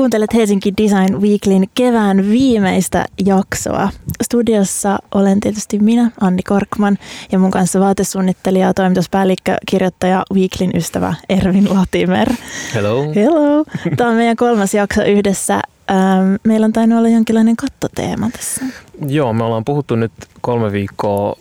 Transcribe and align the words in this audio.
Kuuntelet 0.00 0.34
Helsinki 0.34 0.72
Design 0.82 1.20
Weeklyn 1.20 1.64
kevään 1.74 2.30
viimeistä 2.30 3.04
jaksoa. 3.26 3.88
Studiossa 4.22 4.98
olen 5.14 5.40
tietysti 5.40 5.78
minä, 5.78 6.10
Anni 6.20 6.42
Korkman, 6.42 6.98
ja 7.32 7.38
mun 7.38 7.50
kanssa 7.50 7.80
vaatesuunnittelija, 7.80 8.74
toimituspäällikkö, 8.74 9.56
kirjoittaja, 9.70 10.22
Weeklyn 10.34 10.70
ystävä 10.74 11.14
Ervin 11.28 11.74
Latimer. 11.74 12.32
Hello. 12.74 13.12
Hello. 13.14 13.64
Tämä 13.96 14.10
on 14.10 14.16
meidän 14.16 14.36
kolmas 14.36 14.74
jakso 14.74 15.02
yhdessä. 15.02 15.54
Ähm, 15.90 16.34
meillä 16.44 16.64
on 16.64 16.72
tainnut 16.72 16.98
olla 16.98 17.08
jonkinlainen 17.08 17.56
kattoteema 17.56 18.30
tässä. 18.30 18.64
Joo, 19.08 19.32
me 19.32 19.44
ollaan 19.44 19.64
puhuttu 19.64 19.96
nyt 19.96 20.12
kolme 20.40 20.72
viikkoa 20.72 21.36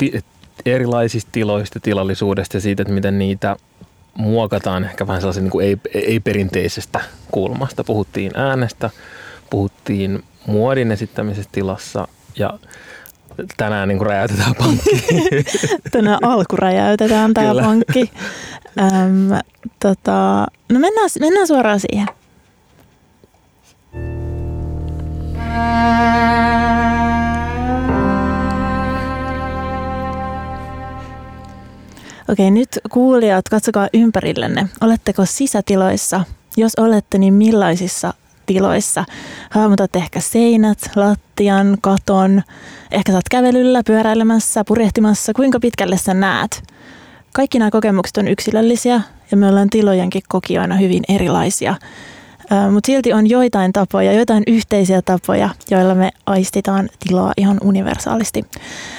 niin 0.00 0.22
erilaisista 0.66 1.28
tiloista, 1.32 1.80
tilallisuudesta 1.80 2.56
ja 2.56 2.60
siitä, 2.60 2.82
että 2.82 2.94
miten 2.94 3.18
niitä 3.18 3.56
muokataan 4.14 4.84
ehkä 4.84 5.06
vähän 5.06 5.20
sellaisen 5.20 5.44
niin 5.44 5.62
ei, 5.62 5.76
ei-perinteisestä 5.94 7.00
kulmasta. 7.30 7.84
Puhuttiin 7.84 8.32
äänestä, 8.34 8.90
puhuttiin 9.50 10.24
muodin 10.46 10.92
esittämisestä 10.92 11.52
tilassa 11.52 12.08
ja 12.36 12.58
tänään 13.56 13.88
niin 13.88 14.06
räjäytetään 14.06 14.54
pankki. 14.58 14.90
tänään 15.92 16.18
alkuräjäytetään 16.22 17.34
tämä 17.34 17.48
Kyllä. 17.48 17.62
pankki. 17.62 18.10
Öm, 18.80 19.38
tota, 19.80 20.46
no 20.72 20.78
mennään, 20.78 21.10
mennään 21.20 21.46
suoraan 21.46 21.80
siihen. 21.80 22.06
Okei, 32.32 32.50
nyt 32.50 32.78
kuulijat, 32.90 33.48
katsokaa 33.48 33.88
ympärillenne. 33.94 34.68
Oletteko 34.80 35.26
sisätiloissa? 35.26 36.24
Jos 36.56 36.72
olette, 36.78 37.18
niin 37.18 37.34
millaisissa 37.34 38.14
tiloissa? 38.46 39.04
Hahmotat 39.50 39.96
ehkä 39.96 40.20
seinät, 40.20 40.78
lattian, 40.96 41.78
katon. 41.80 42.42
Ehkä 42.90 43.12
saat 43.12 43.28
kävelyllä, 43.30 43.82
pyöräilemässä, 43.86 44.64
purjehtimassa. 44.64 45.32
Kuinka 45.34 45.60
pitkälle 45.60 45.96
sä 45.96 46.14
näet? 46.14 46.62
Kaikki 47.32 47.58
nämä 47.58 47.70
kokemukset 47.70 48.16
on 48.16 48.28
yksilöllisiä 48.28 49.00
ja 49.30 49.36
me 49.36 49.48
ollaan 49.48 49.70
tilojenkin 49.70 50.22
kokijoina 50.28 50.76
hyvin 50.76 51.02
erilaisia. 51.08 51.74
Mutta 52.72 52.86
silti 52.86 53.12
on 53.12 53.30
joitain 53.30 53.72
tapoja, 53.72 54.12
joitain 54.12 54.42
yhteisiä 54.46 55.02
tapoja, 55.02 55.48
joilla 55.70 55.94
me 55.94 56.10
aistitaan 56.26 56.88
tilaa 57.08 57.32
ihan 57.36 57.58
universaalisti. 57.64 58.44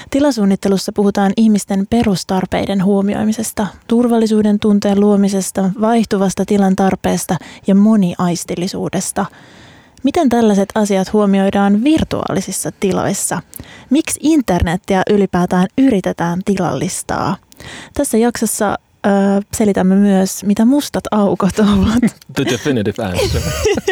Tilasuunnittelussa 0.09 0.91
puhutaan 0.91 1.31
ihmisten 1.37 1.87
perustarpeiden 1.89 2.83
huomioimisesta, 2.83 3.67
turvallisuuden 3.87 4.59
tunteen 4.59 4.99
luomisesta, 4.99 5.69
vaihtuvasta 5.81 6.45
tilan 6.45 6.75
tarpeesta 6.75 7.35
ja 7.67 7.75
moniaistillisuudesta. 7.75 9.25
Miten 10.03 10.29
tällaiset 10.29 10.69
asiat 10.75 11.13
huomioidaan 11.13 11.83
virtuaalisissa 11.83 12.71
tiloissa? 12.79 13.41
Miksi 13.89 14.19
internettiä 14.23 15.03
ylipäätään 15.09 15.67
yritetään 15.77 16.39
tilallistaa? 16.45 17.35
Tässä 17.93 18.17
jaksossa 18.17 18.77
selitämme 19.53 19.95
myös, 19.95 20.43
mitä 20.43 20.65
mustat 20.65 21.03
aukot 21.11 21.59
ovat. 21.59 22.15
The 22.35 22.45
definitive 22.45 23.03
answer. 23.03 23.41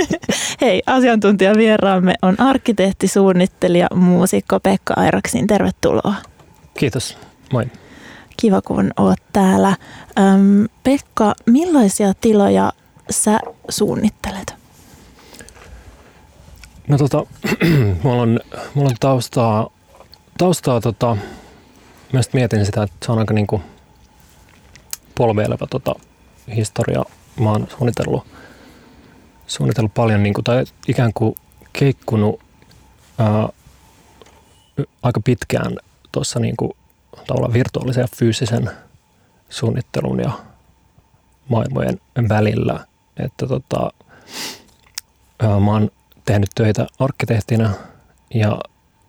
Hei, 0.61 0.81
asiantuntijavieraamme 0.85 2.13
on 2.21 2.39
arkkitehti, 2.39 3.07
suunnittelija, 3.07 3.87
muusikko 3.95 4.59
Pekka 4.59 4.93
Airaksin. 4.97 5.47
Tervetuloa. 5.47 6.15
Kiitos. 6.77 7.17
Moi. 7.53 7.65
Kiva, 8.37 8.61
kun 8.61 8.91
oot 8.97 9.19
täällä. 9.33 9.75
Öm, 10.19 10.67
Pekka, 10.83 11.33
millaisia 11.45 12.13
tiloja 12.21 12.73
sä 13.09 13.39
suunnittelet? 13.69 14.55
No 16.87 16.97
tota, 16.97 17.25
mulla 18.03 18.21
on, 18.21 18.39
mulla 18.73 18.89
on 18.89 18.95
taustaa, 18.99 19.69
taustaa 20.37 20.81
tota, 20.81 21.17
mä 22.13 22.21
mietin 22.33 22.65
sitä, 22.65 22.83
että 22.83 23.05
se 23.05 23.11
on 23.11 23.19
aika 23.19 23.33
niinku 23.33 23.61
polveileva 25.15 25.67
tota, 25.67 25.95
historia. 26.55 27.03
Mä 27.39 27.51
oon 27.51 27.67
suunnitellut, 27.77 28.27
suunnitellut 29.47 29.93
paljon 29.93 30.23
niin 30.23 30.33
kuin, 30.33 30.43
tai 30.43 30.65
ikään 30.87 31.13
kuin 31.13 31.35
keikkunut 31.73 32.39
ää, 33.17 33.49
aika 35.03 35.21
pitkään 35.25 35.77
tuossa 36.11 36.39
niin 36.39 36.57
kuin, 36.57 36.71
virtuaalisen 37.53 38.01
ja 38.01 38.07
fyysisen 38.17 38.71
suunnittelun 39.49 40.19
ja 40.19 40.31
maailmojen 41.49 41.99
välillä. 42.29 42.85
Että 43.17 43.47
tota, 43.47 43.91
ää, 45.39 45.59
mä 45.59 45.71
oon 45.71 45.91
tehnyt 46.25 46.49
töitä 46.55 46.87
arkkitehtina 46.99 47.73
ja 48.33 48.59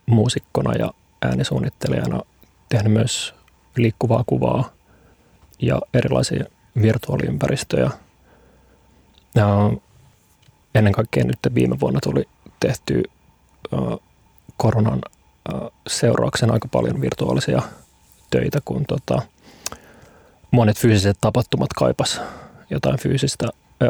muusikkona 0.06 0.74
ja 0.74 0.92
äänisuunnittelijana, 1.22 2.20
tehnyt 2.68 2.92
myös 2.92 3.34
liikkuvaa 3.76 4.24
kuvaa– 4.26 4.64
ja 5.62 5.80
erilaisia 5.94 6.44
virtuaaliympäristöjä. 6.82 7.90
Ja 9.34 9.72
ennen 10.74 10.92
kaikkea 10.92 11.24
nyt 11.24 11.38
viime 11.54 11.80
vuonna 11.80 12.00
tuli 12.02 12.24
tehty 12.60 13.02
koronan 14.56 15.02
seurauksena 15.86 16.52
aika 16.52 16.68
paljon 16.68 17.00
virtuaalisia 17.00 17.62
töitä, 18.30 18.58
kun 18.64 18.84
tota, 18.88 19.22
monet 20.50 20.78
fyysiset 20.78 21.16
tapahtumat 21.20 21.72
kaipas 21.72 22.20
jotain 22.70 22.98
fyysistä, 22.98 23.48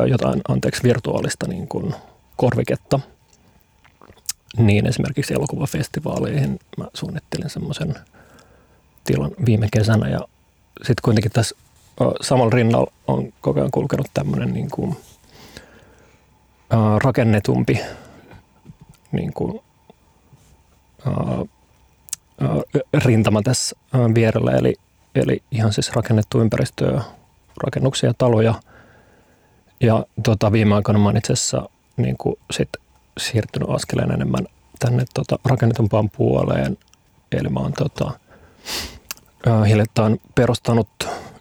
jotain 0.08 0.40
anteeksi 0.48 0.82
virtuaalista 0.82 1.46
niin 1.46 1.68
kuin 1.68 1.94
korviketta. 2.36 3.00
Niin 4.56 4.86
esimerkiksi 4.86 5.34
elokuvafestivaaleihin 5.34 6.58
mä 6.76 6.84
suunnittelin 6.94 7.50
semmoisen 7.50 7.94
tilan 9.04 9.30
viime 9.46 9.68
kesänä 9.72 10.08
ja 10.08 10.20
sitten 10.78 11.02
kuitenkin 11.02 11.32
tässä 11.32 11.56
samalla 12.20 12.50
rinnalla 12.50 12.92
on 13.06 13.32
koko 13.40 13.60
ajan 13.60 13.70
kulkenut 13.70 14.06
tämmöinen 14.14 14.52
niin 14.52 14.70
kuin, 14.70 14.96
rakennetumpi 17.04 17.80
niin 19.12 19.32
kuin, 19.32 19.60
rintama 23.04 23.42
tässä 23.42 23.76
vierellä, 24.14 24.52
eli, 24.52 24.76
eli 25.14 25.42
ihan 25.50 25.72
siis 25.72 25.92
rakennettu 25.92 26.40
ympäristöä, 26.40 27.02
rakennuksia, 27.62 28.14
taloja. 28.18 28.54
Ja 29.80 30.06
tota, 30.22 30.52
viime 30.52 30.74
aikoina 30.74 30.98
mä 30.98 31.04
oon 31.04 31.16
itse 31.16 31.32
asiassa 31.32 31.68
niin 31.96 32.16
kuin 32.16 32.36
sit 32.50 32.68
siirtynyt 33.18 33.70
askeleen 33.70 34.12
enemmän 34.12 34.46
tänne 34.78 35.04
tota, 35.14 35.38
rakennetumpaan 35.44 36.10
puoleen. 36.10 36.78
Eli 37.32 37.48
mä 37.48 37.60
oon 37.60 37.72
tota, 37.72 38.10
hiljattain 39.68 40.20
perustanut 40.34 40.88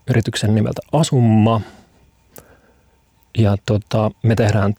yrityksen 0.09 0.55
nimeltä 0.55 0.81
Asumma. 0.91 1.61
Ja 3.37 3.57
tota, 3.65 4.11
me 4.23 4.35
tehdään 4.35 4.75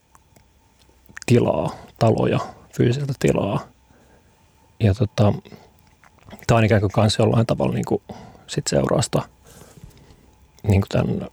tilaa, 1.27 1.71
taloja, 1.99 2.41
fyysistä 2.77 3.12
tilaa. 3.19 3.61
Ja 4.81 4.94
tota, 4.94 5.32
tämä 6.47 6.59
on 6.59 6.65
ikään 6.65 6.81
kuin 6.81 6.93
kanssa 6.93 7.22
jollain 7.22 7.47
tavalla 7.47 7.75
niin 7.75 7.84
kuin 7.84 8.03
sit 8.47 8.66
seurausta 8.66 9.22
niin 10.62 10.81
kuin 10.81 10.88
tämän 10.88 11.28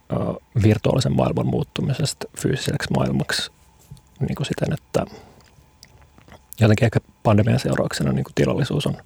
virtuaalisen 0.62 1.16
maailman 1.16 1.46
muuttumisesta 1.46 2.28
fyysiseksi 2.38 2.90
maailmaksi 2.96 3.50
niin 4.20 4.34
kuin 4.34 4.46
siten, 4.46 4.72
että 4.72 5.06
jotenkin 6.60 6.84
ehkä 6.84 7.00
pandemian 7.22 7.60
seurauksena 7.60 8.12
niin 8.12 8.24
kuin 8.24 8.34
tilallisuus 8.34 8.86
on 8.86 8.96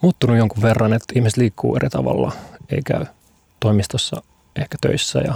muuttunut 0.00 0.36
jonkun 0.36 0.62
verran, 0.62 0.92
että 0.92 1.12
ihmiset 1.16 1.36
liikkuu 1.36 1.76
eri 1.76 1.88
tavalla, 1.88 2.32
ei 2.70 2.82
käy– 2.82 3.06
toimistossa 3.60 4.22
ehkä 4.56 4.78
töissä 4.80 5.18
ja 5.18 5.34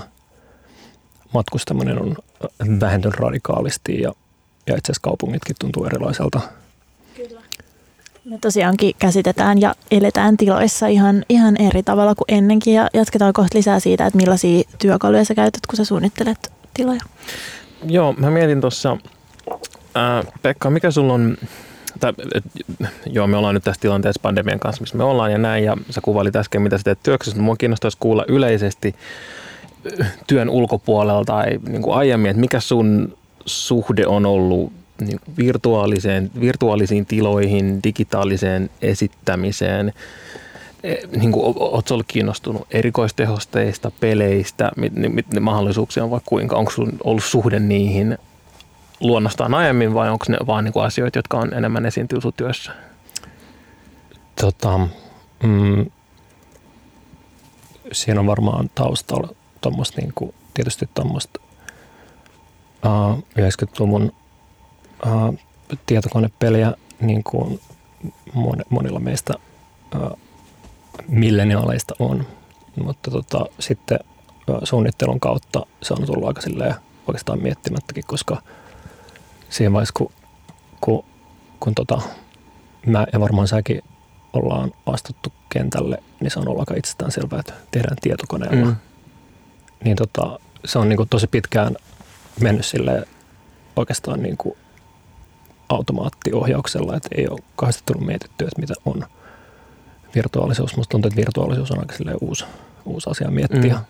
matkustaminen 1.35 2.03
on 2.03 2.17
vähentynyt 2.81 3.19
radikaalisti 3.19 4.01
ja, 4.01 4.13
ja 4.67 4.77
itse 4.77 4.93
asiassa 4.93 5.03
kaupungitkin 5.03 5.57
tuntuu 5.61 5.85
erilaiselta. 5.85 6.41
Kyllä. 7.17 7.41
Me 8.25 8.39
tosiaankin 8.41 8.95
käsitetään 8.99 9.61
ja 9.61 9.75
eletään 9.91 10.37
tiloissa 10.37 10.87
ihan, 10.87 11.25
ihan 11.29 11.57
eri 11.57 11.83
tavalla 11.83 12.15
kuin 12.15 12.39
ennenkin 12.39 12.75
ja 12.75 12.89
jatketaan 12.95 13.33
kohta 13.33 13.59
lisää 13.59 13.81
siitä, 13.81 14.07
että 14.07 14.17
millaisia 14.17 14.63
työkaluja 14.79 15.25
sä 15.25 15.35
käytät, 15.35 15.67
kun 15.67 15.77
sä 15.77 15.85
suunnittelet 15.85 16.53
tiloja. 16.75 17.01
Joo, 17.85 18.13
mä 18.13 18.31
mietin 18.31 18.61
tuossa, 18.61 18.97
Pekka, 20.43 20.71
mikä 20.71 20.91
sulla 20.91 21.15
on 21.15 21.37
tai, 22.01 22.13
et, 22.35 22.45
joo, 23.07 23.27
me 23.27 23.37
ollaan 23.37 23.55
nyt 23.55 23.65
tässä 23.65 23.81
tilanteessa 23.81 24.23
pandemian 24.23 24.59
kanssa, 24.59 24.81
missä 24.81 24.97
me 24.97 25.05
ollaan 25.05 25.33
ja 25.33 25.39
näin, 25.39 25.65
ja 25.65 25.77
sä 25.91 26.01
kuvailit 26.01 26.37
äsken, 26.37 26.63
mitä 26.63 26.79
sä 26.79 26.85
teet 26.85 27.03
työksessä, 27.03 27.37
mutta 27.37 27.45
mua 27.45 27.57
kiinnostaisi 27.57 27.97
kuulla 28.01 28.25
yleisesti 28.29 28.95
työn 30.27 30.51
ulkopuolelta 30.51 31.33
tai 31.33 31.59
niin 31.69 31.83
kuin 31.83 31.97
aiemmin, 31.97 32.31
että 32.31 32.41
mikä 32.41 32.61
sun 32.61 33.17
suhde 33.47 34.07
on 34.07 34.27
ollut 34.27 34.73
niin 35.01 35.21
virtuaaliseen, 35.39 36.31
virtuaalisiin 36.41 37.07
tiloihin, 37.07 37.81
digitaaliseen 37.85 38.71
esittämiseen, 38.83 39.93
e, 40.83 40.95
niin 41.17 41.33
kuin, 41.33 41.45
ootko 41.59 41.95
ollut 41.95 42.07
kiinnostunut 42.09 42.67
erikoistehosteista, 42.71 43.93
peleistä, 44.01 44.71
mit, 44.77 44.93
mit, 44.93 45.13
mit, 45.13 45.27
mahdollisuuksia 45.41 46.05
on 46.05 46.11
vaikka 46.11 46.29
kuinka, 46.29 46.57
onko 46.57 46.71
sun 46.71 46.93
ollut 47.05 47.25
suhde 47.25 47.61
niihin 47.61 48.19
luonnostaan 49.05 49.55
aiemmin 49.55 49.95
vai 49.95 50.11
onko 50.11 50.25
ne 50.29 50.37
vaan 50.47 50.65
niin 50.65 50.73
kuin 50.73 50.85
asioita, 50.85 51.19
jotka 51.19 51.39
on 51.39 51.55
enemmän 51.55 51.87
esiintyy 51.87 52.21
sun 52.21 52.33
työssä? 52.33 52.73
Tota, 54.41 54.79
mm, 55.43 55.87
siinä 57.93 58.21
on 58.21 58.27
varmaan 58.27 58.71
taustalla 58.75 59.29
tuommoista 59.61 60.01
niin 60.01 60.13
kuin, 60.15 60.35
tietysti 60.55 60.89
tuommoista 60.95 61.41
uh, 62.85 63.19
90-luvun 63.39 64.13
uh, 65.07 65.39
tietokonepeliä 65.87 66.73
niin 67.01 67.25
kuin 67.25 67.61
monilla 68.71 69.01
meistä 69.01 69.35
uh, 69.95 70.19
milleniaaleista 71.09 71.95
on. 71.99 72.27
Mutta 72.85 73.11
tota, 73.11 73.47
sitten 73.59 73.99
suunnittelun 74.65 75.21
kautta 75.21 75.67
se 75.83 75.95
on 75.95 76.07
tullut 76.07 76.29
aika 76.29 76.41
silleen 76.41 76.75
oikeastaan 77.07 77.43
miettimättäkin, 77.43 78.05
koska 78.07 78.43
siinä 79.55 79.73
vaiheessa, 79.73 79.95
kun, 79.97 80.13
kun, 80.81 81.05
kun 81.61 81.75
tota, 81.75 82.01
mä 82.87 83.07
ja 83.13 83.21
varmaan 83.21 83.49
säkin 83.49 83.83
ollaan 84.33 84.73
astuttu 84.87 85.33
kentälle, 85.49 86.03
niin 86.21 86.31
se 86.31 86.39
on 86.39 86.49
ollut 86.49 86.61
aika 86.61 86.75
itsestään 86.75 87.13
selvää, 87.13 87.41
että 87.41 87.53
tehdään 87.71 87.97
tietokoneella. 88.01 88.67
Mm. 88.67 88.77
Niin 89.85 89.97
tota, 89.97 90.39
se 90.65 90.79
on 90.79 90.89
niin 90.89 90.97
kuin 90.97 91.09
tosi 91.09 91.27
pitkään 91.27 91.77
mennyt 92.41 92.67
sille 92.67 93.09
oikeastaan 93.77 94.23
niin 94.23 94.37
kuin 94.37 94.57
automaattiohjauksella, 95.69 96.97
että 96.97 97.09
ei 97.15 97.29
ole 97.29 97.41
kauheasti 97.57 97.83
tullut 97.87 98.07
mietittyä, 98.07 98.49
että 98.49 98.61
mitä 98.61 98.75
on 98.85 99.07
virtuaalisuus. 100.15 100.77
Musta 100.77 100.91
tuntuu, 100.91 101.09
että 101.09 101.21
virtuaalisuus 101.21 101.71
on 101.71 101.79
aika 101.79 101.95
uusi, 102.21 102.45
uusi 102.85 103.11
asia 103.11 103.31
miettiä. 103.31 103.75
Mm. 103.75 103.85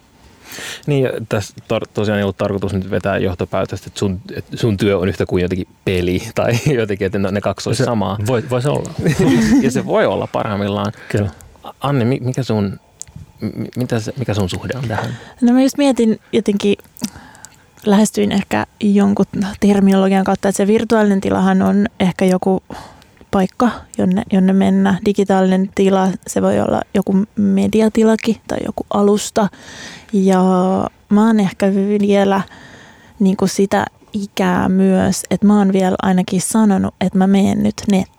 Niin, 0.86 1.08
tässä 1.28 1.54
to, 1.68 1.80
tosiaan 1.94 2.18
ei 2.18 2.22
ollut 2.22 2.36
tarkoitus 2.36 2.72
nyt 2.72 2.90
vetää 2.90 3.18
johtopäätöstä, 3.18 3.86
että 3.86 3.98
sun, 3.98 4.20
että 4.36 4.56
sun 4.56 4.76
työ 4.76 4.98
on 4.98 5.08
yhtä 5.08 5.26
kuin 5.26 5.42
jotenkin 5.42 5.68
peli 5.84 6.22
tai 6.34 6.52
jotenkin, 6.66 7.06
että 7.06 7.18
ne 7.18 7.40
kaksi 7.40 7.68
olisi 7.68 7.84
samaa. 7.84 8.18
Voi, 8.26 8.44
voi 8.50 8.62
se 8.62 8.68
olla. 8.68 8.90
ja 9.62 9.70
se 9.70 9.86
voi 9.86 10.06
olla 10.06 10.26
parhaimmillaan. 10.26 10.92
Kyllä. 11.08 11.30
Anne, 11.80 12.04
mikä 12.04 12.42
sun, 12.42 12.80
mitä 13.76 14.00
se, 14.00 14.12
mikä 14.18 14.34
sun 14.34 14.50
suhde 14.50 14.78
on 14.78 14.88
tähän? 14.88 15.16
No 15.40 15.52
mä 15.52 15.62
just 15.62 15.78
mietin 15.78 16.20
jotenkin, 16.32 16.76
lähestyin 17.86 18.32
ehkä 18.32 18.66
jonkun 18.80 19.26
terminologian 19.60 20.24
kautta, 20.24 20.48
että 20.48 20.56
se 20.56 20.66
virtuaalinen 20.66 21.20
tilahan 21.20 21.62
on 21.62 21.86
ehkä 22.00 22.24
joku 22.24 22.62
paikka, 23.34 23.70
jonne, 23.98 24.22
jonne 24.32 24.52
mennä. 24.52 24.98
Digitaalinen 25.04 25.70
tila, 25.74 26.08
se 26.26 26.42
voi 26.42 26.60
olla 26.60 26.80
joku 26.94 27.24
mediatilakin 27.36 28.36
tai 28.48 28.58
joku 28.66 28.86
alusta. 28.90 29.48
Ja 30.12 30.40
mä 31.08 31.26
oon 31.26 31.40
ehkä 31.40 31.66
vielä 32.00 32.42
niin 33.20 33.36
kuin 33.36 33.48
sitä 33.48 33.86
ikää 34.12 34.68
myös, 34.68 35.22
että 35.30 35.46
mä 35.46 35.58
oon 35.58 35.72
vielä 35.72 35.96
ainakin 36.02 36.40
sanonut, 36.40 36.94
että 37.00 37.18
mä 37.18 37.26
menen 37.26 37.62
nyt 37.62 37.74
nettiin, 37.90 38.13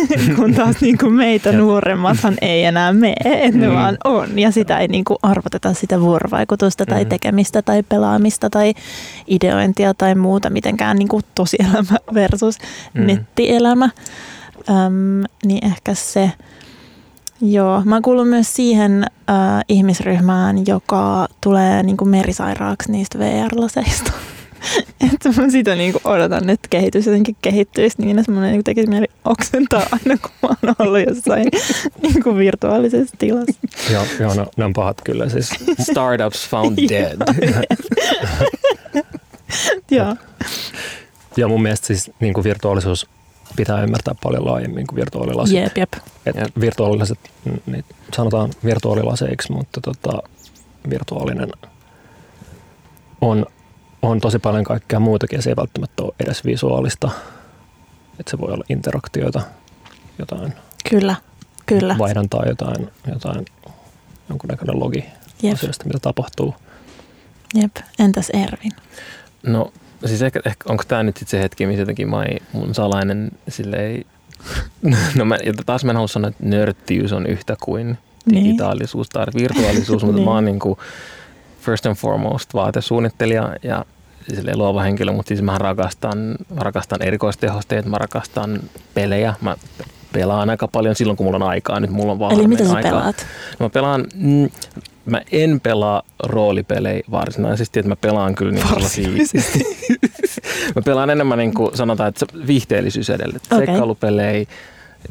kun 0.36 0.54
taas 0.54 0.80
niin 0.80 0.98
kuin 0.98 1.12
meitä 1.12 1.52
nuoremmathan 1.52 2.34
ei 2.40 2.64
enää 2.64 2.92
mene, 2.92 3.14
että 3.24 3.58
ne 3.58 3.68
mm. 3.68 3.74
vaan 3.74 3.98
on. 4.04 4.38
Ja 4.38 4.50
sitä 4.50 4.78
ei 4.78 4.88
niin 4.88 5.04
kuin 5.04 5.18
arvoteta 5.22 5.74
sitä 5.74 6.00
vuorovaikutusta 6.00 6.86
tai 6.86 7.04
mm. 7.04 7.08
tekemistä 7.08 7.62
tai 7.62 7.82
pelaamista 7.82 8.50
tai 8.50 8.74
ideointia 9.26 9.94
tai 9.94 10.14
muuta 10.14 10.50
mitenkään 10.50 10.96
niin 10.96 11.08
kuin 11.08 11.22
tosielämä 11.34 11.98
versus 12.14 12.58
mm. 12.94 13.06
nettielämä. 13.06 13.90
Öm, 14.70 15.24
niin 15.44 15.66
ehkä 15.66 15.94
se, 15.94 16.32
Joo, 17.40 17.82
mä 17.84 18.00
kuulun 18.00 18.28
myös 18.28 18.54
siihen 18.54 19.04
äh, 19.30 19.36
ihmisryhmään, 19.68 20.66
joka 20.66 21.28
tulee 21.40 21.82
niin 21.82 21.96
kuin 21.96 22.08
merisairaaksi 22.08 22.92
niistä 22.92 23.18
VR-laseista. 23.18 24.12
että 25.14 25.42
mä 25.42 25.50
sitä 25.50 25.74
niin 25.74 25.92
kuin 25.92 26.02
odotan, 26.04 26.50
että 26.50 26.68
kehitys 26.70 27.06
jotenkin 27.06 27.36
kehittyisi 27.42 28.02
niin, 28.02 28.18
että 28.18 28.32
mun 28.32 28.42
niin 28.42 28.64
tekisi 28.64 28.88
mieli 28.88 29.06
oksentaa 29.24 29.82
aina, 29.92 30.18
kun 30.22 30.30
mä 30.42 30.48
oon 30.48 30.74
ollut 30.78 31.06
jossain 31.06 31.48
niin 32.02 32.22
kuin 32.22 32.36
virtuaalisessa 32.36 33.16
tilassa. 33.18 33.60
joo, 33.92 34.04
joo 34.20 34.34
no, 34.34 34.46
ne 34.56 34.64
on 34.64 34.72
pahat 34.72 35.00
kyllä 35.04 35.28
siis. 35.28 35.50
Startups 35.90 36.48
found 36.48 36.78
dead. 36.88 37.16
joo. 39.90 40.16
Ja 41.36 41.48
mun 41.48 41.62
mielestä 41.62 41.86
siis 41.86 42.10
niin 42.20 42.34
kuin 42.34 42.44
virtuaalisuus 42.44 43.06
pitää 43.56 43.82
ymmärtää 43.82 44.14
paljon 44.22 44.46
laajemmin 44.46 44.86
kuin 44.86 44.96
virtuaalilasit. 44.96 45.56
Jep, 45.56 45.76
jep. 45.76 45.92
Et 46.26 46.36
jep. 46.36 46.48
Virtuaalilasit, 46.60 47.18
niin 47.66 47.84
sanotaan 48.16 48.50
virtuaalilaseiksi, 48.64 49.52
mutta 49.52 49.80
tota, 49.80 50.22
virtuaalinen 50.90 51.52
on, 53.20 53.46
on 54.06 54.20
tosi 54.20 54.38
paljon 54.38 54.64
kaikkea 54.64 55.00
muutakin 55.00 55.36
ja 55.36 55.42
se 55.42 55.50
ei 55.50 55.56
välttämättä 55.56 56.02
ole 56.02 56.14
edes 56.20 56.44
visuaalista. 56.44 57.10
Et 58.20 58.28
se 58.28 58.38
voi 58.38 58.52
olla 58.52 58.64
interaktioita, 58.68 59.40
jotain 60.18 60.52
kyllä, 60.90 61.16
kyllä. 61.66 61.96
vaihdantaa, 61.98 62.44
jotain, 62.46 62.88
jotain 63.12 63.44
jonkunnäköinen 64.28 64.80
logi 64.80 65.04
Jep. 65.42 65.54
asioista, 65.54 65.84
mitä 65.84 65.98
tapahtuu. 65.98 66.54
Jep, 67.54 67.76
entäs 67.98 68.30
Ervin? 68.30 68.72
No 69.42 69.72
siis 70.06 70.22
ehkä, 70.22 70.40
ehkä 70.44 70.64
onko 70.68 70.84
tämä 70.88 71.02
nyt 71.02 71.16
sit 71.16 71.28
se 71.28 71.42
hetki, 71.42 71.66
missä 71.66 71.82
jotenkin 71.82 72.10
mä 72.10 72.24
mun 72.52 72.74
salainen 72.74 73.30
silleen, 73.48 74.04
no 75.18 75.24
mä, 75.24 75.38
ja 75.44 75.52
taas 75.66 75.84
mä 75.84 75.92
en 75.92 75.96
halua 75.96 76.08
sanoa, 76.08 76.28
että 76.28 76.44
nörttiys 76.46 77.12
on 77.12 77.26
yhtä 77.26 77.56
kuin 77.60 77.98
niin. 78.26 78.44
digitaalisuus 78.44 79.08
tai 79.08 79.26
virtuaalisuus, 79.34 80.04
mutta 80.04 80.16
niin. 80.16 80.24
mä 80.28 80.34
oon 80.34 80.44
niin 80.44 80.58
kuin 80.58 80.78
first 81.60 81.86
and 81.86 81.96
foremost 81.96 82.54
vaatesuunnittelija 82.54 83.56
ja 83.62 83.84
silleen 84.34 84.58
luova 84.58 84.82
henkilö, 84.82 85.12
mutta 85.12 85.28
siis 85.28 85.42
mä 85.42 85.58
rakastan, 85.58 86.36
rakastan 86.56 87.02
erikoistehosteet, 87.02 87.86
mä 87.86 87.98
rakastan 87.98 88.60
pelejä, 88.94 89.34
mä 89.40 89.56
pelaan 90.12 90.50
aika 90.50 90.68
paljon 90.68 90.94
silloin, 90.94 91.16
kun 91.16 91.26
mulla 91.26 91.36
on 91.36 91.50
aikaa. 91.50 91.80
Nyt 91.80 91.90
mulla 91.90 92.12
on 92.12 92.18
vaan 92.18 92.34
Eli 92.34 92.48
mitä 92.48 92.64
sä 92.64 92.72
aikaa. 92.74 92.90
pelaat? 92.90 93.26
No 93.58 93.66
mä 93.66 93.70
pelaan, 93.70 94.04
mm, 94.14 94.50
mä 95.06 95.20
en 95.32 95.60
pelaa 95.60 96.02
roolipelejä 96.22 97.02
varsinaisesti, 97.10 97.78
että 97.80 97.88
mä 97.88 97.96
pelaan 97.96 98.34
kyllä 98.34 98.52
niin 98.52 98.70
Varsinaisesti? 98.70 99.64
mä 100.76 100.82
pelaan 100.84 101.10
enemmän 101.10 101.38
niin 101.38 101.54
kuin 101.54 101.76
sanotaan, 101.76 102.08
että 102.08 102.26
viihteellisyys 102.46 103.10
edelleen. 103.10 103.40
Okay. 103.46 103.66
Seikkailupelejä, 103.66 104.46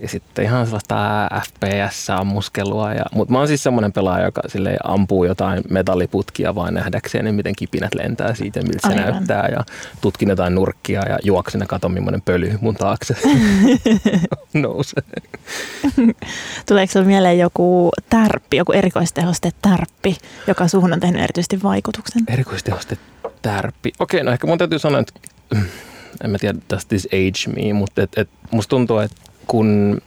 ja 0.02 0.08
sitten 0.08 0.46
ihan 0.46 0.66
sellaista 0.66 1.30
FPS-ammuskelua. 1.48 2.94
Ja, 2.94 3.06
mutta 3.14 3.32
mä 3.32 3.38
oon 3.38 3.48
siis 3.48 3.64
semmoinen 3.64 3.94
pelaaja, 3.94 4.26
joka 4.26 4.42
sille 4.48 4.78
ampuu 4.84 5.26
jotain 5.26 5.64
metalliputkia 5.70 6.56
vaan 6.56 6.74
nähdäkseen, 6.74 7.26
niin 7.26 7.36
miten 7.36 7.56
kipinät 7.56 7.96
lentää 7.96 8.36
siitä, 8.36 8.62
miltä 8.62 8.90
se 8.90 8.96
näyttää. 8.96 9.48
Ja 9.52 9.64
tutkin 10.02 10.30
jotain 10.30 10.56
nurkkia 10.56 11.10
ja 11.10 11.20
juoksen 11.24 11.62
ja 11.62 11.68
katon, 11.68 11.92
millainen 11.92 12.22
pöly 12.22 12.58
mun 12.62 12.76
taakse 12.76 13.16
nousee. 14.54 15.04
Tuleeko 16.66 16.92
sinulle 16.92 17.08
mieleen 17.08 17.40
joku 17.40 17.92
tärppi, 18.10 18.58
joku 18.58 18.72
erikoistehoste 18.72 19.52
tärppi, 19.62 20.18
joka 20.48 20.68
suhun 20.68 20.94
on 20.94 21.00
tehnyt 21.00 21.22
erityisesti 21.22 21.64
vaikutuksen? 21.64 22.22
Erikoistehoste 22.28 22.98
tärppi. 23.42 23.92
Okei, 24.00 24.24
no 24.24 24.32
ehkä 24.32 24.48
mun 24.48 24.58
täytyy 24.58 24.80
sanoa, 24.80 25.00
että 25.00 25.14
en 26.24 26.30
mä 26.30 26.38
tiedä, 26.38 26.60
does 26.70 26.86
this 26.86 27.08
age 27.08 27.56
me, 27.56 27.74
mutta 27.74 28.02
et, 28.02 28.18
et 28.18 28.30
musta 28.52 28.70
tuntuu, 28.70 28.98
että 28.98 29.22
kun 29.48 30.02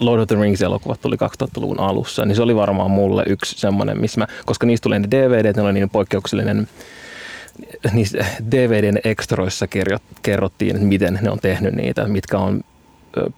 Lord 0.00 0.22
of 0.22 0.28
the 0.28 0.36
Rings-elokuvat 0.36 1.00
tuli 1.00 1.16
2000-luvun 1.16 1.80
alussa, 1.80 2.24
niin 2.24 2.36
se 2.36 2.42
oli 2.42 2.56
varmaan 2.56 2.90
mulle 2.90 3.24
yksi 3.26 3.58
semmoinen, 3.58 4.00
missä 4.00 4.20
mä, 4.20 4.26
koska 4.44 4.66
niistä 4.66 4.82
tuli 4.82 4.98
ne 4.98 5.08
DVD, 5.10 5.56
ne 5.56 5.62
oli 5.62 5.72
niin 5.72 5.90
poikkeuksellinen, 5.90 6.68
niissä 7.92 8.24
DVDn 8.50 8.98
ekstroissa 9.04 9.66
kerrottiin, 10.22 10.76
että 10.76 10.88
miten 10.88 11.18
ne 11.22 11.30
on 11.30 11.38
tehnyt 11.38 11.74
niitä, 11.74 12.08
mitkä 12.08 12.38
on 12.38 12.60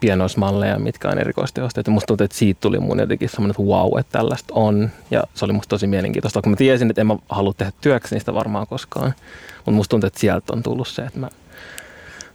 pienoismalleja, 0.00 0.78
mitkä 0.78 1.08
on 1.08 1.18
erikoistehosteita. 1.18 1.90
Musta 1.90 2.06
tuntuu, 2.06 2.24
että 2.24 2.36
siitä 2.36 2.60
tuli 2.60 2.78
mun 2.78 2.98
jotenkin 2.98 3.28
semmoinen, 3.28 3.50
että 3.50 3.62
wow, 3.62 3.98
että 3.98 4.18
tällaista 4.18 4.54
on. 4.54 4.90
Ja 5.10 5.24
se 5.34 5.44
oli 5.44 5.52
musta 5.52 5.68
tosi 5.68 5.86
mielenkiintoista, 5.86 6.42
kun 6.42 6.52
mä 6.52 6.56
tiesin, 6.56 6.90
että 6.90 7.00
en 7.00 7.06
mä 7.06 7.16
halua 7.28 7.54
tehdä 7.56 7.72
työksi 7.80 8.14
niistä 8.14 8.34
varmaan 8.34 8.66
koskaan. 8.66 9.14
Mutta 9.56 9.70
musta 9.70 9.90
tuntuu, 9.90 10.06
että 10.06 10.20
sieltä 10.20 10.52
on 10.52 10.62
tullut 10.62 10.88
se, 10.88 11.02
että 11.02 11.18
mä 11.18 11.28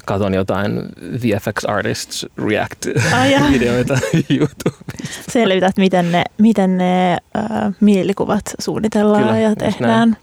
katon 0.05 0.33
jotain 0.33 0.81
VFX 1.21 1.65
Artists 1.67 2.25
React-videoita 2.37 3.93
YouTubesta. 4.39 5.31
Selvität, 5.31 5.77
miten 5.77 6.11
ne, 6.11 6.23
miten 6.37 6.77
ne 6.77 7.11
äh, 7.11 7.73
mielikuvat 7.79 8.41
suunnitellaan 8.59 9.23
Kyllä, 9.23 9.39
ja 9.39 9.55
tehdään. 9.55 10.17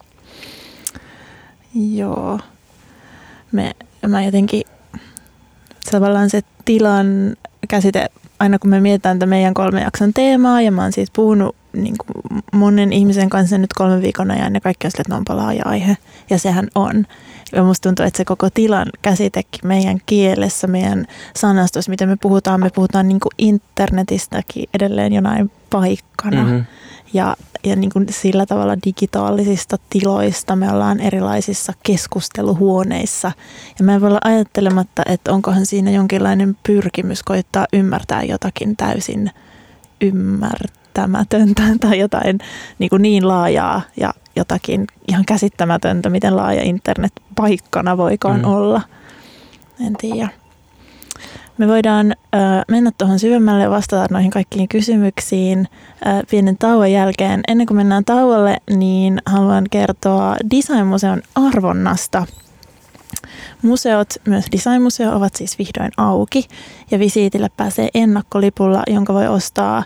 Joo. 1.74 2.40
Me, 3.52 3.72
mä 4.06 4.24
jotenkin, 4.24 4.62
tavallaan 5.90 6.30
se 6.30 6.40
tilan 6.64 7.36
käsite, 7.68 8.06
aina 8.38 8.58
kun 8.58 8.70
me 8.70 8.80
mietitään 8.80 9.18
tätä 9.18 9.30
meidän 9.30 9.54
kolmen 9.54 9.82
jakson 9.82 10.14
teemaa, 10.14 10.60
ja 10.60 10.72
mä 10.72 10.82
oon 10.82 10.92
siis 10.92 11.10
puhunut 11.10 11.56
niin 11.72 11.94
kuin 11.98 12.42
monen 12.52 12.92
ihmisen 12.92 13.30
kanssa 13.30 13.58
nyt 13.58 13.72
kolmen 13.72 14.02
viikon 14.02 14.30
ajan, 14.30 14.54
ja 14.54 14.60
kaikki 14.60 14.86
on 14.86 14.90
sille, 14.90 15.16
että 15.18 15.32
on 15.32 15.36
laaja 15.36 15.62
aihe, 15.64 15.96
ja 16.30 16.38
sehän 16.38 16.68
on. 16.74 17.06
Ja 17.52 17.62
musta 17.62 17.88
tuntuu, 17.88 18.06
että 18.06 18.16
se 18.16 18.24
koko 18.24 18.50
tilan 18.50 18.86
käsitekin 19.02 19.60
meidän 19.64 19.98
kielessä, 20.06 20.66
meidän 20.66 21.06
sanastossa, 21.36 21.90
miten 21.90 22.08
me 22.08 22.16
puhutaan, 22.16 22.60
me 22.60 22.70
puhutaan 22.74 23.08
niin 23.08 23.20
kuin 23.20 23.32
internetistäkin 23.38 24.68
edelleen 24.74 25.12
jonain 25.12 25.50
paikkana. 25.70 26.42
Mm-hmm. 26.42 26.64
ja, 27.12 27.36
ja 27.64 27.76
niin 27.76 27.90
kuin 27.90 28.06
sillä 28.10 28.46
tavalla 28.46 28.76
digitaalisista 28.86 29.76
tiloista 29.90 30.56
me 30.56 30.72
ollaan 30.72 31.00
erilaisissa 31.00 31.72
keskusteluhuoneissa. 31.82 33.32
Ja 33.78 33.84
mä 33.84 33.94
en 33.94 34.00
voi 34.00 34.08
olla 34.08 34.20
ajattelematta, 34.24 35.02
että 35.06 35.32
onkohan 35.32 35.66
siinä 35.66 35.90
jonkinlainen 35.90 36.56
pyrkimys 36.62 37.22
koittaa 37.22 37.66
ymmärtää 37.72 38.22
jotakin 38.22 38.76
täysin 38.76 39.30
ymmärtämätöntä 40.96 41.62
tai 41.88 41.98
jotain 41.98 42.38
niin, 42.78 42.90
kuin 42.90 43.02
niin 43.02 43.28
laajaa 43.28 43.82
ja 43.96 44.14
jotakin 44.36 44.86
ihan 45.08 45.24
käsittämätöntä, 45.24 46.10
miten 46.10 46.36
laaja 46.36 46.62
internet 46.62 47.12
paikkana 47.36 47.96
voikaan 47.96 48.40
mm. 48.40 48.44
olla. 48.44 48.82
En 49.86 49.96
tiedä. 49.96 50.28
Me 51.58 51.68
voidaan 51.68 52.12
ö, 52.12 52.38
mennä 52.68 52.90
tuohon 52.98 53.18
syvemmälle 53.18 53.62
ja 53.62 53.70
vastata 53.70 54.06
noihin 54.10 54.30
kaikkiin 54.30 54.68
kysymyksiin 54.68 55.68
ö, 56.06 56.24
pienen 56.30 56.58
tauon 56.58 56.92
jälkeen. 56.92 57.40
Ennen 57.48 57.66
kuin 57.66 57.76
mennään 57.76 58.04
tauolle, 58.04 58.56
niin 58.70 59.22
haluan 59.26 59.64
kertoa 59.70 60.36
Designmuseon 60.50 61.22
arvonnasta. 61.34 62.26
Museot, 63.62 64.14
myös 64.26 64.44
Designmuseo, 64.52 65.16
ovat 65.16 65.36
siis 65.36 65.58
vihdoin 65.58 65.90
auki 65.96 66.48
ja 66.90 66.98
visiitille 66.98 67.50
pääsee 67.56 67.88
ennakkolipulla, 67.94 68.82
jonka 68.86 69.14
voi 69.14 69.28
ostaa 69.28 69.84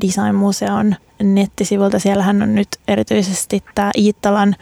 Designmuseon 0.00 0.96
nettisivulta. 1.22 1.98
Siellähän 1.98 2.42
on 2.42 2.54
nyt 2.54 2.68
erityisesti 2.88 3.64
tämä 3.74 3.90
Iittalan 3.98 4.56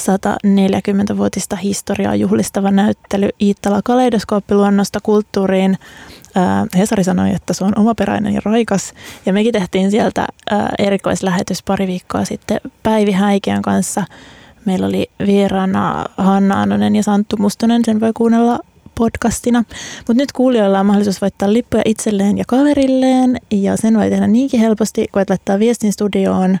140-vuotista 0.00 1.56
historiaa 1.56 2.14
juhlistava 2.14 2.70
näyttely 2.70 3.28
Iittala 3.40 3.80
kaleidoskooppiluonnosta 3.84 4.98
kulttuuriin. 5.02 5.78
Hesari 6.76 7.04
sanoi, 7.04 7.30
että 7.34 7.52
se 7.52 7.64
on 7.64 7.78
omaperäinen 7.78 8.34
ja 8.34 8.40
raikas. 8.44 8.92
Ja 9.26 9.32
mekin 9.32 9.52
tehtiin 9.52 9.90
sieltä 9.90 10.26
erikoislähetys 10.78 11.62
pari 11.62 11.86
viikkoa 11.86 12.24
sitten 12.24 12.60
Päivi 12.82 13.12
Häikeän 13.12 13.62
kanssa. 13.62 14.04
Meillä 14.64 14.86
oli 14.86 15.10
vieraana 15.26 16.04
Hanna 16.16 16.62
Anonen 16.62 16.96
ja 16.96 17.02
Santtu 17.02 17.36
Mustonen, 17.36 17.82
sen 17.84 18.00
voi 18.00 18.12
kuunnella 18.14 18.58
podcastina. 18.94 19.64
Mutta 19.98 20.14
nyt 20.14 20.32
kuulijoilla 20.32 20.80
on 20.80 20.86
mahdollisuus 20.86 21.20
voittaa 21.20 21.52
lippuja 21.52 21.82
itselleen 21.84 22.38
ja 22.38 22.44
kaverilleen. 22.48 23.40
Ja 23.50 23.76
sen 23.76 23.98
voi 23.98 24.10
tehdä 24.10 24.26
niinkin 24.26 24.60
helposti, 24.60 25.06
kun 25.12 25.22
laittaa 25.28 25.58
viestin 25.58 25.92
studioon 25.92 26.58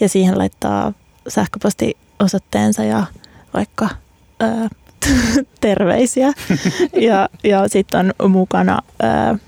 ja 0.00 0.08
siihen 0.08 0.38
laittaa 0.38 0.92
sähköposti 1.28 1.96
osoitteensa 2.20 2.84
ja 2.84 3.06
vaikka 3.54 3.88
ää, 4.40 4.68
terveisiä. 5.60 6.32
ja 7.08 7.28
ja 7.44 7.68
sitten 7.68 8.14
on 8.18 8.30
mukana 8.30 8.78
ää, 9.02 9.38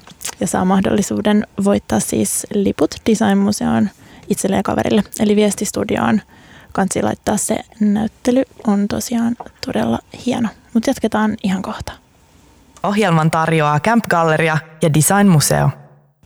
ja 0.41 0.47
saa 0.47 0.65
mahdollisuuden 0.65 1.47
voittaa 1.65 2.01
siis 2.01 2.47
liput 2.55 2.95
Designmuseoon 3.11 3.89
itselleen 4.29 4.59
ja 4.59 4.63
kaverille. 4.63 5.03
Eli 5.21 5.37
viestistudioon 5.37 6.21
kansi 6.73 7.03
laittaa 7.03 7.37
se 7.37 7.59
näyttely 7.81 8.43
on 8.67 8.89
tosiaan 8.89 9.37
todella 9.67 9.99
hieno. 10.27 10.49
Mutta 10.75 10.91
jatketaan 10.91 11.37
ihan 11.43 11.63
kohta. 11.63 11.93
Ohjelman 12.83 13.31
tarjoaa 13.31 13.81
Camp 13.81 14.05
Galleria 14.07 14.59
ja 14.83 14.95
Design 14.95 15.27
Museo. 15.27 15.71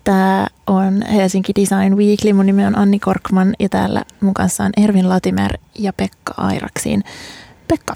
Tämä 0.04 0.46
on 0.66 1.02
Helsinki 1.02 1.52
Design 1.56 1.96
Weekly. 1.96 2.32
Mun 2.32 2.46
nimi 2.46 2.66
on 2.66 2.78
Anni 2.78 2.98
Korkman 2.98 3.54
ja 3.58 3.68
täällä 3.68 4.04
mun 4.20 4.34
kanssa 4.34 4.64
on 4.64 4.70
Ervin 4.76 5.08
Latimer 5.08 5.58
ja 5.78 5.92
Pekka 5.92 6.34
Airaksiin. 6.36 7.04
Pekka, 7.68 7.94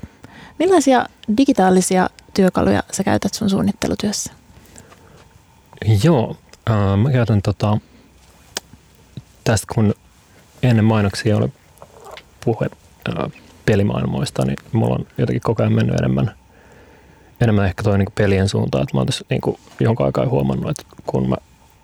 millaisia 0.59 1.07
digitaalisia 1.37 2.11
työkaluja 2.35 2.83
sä 2.93 3.05
käytät 3.05 3.35
sun 3.35 3.51
suunnittelutyössä? 3.51 4.33
Joo, 6.03 6.37
äh, 6.71 6.97
mä 6.97 7.11
käytän 7.11 7.43
tota, 7.43 7.79
tästä 9.45 9.67
kun 9.75 9.95
ennen 10.63 10.85
mainoksia 10.85 11.37
oli 11.37 11.53
puhe 12.47 12.67
äh, 13.09 13.33
pelimaailmoista, 13.67 14.45
niin 14.45 14.57
mulla 14.73 14.95
on 14.95 15.07
jotenkin 15.19 15.43
koko 15.43 15.63
ajan 15.63 15.73
mennyt 15.73 15.97
enemmän, 15.97 16.35
enemmän 17.41 17.67
ehkä 17.67 17.83
toi 17.83 17.99
niin 17.99 18.09
pelien 18.15 18.49
suuntaan. 18.49 18.83
Että 18.83 18.97
mä 18.97 19.01
oon 19.01 19.07
tässä 19.07 19.25
niin 19.31 19.41
jonka 19.81 20.05
aikaa 20.05 20.27
huomannut, 20.27 20.71
että 20.71 20.83
kun 21.07 21.29
mä 21.29 21.37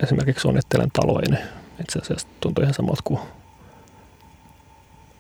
esimerkiksi 0.03 0.43
suunnittelen 0.43 0.91
taloja, 0.93 1.31
niin 1.31 1.45
itse 1.81 1.99
asiassa 1.99 2.29
tuntuu 2.41 2.63
ihan 2.63 2.75
samalta 2.75 3.03
kuin, 3.05 3.21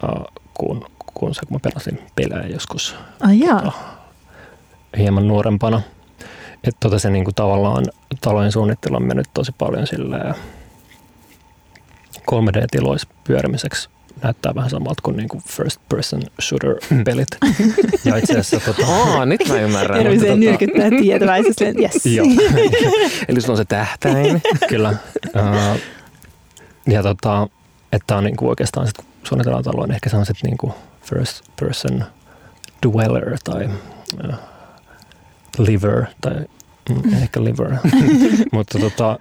uh, 0.02 0.24
kuin, 0.54 0.84
kuin 1.14 1.34
se, 1.34 1.40
kun 1.46 1.56
mä 1.56 1.70
pelasin 1.70 1.98
pelejä 2.14 2.46
joskus 2.46 2.96
Ai 3.20 3.38
tota, 3.38 3.72
hieman 4.98 5.28
nuorempana. 5.28 5.82
Että 6.64 6.78
tota 6.80 6.98
se 6.98 7.10
niin 7.10 7.24
kuin 7.24 7.34
tavallaan 7.34 7.84
talojen 8.20 8.52
suunnittelu 8.52 8.96
on 8.96 9.06
mennyt 9.06 9.26
tosi 9.34 9.52
paljon 9.58 9.86
sillä 9.86 10.34
3D-tiloissa 12.30 13.08
pyörimiseksi 13.24 13.88
näyttää 14.22 14.54
vähän 14.54 14.70
samalta 14.70 15.02
kuin 15.02 15.16
niinku 15.16 15.42
first 15.48 15.80
person 15.88 16.22
shooter 16.40 16.76
pelit. 17.04 17.28
ja 18.04 18.16
itse 18.16 18.38
asiassa 18.38 18.60
tota... 18.60 18.92
Aa, 18.92 19.26
nyt 19.26 19.48
mä 19.48 19.54
ymmärrän. 19.60 19.98
Terveisiä 19.98 20.28
tota... 20.28 20.40
nyökyttää 20.40 20.90
tietäväisesti. 20.90 21.64
Yes. 21.64 22.06
Joo. 22.06 22.26
Eli 23.28 23.40
sulla 23.40 23.52
on 23.52 23.56
se 23.56 23.64
tähtäin. 23.64 24.42
Kyllä. 24.68 24.94
Uh, 25.36 25.80
ja 26.86 27.02
tota, 27.02 27.48
että 27.92 28.16
on 28.16 28.24
niinku 28.24 28.48
oikeastaan 28.48 28.86
sit, 28.86 28.96
kun 28.96 29.06
suunnitellaan 29.24 29.64
taloa, 29.64 29.86
niin 29.86 29.94
ehkä 29.94 30.10
sellaiset 30.10 30.36
niinku 30.42 30.74
first 31.04 31.42
person 31.60 32.04
dweller 32.86 33.38
tai 33.44 33.68
uh, 34.24 34.34
liver 35.58 36.04
tai 36.20 36.34
mm, 36.88 37.22
ehkä 37.22 37.44
liver. 37.44 37.76
Mutta 38.52 38.78
tota, 38.78 39.16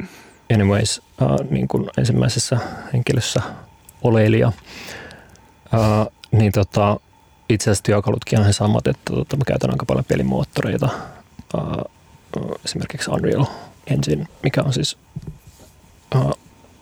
anyways, 0.54 1.02
uh, 1.22 1.50
niin 1.50 1.68
kuin 1.68 1.90
ensimmäisessä 1.98 2.58
henkilössä 2.94 3.42
oleilija. 4.02 4.52
Uh, 5.74 6.14
niin 6.32 6.52
tota, 6.52 7.00
itse 7.50 7.64
asiassa 7.64 7.84
työkalutkin 7.84 8.40
on 8.40 8.46
he 8.46 8.54
samat, 8.54 8.88
että 8.88 9.14
tota, 9.14 9.38
mä 9.38 9.44
käytän 9.48 9.72
aika 9.72 9.86
paljon 9.86 10.06
pelimoottoreita. 10.06 10.90
Uh, 11.58 11.92
esimerkiksi 12.66 13.12
Unreal 13.12 13.46
Engine, 13.88 14.28
mikä 14.44 14.62
on 14.62 14.74
siis 14.74 14.98
uh, 16.16 16.32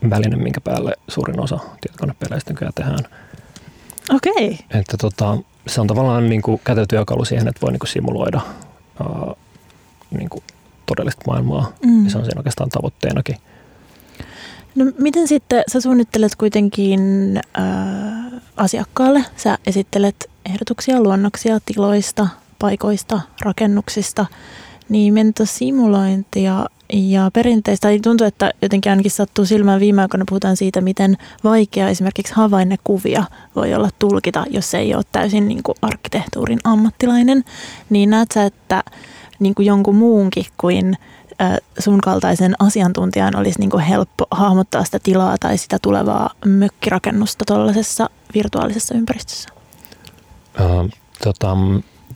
väline, 0.10 0.36
minkä 0.36 0.62
päälle 0.62 0.94
suurin 1.08 1.40
osa 1.40 1.60
tietokonepeleistä 1.82 2.52
nykyään 2.52 2.74
tehdään. 2.76 3.06
Okei. 4.10 4.32
Okay. 4.48 4.80
Että 4.80 4.98
tota, 4.98 5.38
se 5.68 5.82
on 5.82 5.88
tavallaan 5.88 6.30
niin 6.30 6.42
kuin 6.42 6.62
kätetyökalu 6.64 7.26
siihen, 7.26 7.48
että 7.48 7.62
voi 7.62 7.72
niin 7.72 7.80
kuin 7.80 7.90
simuloida 7.90 8.42
uh, 9.02 9.38
niin 10.12 10.30
kuin 10.30 10.44
todellista 10.86 11.24
maailmaa. 11.28 11.74
Mm. 11.86 12.06
Ja 12.06 12.12
se 12.12 12.18
on 12.18 12.26
siinä 12.26 12.40
oikeastaan 12.40 12.70
tavoitteenakin. 12.70 13.38
No 14.76 14.86
miten 14.98 15.28
sitten 15.28 15.64
sä 15.72 15.82
suunnittelet 15.82 16.36
kuitenkin 16.36 17.02
äh, 17.60 18.42
asiakkaalle? 18.58 19.26
Sä 19.36 19.58
esittelet 19.68 20.30
ehdotuksia, 20.46 21.04
luonnoksia 21.04 21.60
tiloista, 21.66 22.28
paikoista, 22.60 23.22
rakennuksista, 23.42 24.26
niin 24.90 25.14
mentosimulointia 25.14 26.66
ja 26.94 27.32
perinteistä. 27.34 27.88
Tuntuu, 28.04 28.28
että 28.28 28.52
jotenkin 28.62 28.90
ainakin 28.90 29.12
sattuu 29.12 29.46
silmään 29.46 29.80
viime 29.80 30.02
aikoina 30.02 30.26
puhutaan 30.30 30.58
siitä, 30.58 30.82
miten 30.82 31.18
vaikea 31.44 31.90
esimerkiksi 31.90 32.34
havainnekuvia 32.34 33.24
voi 33.56 33.74
olla 33.74 33.90
tulkita, 34.00 34.46
jos 34.50 34.74
ei 34.74 34.96
ole 34.96 35.04
täysin 35.12 35.48
niin 35.48 35.64
kuin 35.64 35.76
arkkitehtuurin 35.82 36.60
ammattilainen. 36.64 37.44
Niin 37.90 38.10
näet 38.10 38.32
sä, 38.34 38.44
että 38.44 38.84
niin 39.40 39.56
kuin 39.56 39.66
jonkun 39.66 39.96
muunkin 39.96 40.46
kuin 40.58 40.98
sun 41.80 42.02
kaltaisen 42.02 42.56
asiantuntijan 42.60 43.36
olisi 43.36 43.60
niin 43.60 43.70
kuin 43.70 43.84
helppo 43.84 44.28
hahmottaa 44.32 44.84
sitä 44.84 45.00
tilaa 45.04 45.36
tai 45.40 45.58
sitä 45.58 45.78
tulevaa 45.82 46.30
mökkirakennusta 46.46 47.46
tuollaisessa 47.48 48.10
virtuaalisessa 48.34 48.96
ympäristössä? 48.96 49.50
Uh, 50.60 50.90
tota, 51.24 51.58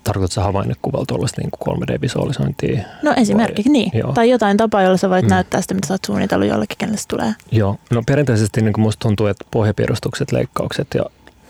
tarkoitatko 0.04 0.42
havainnekuvalla 0.42 1.06
tuollaista 1.06 1.42
niin 1.42 1.52
3D-visualisointia? 1.66 2.84
No 3.04 3.14
esimerkiksi 3.18 3.70
vai? 3.70 3.74
niin. 3.74 3.92
Joo. 3.94 4.14
Tai 4.14 4.30
jotain 4.30 4.58
tapaa, 4.58 4.84
jolla 4.84 4.98
sä 4.98 5.10
voit 5.10 5.26
mm. 5.26 5.30
näyttää 5.30 5.62
sitä, 5.62 5.74
mitä 5.74 5.88
sä 5.88 5.94
oot 5.94 6.06
suunnitellut 6.06 6.48
jollekin, 6.48 6.78
kenelle 6.78 6.98
se 6.98 7.08
tulee. 7.08 7.34
Joo. 7.52 7.78
No 7.92 8.04
perinteisesti 8.08 8.62
niin 8.62 8.74
kuin 8.74 8.84
musta 8.84 9.08
tuntuu, 9.08 9.28
että 9.28 9.46
pohjapiirustukset, 9.52 10.32
leikkaukset 10.32 10.88
ja 10.96 11.04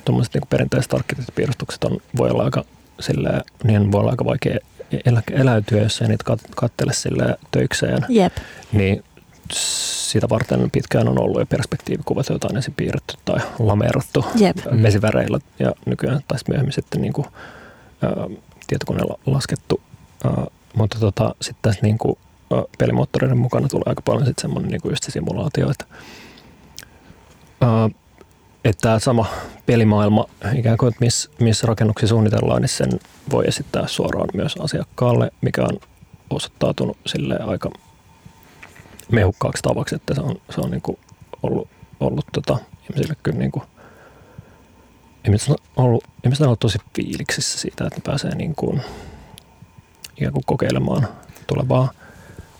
tuommoiset 0.06 0.34
niin 0.34 0.44
perinteiset 0.50 0.94
arkkitehtipiirustukset 0.94 1.84
on, 1.84 1.98
voi 2.18 2.30
olla 2.30 2.44
aika 2.44 2.64
sillä, 3.00 3.42
niin 3.64 3.92
voi 3.92 4.02
olla 4.02 4.12
aika 4.12 4.26
vaikea 4.26 4.58
elä, 5.06 5.24
eläytyä, 5.32 5.82
jos 5.82 6.02
ei 6.02 6.08
niitä 6.08 6.24
kattele 6.56 6.94
sille 6.94 7.38
töikseen. 7.52 8.06
Jep. 8.10 8.34
Niin 8.72 9.04
sitä 9.52 10.30
varten 10.30 10.72
pitkään 10.72 11.08
on 11.08 11.22
ollut 11.22 11.40
jo 11.40 11.46
perspektiivikuvat, 11.46 12.30
joita 12.30 12.48
on 12.52 12.56
ensin 12.56 12.74
piirretty 12.78 13.18
tai 13.26 13.40
lameerattu 13.60 14.26
Jep. 14.36 14.58
vesiväreillä 14.84 15.40
ja 15.60 15.74
nykyään 15.86 16.20
tai 16.28 16.40
myöhemmin 16.48 16.74
sitten 16.74 17.02
niin 17.02 17.14
kuin, 17.14 17.28
ä, 18.04 18.08
tietokoneella 18.68 19.20
laskettu. 19.26 19.82
Ä, 20.26 20.30
mutta 20.76 21.00
tota, 21.00 21.36
sitten 21.42 21.62
tässä 21.62 21.82
niin 21.82 21.98
kuin, 21.98 22.18
ä, 22.54 22.56
pelimoottoreiden 22.78 23.38
mukana 23.38 23.68
tulee 23.68 23.84
aika 23.86 24.02
paljon 24.02 24.26
sitten 24.26 24.42
semmoinen 24.42 24.72
niin 24.72 24.82
kuin 24.82 24.92
just 24.92 25.04
se 25.04 25.12
simulaatio, 25.12 25.72
että 25.72 25.86
ä, 27.64 27.90
että 28.64 28.82
tämä 28.82 29.00
sama 29.00 29.26
pelimaailma, 29.66 30.26
ikään 30.56 30.78
kuin, 30.78 30.88
että 30.88 31.06
missä 31.06 31.30
miss 31.40 31.64
rakennuksia 31.64 32.08
suunnitellaan, 32.08 32.62
niin 32.62 32.70
sen 32.70 33.00
voi 33.32 33.44
esittää 33.48 33.88
suoraan 33.88 34.30
myös 34.34 34.56
asiakkaalle, 34.60 35.32
mikä 35.42 35.62
on 35.62 35.80
osoittautunut 36.30 36.98
sille 37.06 37.40
aika 37.40 37.70
mehukkaaksi 39.12 39.64
tavaksi, 39.64 39.96
että 39.96 40.16
se 40.16 40.22
on, 40.22 40.36
se 40.56 40.62
on 40.62 40.72
niin 40.72 40.82
kuin 40.82 40.98
ollut, 41.44 41.68
ollut 42.00 42.26
tota, 42.32 42.58
ihmisille 42.84 43.16
kyllä 43.24 43.38
niin 43.38 43.52
kuin 43.52 43.64
ihmiset 45.26 45.50
on 45.50 45.58
ollut, 45.76 46.04
ihmiset 46.24 46.42
on 46.42 46.48
ollut 46.48 46.60
tosi 46.60 46.78
fiiliksissä 46.96 47.60
siitä, 47.60 47.84
että 47.84 48.00
ne 48.00 48.02
pääsee 48.06 48.36
niin 48.36 48.56
kuin, 48.56 48.82
ikään 50.18 50.34
kuin 50.34 50.46
kokeilemaan 50.46 51.08
tulevaa 51.48 51.92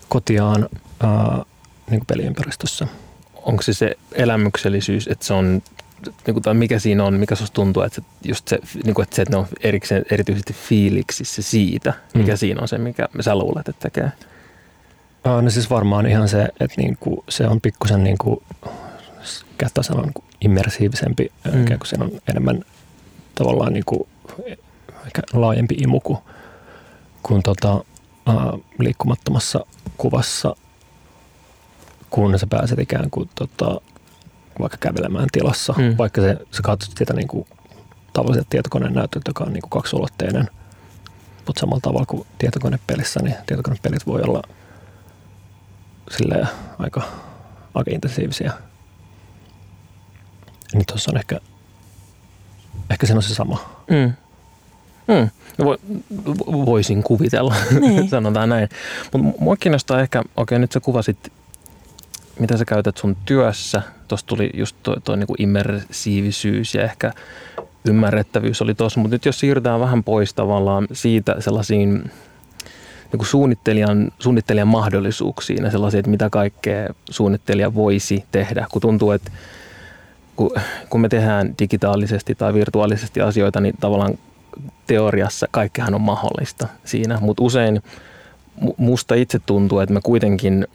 kotiaan 0.10 0.70
ää, 1.00 1.46
niin 1.90 2.00
kuin 2.00 2.08
peliympäristössä. 2.08 2.88
Onko 3.34 3.62
se 3.64 3.74
se 3.74 3.96
elämyksellisyys, 4.12 5.08
että 5.08 5.26
se 5.26 5.34
on, 5.34 5.62
niin 6.26 6.34
kuin, 6.34 6.44
tai 6.44 6.54
mikä 6.54 6.80
siinä 6.80 7.04
on, 7.04 7.14
mikä 7.14 7.36
sinusta 7.36 7.56
tuntuu, 7.56 7.84
että 7.84 7.96
se, 8.02 8.08
just 8.24 8.48
se, 8.48 8.60
niin 8.84 8.94
kuin, 8.94 9.04
että, 9.04 9.16
se, 9.16 9.22
että 9.22 9.34
ne 9.34 9.38
on 9.38 9.48
erikseen, 9.62 10.06
erityisesti 10.12 10.54
fiiliksissä 10.54 11.42
siitä, 11.42 11.94
mikä 12.14 12.32
mm. 12.32 12.38
siinä 12.38 12.62
on 12.62 12.68
se, 12.68 12.78
mikä 12.78 13.10
sä 13.22 13.36
luulet, 13.36 13.70
että 13.70 13.90
tekee? 13.90 14.12
No 15.42 15.50
siis 15.50 15.70
varmaan 15.70 16.06
ihan 16.06 16.30
se, 16.30 16.44
että 16.44 16.82
niin 16.82 16.98
kuin, 17.00 17.20
se 17.30 17.48
on 17.48 17.62
pikkusen 17.62 18.04
niin 18.04 18.18
kuin, 18.18 18.44
käyttää 19.58 19.84
sanan 19.84 20.04
niin 20.04 20.24
immersiivisempi, 20.42 21.32
mm. 21.54 21.66
kun 21.66 21.88
siinä 21.88 22.06
on 22.06 22.12
enemmän 22.30 22.66
tavallaan 23.36 23.74
niin 23.74 23.86
kuin, 23.86 24.08
ehkä 25.06 25.22
laajempi 25.34 25.76
imu 25.76 26.00
kuin, 26.00 26.18
kuin 27.24 27.44
tota, 27.44 27.84
liikkumattomassa 28.80 29.66
kuvassa, 29.98 30.56
kun 32.10 32.40
sä 32.40 32.48
pääset 32.48 32.80
ikään 32.80 33.10
kuin 33.10 33.30
tota, 33.36 33.82
vaikka 34.60 34.78
kävelemään 34.78 35.28
tilassa, 35.32 35.74
mm. 35.78 35.96
vaikka 35.98 36.22
se, 36.22 36.38
sä 36.52 36.62
katsot 36.64 36.98
sitä 36.98 37.14
niin 37.14 37.28
kuin 37.28 37.48
tavalliset 38.14 38.50
tietokoneen 38.50 38.94
näytöt, 38.94 39.22
joka 39.28 39.44
on 39.44 39.54
niin 39.54 39.62
kuin 39.62 39.70
kaksulotteinen, 39.70 40.50
mutta 41.48 41.60
samalla 41.60 41.82
tavalla 41.82 42.06
kuin 42.06 42.28
tietokonepelissä, 42.38 43.20
niin 43.24 43.36
tietokonepelit 43.46 44.08
voi 44.08 44.22
olla 44.22 44.42
silleen 46.12 46.48
aika, 46.80 47.02
aika 47.74 47.92
intensiivisiä. 47.92 48.54
Niin 50.74 50.86
tuossa 50.88 51.12
on 51.12 51.18
ehkä, 51.18 51.40
ehkä 52.90 53.08
se 53.08 53.14
on 53.14 53.24
se 53.24 53.36
sama. 53.36 53.84
Mm. 53.90 54.14
Mm. 55.08 55.30
Vo, 55.66 55.78
voisin 56.66 57.04
kuvitella, 57.04 57.56
niin. 57.80 58.10
sanotaan 58.10 58.50
näin. 58.50 58.70
Mutta 59.04 59.18
mua 59.40 59.56
kiinnostaa 59.56 60.02
ehkä, 60.02 60.24
okei 60.38 60.60
nyt 60.60 60.72
sä 60.72 60.80
kuvasit, 60.80 61.32
mitä 62.40 62.58
sä 62.58 62.66
käytät 62.66 62.98
sun 62.98 63.18
työssä. 63.26 63.82
Tuossa 64.08 64.28
tuli 64.28 64.50
just 64.54 64.76
tuo, 64.84 64.96
toi 65.04 65.18
niinku 65.18 65.36
immersiivisyys 65.38 66.76
ja 66.76 66.84
ehkä 66.84 67.12
ymmärrettävyys 67.88 68.62
oli 68.62 68.76
tuossa, 68.76 69.00
mutta 69.00 69.16
nyt 69.16 69.26
jos 69.26 69.40
siirrytään 69.40 69.80
vähän 69.80 70.04
pois 70.04 70.34
tavallaan 70.34 70.88
siitä 70.92 71.36
sellaisiin 71.40 72.12
niin 73.14 73.26
suunnittelijan, 73.26 74.12
suunnittelijan 74.20 74.68
mahdollisuuksiin 74.68 75.64
ja 75.64 75.72
sellaisia, 75.72 76.00
että 76.00 76.12
mitä 76.12 76.30
kaikkea 76.30 76.90
suunnittelija 77.10 77.74
voisi 77.74 78.26
tehdä, 78.32 78.68
kun 78.72 78.82
tuntuu, 78.82 79.12
että 79.12 79.32
kun, 80.36 80.52
kun 80.90 81.02
me 81.02 81.10
tehdään 81.10 81.56
digitaalisesti 81.60 82.36
tai 82.36 82.54
virtuaalisesti 82.54 83.22
asioita, 83.22 83.62
niin 83.62 83.76
tavallaan 83.80 84.18
teoriassa 84.88 85.48
kaikkihan 85.52 85.96
on 85.96 86.02
mahdollista 86.02 86.68
siinä, 86.86 87.18
mutta 87.22 87.44
usein 87.44 87.82
musta 88.78 89.16
itse 89.16 89.40
tuntuu, 89.40 89.80
että 89.80 89.94
me 89.94 90.02
kuitenkin 90.04 90.68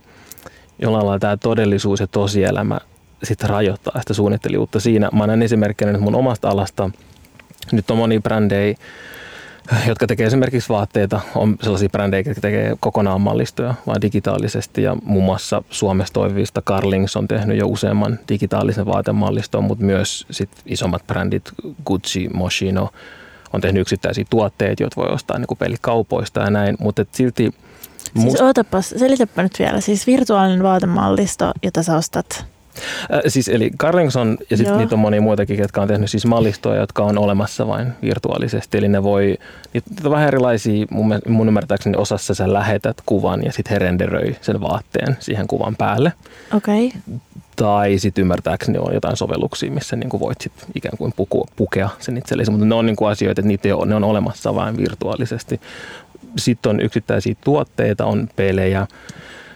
jollain 0.78 1.06
lailla 1.06 1.18
tämä 1.18 1.36
todellisuus 1.36 2.00
ja 2.00 2.06
tosielämä 2.06 2.78
sitten 3.22 3.50
rajoittaa 3.50 4.00
sitä 4.00 4.14
suunnittelijuutta 4.14 4.80
siinä. 4.80 5.08
Mä 5.12 5.26
näen 5.26 5.42
esimerkkinä 5.42 5.92
nyt 5.92 6.00
mun 6.00 6.14
omasta 6.14 6.48
alasta. 6.48 6.90
Nyt 7.72 7.90
on 7.90 7.96
moni 7.96 8.20
brändejä, 8.20 8.76
jotka 9.86 10.06
tekee 10.06 10.26
esimerkiksi 10.26 10.68
vaatteita, 10.68 11.20
on 11.34 11.56
sellaisia 11.62 11.88
brändejä, 11.88 12.22
jotka 12.26 12.40
tekee 12.40 12.76
kokonaan 12.80 13.20
mallistoja 13.20 13.74
vaan 13.86 14.00
digitaalisesti 14.02 14.82
ja 14.82 14.96
muun 15.04 15.24
muassa 15.24 15.62
Suomessa 15.70 16.14
toivista 16.14 16.62
Carlings 16.62 17.16
on 17.16 17.28
tehnyt 17.28 17.58
jo 17.58 17.66
useamman 17.66 18.18
digitaalisen 18.28 18.86
vaatemalliston, 18.86 19.64
mutta 19.64 19.84
myös 19.84 20.26
sit 20.30 20.50
isommat 20.66 21.06
brändit 21.06 21.52
Gucci, 21.86 22.28
Moschino 22.34 22.90
on 23.52 23.60
tehnyt 23.60 23.80
yksittäisiä 23.80 24.24
tuotteita, 24.30 24.82
joita 24.82 24.96
voi 24.96 25.08
ostaa 25.08 25.38
niin 25.38 25.58
pelikaupoista 25.58 26.40
ja 26.40 26.50
näin, 26.50 26.76
mutta 26.80 27.04
silti... 27.12 27.54
Siis 28.12 28.24
must... 28.24 28.40
ootapas, 28.40 28.94
selitäpä 28.96 29.42
nyt 29.42 29.58
vielä, 29.58 29.80
siis 29.80 30.06
virtuaalinen 30.06 30.62
vaatemallisto, 30.62 31.52
jota 31.62 31.82
sä 31.82 31.96
ostat 31.96 32.44
Äh, 33.14 33.20
siis 33.28 33.48
eli 33.48 33.70
Carlingson 33.78 34.38
ja 34.50 34.56
sitten 34.56 34.78
niitä 34.78 34.94
on 34.94 34.98
monia 34.98 35.20
muitakin, 35.20 35.58
jotka 35.58 35.82
on 35.82 35.88
tehnyt 35.88 36.10
siis 36.10 36.26
mallistoja, 36.26 36.80
jotka 36.80 37.04
on 37.04 37.18
olemassa 37.18 37.66
vain 37.66 37.92
virtuaalisesti. 38.02 38.78
Eli 38.78 38.88
ne 38.88 39.02
voi, 39.02 39.38
niitä 39.72 39.90
on 40.04 40.10
vähän 40.10 40.28
erilaisia, 40.28 40.86
mun, 40.90 41.18
mun 41.28 41.48
ymmärtääkseni 41.48 41.96
osassa 41.96 42.34
sä 42.34 42.52
lähetät 42.52 42.96
kuvan 43.06 43.44
ja 43.44 43.52
sitten 43.52 43.72
he 43.72 43.78
renderöi 43.78 44.36
sen 44.40 44.60
vaatteen 44.60 45.16
siihen 45.20 45.46
kuvan 45.46 45.76
päälle. 45.76 46.12
Okei. 46.54 46.86
Okay. 46.86 47.18
Tai 47.56 47.98
sitten 47.98 48.22
ymmärtääkseni 48.22 48.78
on 48.78 48.94
jotain 48.94 49.16
sovelluksia, 49.16 49.70
missä 49.70 49.96
niin 49.96 50.08
kuin 50.08 50.20
voit 50.20 50.40
sit 50.40 50.52
ikään 50.74 50.98
kuin 50.98 51.12
puku, 51.16 51.48
pukea 51.56 51.88
sen 51.98 52.16
itsellesi, 52.16 52.50
mutta 52.50 52.66
ne 52.66 52.74
on 52.74 52.86
niin 52.86 52.96
kuin 52.96 53.10
asioita, 53.10 53.40
että 53.40 53.48
niitä 53.48 53.76
on, 53.76 53.88
ne 53.88 53.94
on 53.94 54.04
olemassa 54.04 54.54
vain 54.54 54.76
virtuaalisesti. 54.76 55.60
Sitten 56.36 56.70
on 56.70 56.80
yksittäisiä 56.80 57.34
tuotteita, 57.44 58.04
on 58.04 58.28
pelejä, 58.36 58.86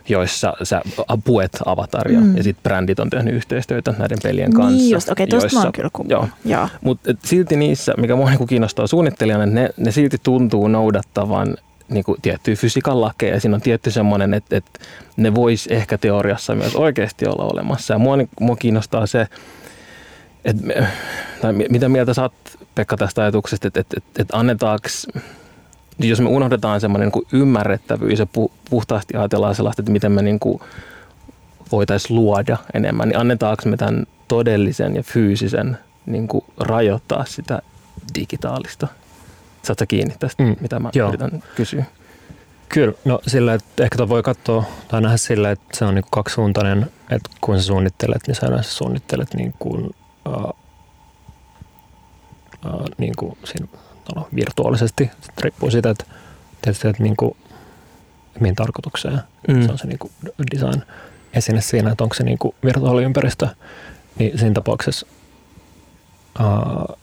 joissa 0.08 0.54
sä 0.62 0.82
puet 1.24 1.58
avataria 1.66 2.20
mm. 2.20 2.36
ja 2.36 2.42
sitten 2.42 2.62
brändit 2.62 3.00
on 3.00 3.10
tehnyt 3.10 3.34
yhteistyötä 3.34 3.94
näiden 3.98 4.18
pelien 4.22 4.50
niin 4.50 4.56
kanssa. 4.56 4.76
Niin 4.76 4.90
just, 4.90 5.08
okei, 5.08 5.24
okay, 5.24 5.40
tuosta 5.40 5.66
mä 5.66 5.72
kyllä 5.72 5.90
Joo, 6.08 6.28
joo. 6.44 6.68
mutta 6.80 7.14
silti 7.24 7.56
niissä, 7.56 7.94
mikä 7.96 8.16
mua 8.16 8.28
niinku 8.28 8.46
kiinnostaa 8.46 8.86
suunnittelijana, 8.86 9.46
ne, 9.46 9.70
ne 9.76 9.90
silti 9.90 10.16
tuntuu 10.22 10.68
noudattavan 10.68 11.56
niin 11.88 12.04
kuin 12.04 12.22
tiettyjä 12.22 12.56
fysiikan 12.56 13.00
lakeja. 13.00 13.40
Siinä 13.40 13.54
on 13.54 13.60
tietty 13.60 13.90
semmoinen, 13.90 14.34
että, 14.34 14.56
että 14.56 14.80
ne 15.16 15.34
vois 15.34 15.66
ehkä 15.66 15.98
teoriassa 15.98 16.54
myös 16.54 16.76
oikeasti 16.76 17.26
olla 17.26 17.44
olemassa. 17.44 17.94
Ja 17.94 17.98
mua, 17.98 18.14
mua 18.40 18.56
kiinnostaa 18.56 19.06
se, 19.06 19.26
että, 20.44 20.86
tai 21.40 21.52
mitä 21.52 21.88
mieltä 21.88 22.14
sä 22.14 22.22
oot, 22.22 22.32
Pekka, 22.74 22.96
tästä 22.96 23.22
ajatuksesta, 23.22 23.68
että, 23.68 23.80
että, 23.80 23.96
että, 23.96 24.22
että 24.22 24.38
annetaanko 24.38 24.88
jos 26.08 26.20
me 26.20 26.28
unohdetaan 26.28 26.80
semmoinen 26.80 27.10
niin 27.14 27.26
ymmärrettävyys 27.32 28.18
ja 28.18 28.26
puhtaasti 28.70 29.16
ajatellaan 29.16 29.54
sellaista, 29.54 29.82
että 29.82 29.92
miten 29.92 30.12
me 30.12 30.22
niin 30.22 30.38
kuin 30.40 30.60
voitaisiin 31.72 32.16
luoda 32.16 32.56
enemmän, 32.74 33.08
niin 33.08 33.18
annetaanko 33.18 33.62
me 33.66 33.76
tämän 33.76 34.06
todellisen 34.28 34.96
ja 34.96 35.02
fyysisen 35.02 35.78
niin 36.06 36.28
kuin 36.28 36.44
rajoittaa 36.60 37.24
sitä 37.24 37.62
digitaalista? 38.14 38.88
Saatko 39.62 39.84
kiinni 39.88 40.14
tästä, 40.18 40.42
mm, 40.42 40.56
mitä 40.60 40.80
mä 40.80 40.90
joo. 40.94 41.08
yritän 41.08 41.42
kysyä? 41.54 41.84
Kyllä, 42.68 42.94
no 43.04 43.20
sillä, 43.26 43.54
että 43.54 43.84
ehkä 43.84 44.08
voi 44.08 44.22
katsoa 44.22 44.64
tai 44.88 45.00
nähdä 45.00 45.16
sillä, 45.16 45.50
että 45.50 45.78
se 45.78 45.84
on 45.84 45.94
niin 45.94 46.02
kuin 46.02 46.10
kaksisuuntainen, 46.10 46.86
että 47.10 47.30
kun 47.40 47.56
sä 47.58 47.62
suunnittelet, 47.62 48.22
niin 48.26 48.34
sä 48.34 48.46
yleensä 48.46 48.70
suunnittelet 48.70 49.34
niin 49.34 49.54
kuin, 49.58 49.90
uh, 50.28 50.54
uh, 52.66 52.84
niin 52.98 53.12
kuin 53.16 53.38
siinä 53.44 53.66
no, 54.16 54.28
virtuaalisesti. 54.34 55.10
Sitten 55.20 55.42
riippuu 55.42 55.70
siitä, 55.70 55.90
että 55.90 56.04
tietysti, 56.62 56.88
että 56.88 57.02
niin 57.02 57.16
kuin, 57.16 57.36
mihin 58.40 58.54
tarkoitukseen. 58.54 59.20
Mm. 59.48 59.66
Se 59.66 59.72
on 59.72 59.78
se 59.78 59.86
niin 59.86 59.98
kuin 59.98 60.12
design 60.50 60.82
esine 61.34 61.60
siinä, 61.60 61.90
että 61.90 62.04
onko 62.04 62.14
se 62.14 62.24
niin 62.24 62.38
kuin 62.38 62.54
virtuaaliympäristö. 62.64 63.48
Niin 64.18 64.38
siinä 64.38 64.54
tapauksessa 64.54 65.06
uh, 66.40 66.98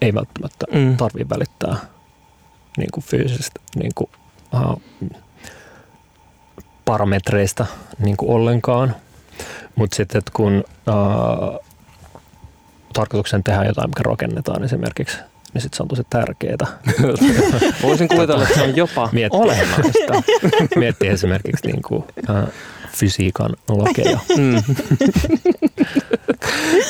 ei 0.00 0.14
välttämättä 0.14 0.66
mm. 0.72 0.96
tarvitse 0.96 1.28
välittää 1.28 1.76
niin 2.76 2.90
kuin 2.92 3.04
fyysistä 3.04 3.60
niin 3.76 3.92
kuin, 3.94 4.10
uh, 4.54 4.82
parametreista 6.84 7.66
niin 7.98 8.16
kuin 8.16 8.30
ollenkaan. 8.30 8.96
Mutta 9.76 9.96
sitten, 9.96 10.18
että 10.18 10.30
kun 10.34 10.64
uh, 10.88 11.65
tarkoituksen 12.96 13.44
tehdä 13.44 13.64
jotain, 13.64 13.90
mikä 13.90 14.02
rakennetaan 14.02 14.64
esimerkiksi, 14.64 15.18
niin 15.54 15.62
sitten 15.62 15.76
se 15.76 15.82
on 15.82 15.88
tosi 15.88 16.02
tärkeää. 16.10 16.66
Voisin 17.82 18.08
kuvitella, 18.08 18.42
että 18.42 18.54
se 18.54 18.62
on 18.62 18.76
jopa 18.76 19.08
Miettiä, 19.12 19.40
olennaista. 19.40 20.22
Miettiä 20.76 21.12
esimerkiksi 21.12 21.66
niin 21.66 21.82
kuin, 21.82 22.04
äh, 22.30 22.44
fysiikan 22.92 23.50
lakeja. 23.68 24.18
Mm. 24.36 24.62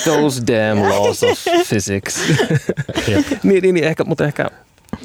Those 0.04 0.42
damn 0.46 0.88
laws 0.88 1.22
of 1.22 1.38
physics. 1.68 2.20
niin, 3.06 3.24
niin, 3.62 3.74
niin, 3.74 3.84
ehkä, 3.84 4.04
mutta 4.04 4.24
ehkä, 4.24 4.50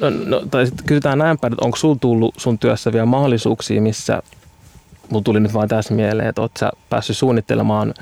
no, 0.00 0.10
no, 0.10 0.42
tai 0.50 0.66
sitten 0.66 0.86
kysytään 0.86 1.18
näin 1.18 1.38
päin, 1.38 1.52
että 1.52 1.64
onko 1.64 1.76
sulla 1.76 1.96
tullut 2.00 2.34
sun 2.36 2.58
työssä 2.58 2.92
vielä 2.92 3.06
mahdollisuuksia, 3.06 3.82
missä 3.82 4.22
mulla 5.10 5.22
tuli 5.22 5.40
nyt 5.40 5.54
vain 5.54 5.68
tässä 5.68 5.94
mieleen, 5.94 6.28
että 6.28 6.40
oot 6.40 6.56
sä 6.58 6.70
päässyt 6.90 7.16
suunnittelemaan 7.16 7.94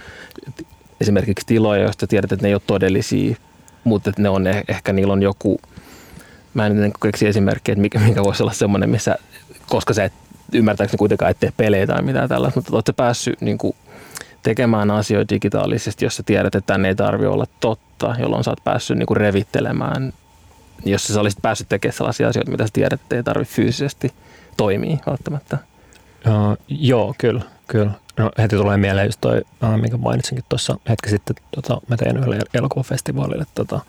esimerkiksi 1.00 1.46
tiloja, 1.46 1.82
joista 1.82 2.06
tiedät, 2.06 2.32
että 2.32 2.44
ne 2.44 2.48
ei 2.48 2.54
ole 2.54 2.62
todellisia, 2.66 3.36
mutta 3.84 4.10
että 4.10 4.22
ne 4.22 4.28
on 4.28 4.46
ehkä 4.46 4.92
niillä 4.92 5.12
on 5.12 5.22
joku, 5.22 5.60
mä 6.54 6.66
en 6.66 6.80
nyt 6.80 6.92
keksi 7.02 7.26
esimerkkejä, 7.26 7.72
että 7.72 7.82
mikä, 7.82 7.98
mikä 8.08 8.24
voisi 8.24 8.42
olla 8.42 8.52
semmoinen, 8.52 8.90
missä, 8.90 9.16
koska 9.68 9.94
sä 9.94 10.04
et 10.04 10.12
ymmärtääkseni 10.52 10.98
kuitenkaan 10.98 11.30
et 11.30 11.40
tee 11.40 11.52
pelejä 11.56 11.86
tai 11.86 12.02
mitään 12.02 12.28
tällaista, 12.28 12.60
mutta 12.60 12.76
olette 12.76 12.92
päässyt 12.92 13.40
niin 13.40 13.58
kuin, 13.58 13.74
tekemään 14.42 14.90
asioita 14.90 15.34
digitaalisesti, 15.34 16.04
jos 16.04 16.16
sä 16.16 16.22
tiedät, 16.22 16.54
että 16.54 16.72
tänne 16.72 16.88
ei 16.88 16.94
tarvi 16.94 17.26
olla 17.26 17.46
totta, 17.60 18.14
jolloin 18.18 18.44
sä 18.44 18.50
oot 18.50 18.64
päässyt 18.64 18.98
niin 18.98 19.06
kuin 19.06 19.16
revittelemään, 19.16 20.12
jos 20.84 21.06
sä 21.06 21.20
olisit 21.20 21.42
päässyt 21.42 21.68
tekemään 21.68 21.96
sellaisia 21.96 22.28
asioita, 22.28 22.50
mitä 22.50 22.66
sä 22.66 22.70
tiedät, 22.72 23.00
että 23.00 23.16
ei 23.16 23.22
tarvitse 23.22 23.54
fyysisesti 23.54 24.12
toimia 24.56 24.96
välttämättä. 25.06 25.58
Uh, 26.26 26.56
joo, 26.68 27.14
kyllä, 27.18 27.42
kyllä. 27.68 27.90
No 28.20 28.30
heti 28.38 28.56
tulee 28.56 28.76
mieleen 28.76 29.06
just 29.06 29.20
toi, 29.20 29.42
minkä 29.80 29.96
mainitsinkin 29.96 30.44
tuossa 30.48 30.78
hetki 30.88 31.10
sitten, 31.10 31.36
tota, 31.54 31.80
mä 31.88 31.96
tein 31.96 32.16
yhdelle 32.16 32.38
elokuvafestivaalille 32.54 33.46
tota, 33.54 33.80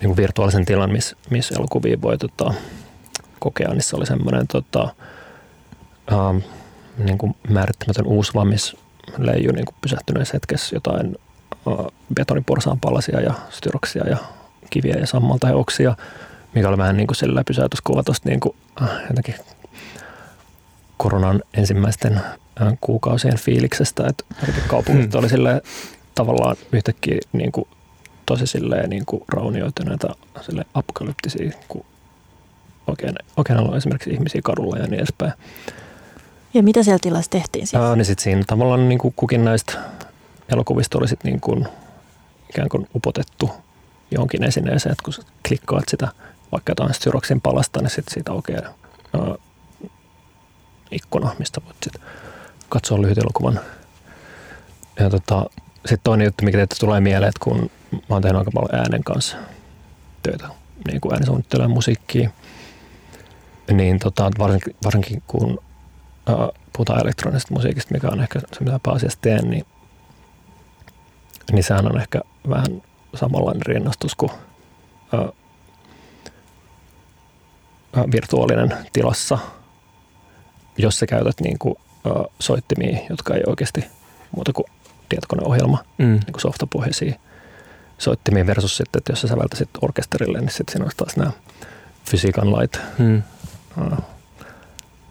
niin 0.00 0.08
kuin 0.08 0.16
virtuaalisen 0.16 0.64
tilan, 0.64 0.92
missä 0.92 1.16
miss 1.30 1.50
elokuvia 1.50 2.02
voi 2.02 2.18
tota, 2.18 2.54
kokea, 3.38 3.68
niin 3.68 3.82
se 3.82 3.96
oli 3.96 4.06
semmoinen 4.06 4.46
tota, 4.46 4.94
ähm, 6.12 6.36
niin 6.98 7.18
kuin 7.18 7.36
määrittämätön 7.48 8.06
uusva, 8.06 8.44
missä 8.44 8.76
leijui 9.18 9.52
niin 9.52 9.64
kuin 9.64 9.76
pysähtyneessä 9.80 10.34
hetkessä 10.34 10.76
jotain 10.76 11.16
äh, 11.68 11.86
betoniporsaan 12.14 12.80
palasia 12.80 13.20
ja 13.20 13.34
styroksia 13.50 14.08
ja 14.08 14.16
kiviä 14.70 14.94
ja 14.94 15.06
sammalta 15.06 15.48
ja 15.48 15.56
oksia, 15.56 15.96
mikä 16.54 16.68
oli 16.68 16.78
vähän 16.78 16.96
niin 16.96 17.06
kuin 17.06 17.16
sillä 17.16 17.44
pysäytyskuva 17.44 18.02
tuosta 18.02 18.28
niin 18.28 18.40
kuin, 18.40 18.56
äh, 18.82 18.88
jotenkin 19.08 19.34
koronan 20.96 21.42
ensimmäisten 21.54 22.16
äh, 22.16 22.72
kuukausien 22.80 23.38
fiiliksestä, 23.38 24.06
että 24.08 24.24
kaupungit 24.66 25.12
hmm. 25.12 25.18
oli 25.18 25.28
sille 25.28 25.62
tavallaan 26.14 26.56
yhtäkkiä 26.72 27.18
niin 27.32 27.52
kuin, 27.52 27.68
tosi 28.26 28.46
silleen 28.46 28.90
niin 28.90 29.06
kuin 29.06 29.22
raunioituneita 29.28 30.16
sille 30.40 30.64
apokalyptisia, 30.74 31.50
kun 31.68 31.84
oikein, 32.86 33.14
oikein 33.36 33.58
on 33.58 33.76
esimerkiksi 33.76 34.10
ihmisiä 34.10 34.40
kadulla 34.44 34.76
ja 34.76 34.86
niin 34.86 34.98
edespäin. 34.98 35.32
Ja 36.54 36.62
mitä 36.62 36.82
siellä 36.82 36.98
tilassa 37.02 37.30
tehtiin 37.30 37.66
siis? 37.66 37.82
Ää, 37.82 37.96
niin 37.96 38.04
sit 38.04 38.18
siinä 38.18 38.44
tavallaan 38.46 38.88
niin 38.88 38.98
kuin 38.98 39.14
kukin 39.16 39.44
näistä 39.44 39.72
elokuvista 40.48 40.98
oli 40.98 41.08
sit 41.08 41.24
niin 41.24 41.40
kuin 41.40 41.68
ikään 42.50 42.68
kuin 42.68 42.88
upotettu 42.94 43.50
johonkin 44.10 44.44
esineeseen, 44.44 44.92
että 44.92 45.04
kun 45.04 45.24
klikkaat 45.48 45.84
sitä 45.88 46.08
vaikka 46.52 46.70
jotain 46.70 46.94
Styroksin 46.94 47.40
palasta, 47.40 47.80
niin 47.80 47.90
sitten 47.90 48.14
siitä 48.14 48.32
aukeaa 48.32 48.62
ää, 49.14 49.34
ikkuna, 50.94 51.34
mistä 51.38 51.60
voit 51.64 51.76
sit 51.82 52.02
katsoa 52.68 53.02
lyhyt 53.02 53.18
elokuvan. 53.18 53.60
Ja 55.00 55.10
tota, 55.10 55.46
sitten 55.76 56.04
toinen 56.04 56.24
juttu, 56.24 56.44
mikä 56.44 56.56
teille 56.56 56.74
tulee 56.80 57.00
mieleen, 57.00 57.28
että 57.28 57.44
kun 57.44 57.70
mä 57.92 58.00
oon 58.08 58.22
tehnyt 58.22 58.38
aika 58.38 58.50
paljon 58.54 58.80
äänen 58.80 59.04
kanssa 59.04 59.36
töitä, 60.22 60.48
niin 60.86 61.00
kuin 61.00 61.12
äänisuunnittelemaan 61.14 61.70
musiikkia, 61.70 62.30
niin 63.72 63.98
tota, 63.98 64.30
varsinkin, 64.38 64.76
varsinkin 64.84 65.22
kun 65.26 65.58
ää, 66.26 66.48
puhutaan 66.72 67.00
elektronisesta 67.02 67.54
musiikista, 67.54 67.94
mikä 67.94 68.08
on 68.08 68.20
ehkä 68.20 68.40
se, 68.40 68.64
mitä 68.64 68.80
pääasiassa 68.82 69.18
teen, 69.22 69.50
niin, 69.50 69.66
niin 71.52 71.64
sehän 71.64 71.86
on 71.86 72.00
ehkä 72.00 72.20
vähän 72.48 72.82
samanlainen 73.14 73.66
rinnastus 73.66 74.14
kuin 74.14 74.32
ää, 75.12 75.28
virtuaalinen 78.12 78.76
tilassa, 78.92 79.38
jos 80.78 80.98
sä 80.98 81.06
käytät 81.06 81.40
niin 81.40 81.58
kuin, 81.58 81.74
ää, 82.06 82.24
soittimia, 82.38 82.98
jotka 83.10 83.34
ei 83.34 83.42
oikeasti 83.46 83.84
muuta 84.36 84.52
kuin 84.52 84.66
tietokoneohjelma, 85.08 85.84
mm. 85.98 86.04
niin 86.04 86.32
kuin 86.32 86.40
softapohjaisia 86.40 87.14
soittimia 87.98 88.46
versus 88.46 88.76
sitten, 88.76 88.98
että 88.98 89.12
jos 89.12 89.20
sä 89.20 89.28
säveltäisit 89.28 89.68
orkesterille, 89.82 90.40
niin 90.40 90.50
sitten 90.50 90.72
siinä 90.72 90.84
olisi 90.84 90.96
taas 90.96 91.16
nämä 91.16 91.30
fysiikan 92.10 92.52
lait 92.52 92.80
mm. 92.98 93.22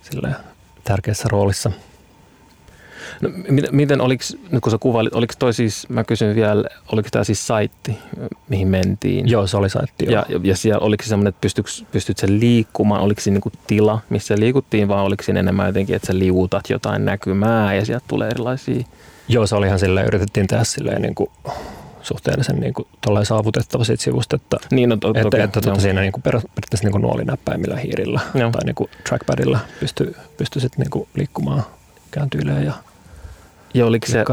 silleen, 0.01 0.35
tärkeässä 0.83 1.27
roolissa. 1.31 1.71
No, 3.21 3.29
miten, 3.71 4.01
oliko, 4.01 4.23
nyt 4.51 4.63
kun 4.63 4.71
sä 4.71 4.77
kuvailit, 4.77 5.15
oliko 5.15 5.33
toi 5.39 5.53
siis, 5.53 5.89
mä 5.89 6.03
kysyn 6.03 6.35
vielä, 6.35 6.63
oliko 6.91 7.09
tämä 7.11 7.23
siis 7.23 7.47
saitti, 7.47 7.97
mihin 8.49 8.67
mentiin? 8.67 9.29
Joo, 9.29 9.47
se 9.47 9.57
oli 9.57 9.69
saitti. 9.69 10.05
Ja, 10.09 10.25
ja, 10.29 10.39
ja 10.43 10.55
siellä 10.55 10.85
oliko 10.85 11.03
se 11.03 11.09
semmoinen, 11.09 11.29
että 11.29 11.41
pystyt, 11.41 11.65
pystyt 11.91 12.17
sen 12.17 12.39
liikkumaan, 12.39 13.01
oliko 13.01 13.21
se 13.21 13.31
niinku 13.31 13.51
tila, 13.67 13.99
missä 14.09 14.35
liikuttiin, 14.37 14.87
vai 14.87 15.01
oliko 15.01 15.23
siinä 15.23 15.39
enemmän 15.39 15.67
jotenkin, 15.67 15.95
että 15.95 16.07
sä 16.07 16.19
liuutat 16.19 16.69
jotain 16.69 17.05
näkymää 17.05 17.73
ja 17.73 17.85
sieltä 17.85 18.05
tulee 18.07 18.29
erilaisia? 18.29 18.83
Joo, 19.27 19.47
se 19.47 19.55
oli 19.55 19.67
ihan 19.67 19.79
silleen, 19.79 20.07
yritettiin 20.07 20.47
tehdä 20.47 20.63
silleen 20.63 21.01
niin 21.01 21.15
kuin 21.15 21.29
suhteellisen 22.03 22.59
niin 22.59 22.73
kuin, 22.73 22.87
saavutettava 23.23 23.83
siitä 23.83 24.03
sivusta, 24.03 24.35
että, 24.35 24.57
niin, 24.71 24.89
no, 24.89 24.97
to, 24.97 25.09
että, 25.09 25.23
toki, 25.23 25.39
että 25.39 25.61
tuota, 25.61 25.81
siinä 25.81 26.01
niin 26.01 26.11
kuin, 26.11 26.23
periaatteessa 26.23 26.83
niin 26.85 26.91
kuin 26.91 27.01
nuolinäppäimillä 27.01 27.77
hiirillä 27.77 28.21
joo. 28.35 28.51
tai 28.51 28.61
niin 28.65 28.75
kuin 28.75 28.89
trackpadilla 29.09 29.59
pystyy, 29.79 30.15
pystyy 30.37 30.61
sitten 30.61 30.79
niin 30.79 30.89
kuin, 30.89 31.07
liikkumaan, 31.15 31.63
kääntyilemään 32.11 32.65
ja, 32.65 32.73
ja 33.73 33.85
oliko 33.85 34.07
se, 34.07 34.23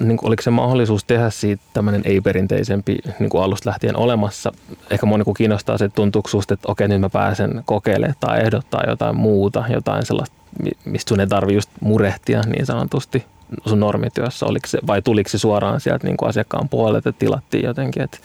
niin 0.00 0.16
kuin, 0.16 0.26
oliko 0.26 0.42
se 0.42 0.50
mahdollisuus 0.50 1.04
tehdä 1.04 1.30
siitä 1.30 1.62
tämmöinen 1.72 2.02
ei-perinteisempi 2.04 2.98
niin 3.18 3.30
kuin 3.30 3.44
alusta 3.44 3.70
lähtien 3.70 3.96
olemassa? 3.96 4.52
Ehkä 4.90 5.06
moni 5.06 5.24
kun 5.24 5.34
kiinnostaa 5.34 5.78
se, 5.78 5.84
että 5.84 5.96
tuntuuko 5.96 6.28
susta, 6.28 6.54
että 6.54 6.72
okei 6.72 6.88
nyt 6.88 7.00
mä 7.00 7.10
pääsen 7.10 7.62
kokeilemaan 7.66 8.16
tai 8.20 8.40
ehdottaa 8.40 8.84
jotain 8.86 9.16
muuta, 9.16 9.64
jotain 9.68 10.06
sellaista, 10.06 10.36
mistä 10.84 11.08
sun 11.08 11.20
ei 11.20 11.26
tarvitse 11.26 11.54
just 11.54 11.70
murehtia 11.80 12.42
niin 12.46 12.66
sanotusti 12.66 13.24
sun 13.66 13.80
normityössä, 13.80 14.46
oliko 14.46 14.66
se, 14.66 14.78
vai 14.86 15.02
tuliko 15.02 15.30
se 15.30 15.38
suoraan 15.38 15.80
sieltä 15.80 16.06
niin 16.06 16.16
kuin 16.16 16.28
asiakkaan 16.28 16.68
puolelta, 16.68 17.08
että 17.08 17.18
tilattiin 17.18 17.64
jotenkin, 17.64 18.02
että 18.02 18.18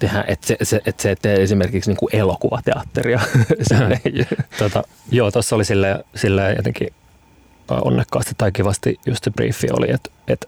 tehdä, 0.00 0.24
että 0.28 0.46
se, 0.46 0.56
se, 0.62 0.80
että 0.86 1.02
se 1.02 1.10
ettei 1.10 1.42
esimerkiksi 1.42 1.90
niin 1.90 1.96
kuin 1.96 2.16
elokuvateatteria. 2.16 3.20
tota, 4.58 4.82
joo, 5.10 5.30
tuossa 5.30 5.56
oli 5.56 5.64
sille, 5.64 6.04
sille 6.14 6.52
jotenkin 6.52 6.88
onnekkaasti 7.68 8.32
tai 8.38 8.52
kivasti 8.52 9.00
just 9.06 9.24
se 9.24 9.30
briefi 9.30 9.66
oli, 9.70 9.90
että, 9.90 10.10
että, 10.28 10.46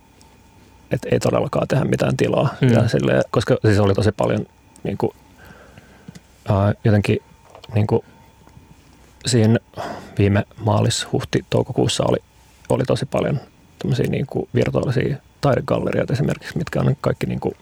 että 0.91 1.09
ei 1.13 1.21
todellakaan 1.21 1.69
tehdä 1.69 1.85
mitään 1.85 2.17
tilaa. 2.17 2.55
Mm. 2.61 2.73
Ja 2.73 2.89
sille, 2.89 3.23
koska 3.31 3.57
siis 3.65 3.79
oli 3.79 3.95
tosi 3.95 4.13
paljon 4.13 4.47
niin 4.83 4.99
kuin, 4.99 5.11
uh, 6.51 6.75
jotenkin 6.85 7.19
niin 7.75 7.87
kuin, 7.87 8.05
siinä 9.27 9.59
viime 10.19 10.45
maalis, 10.65 11.07
huhti, 11.13 11.45
toukokuussa 11.51 12.05
oli 12.09 12.19
oli 12.69 12.85
tosi 12.85 13.07
paljon 13.07 13.41
tämmöisiä 13.79 14.07
niin 14.07 14.27
kuin 14.27 14.49
virtuaalisia 14.55 15.17
taidegallerioita 15.41 16.13
esimerkiksi, 16.13 16.59
mitkä 16.59 16.81
on 16.81 16.97
kaikki 17.01 17.27
niin 17.27 17.41
kuin, 17.41 17.55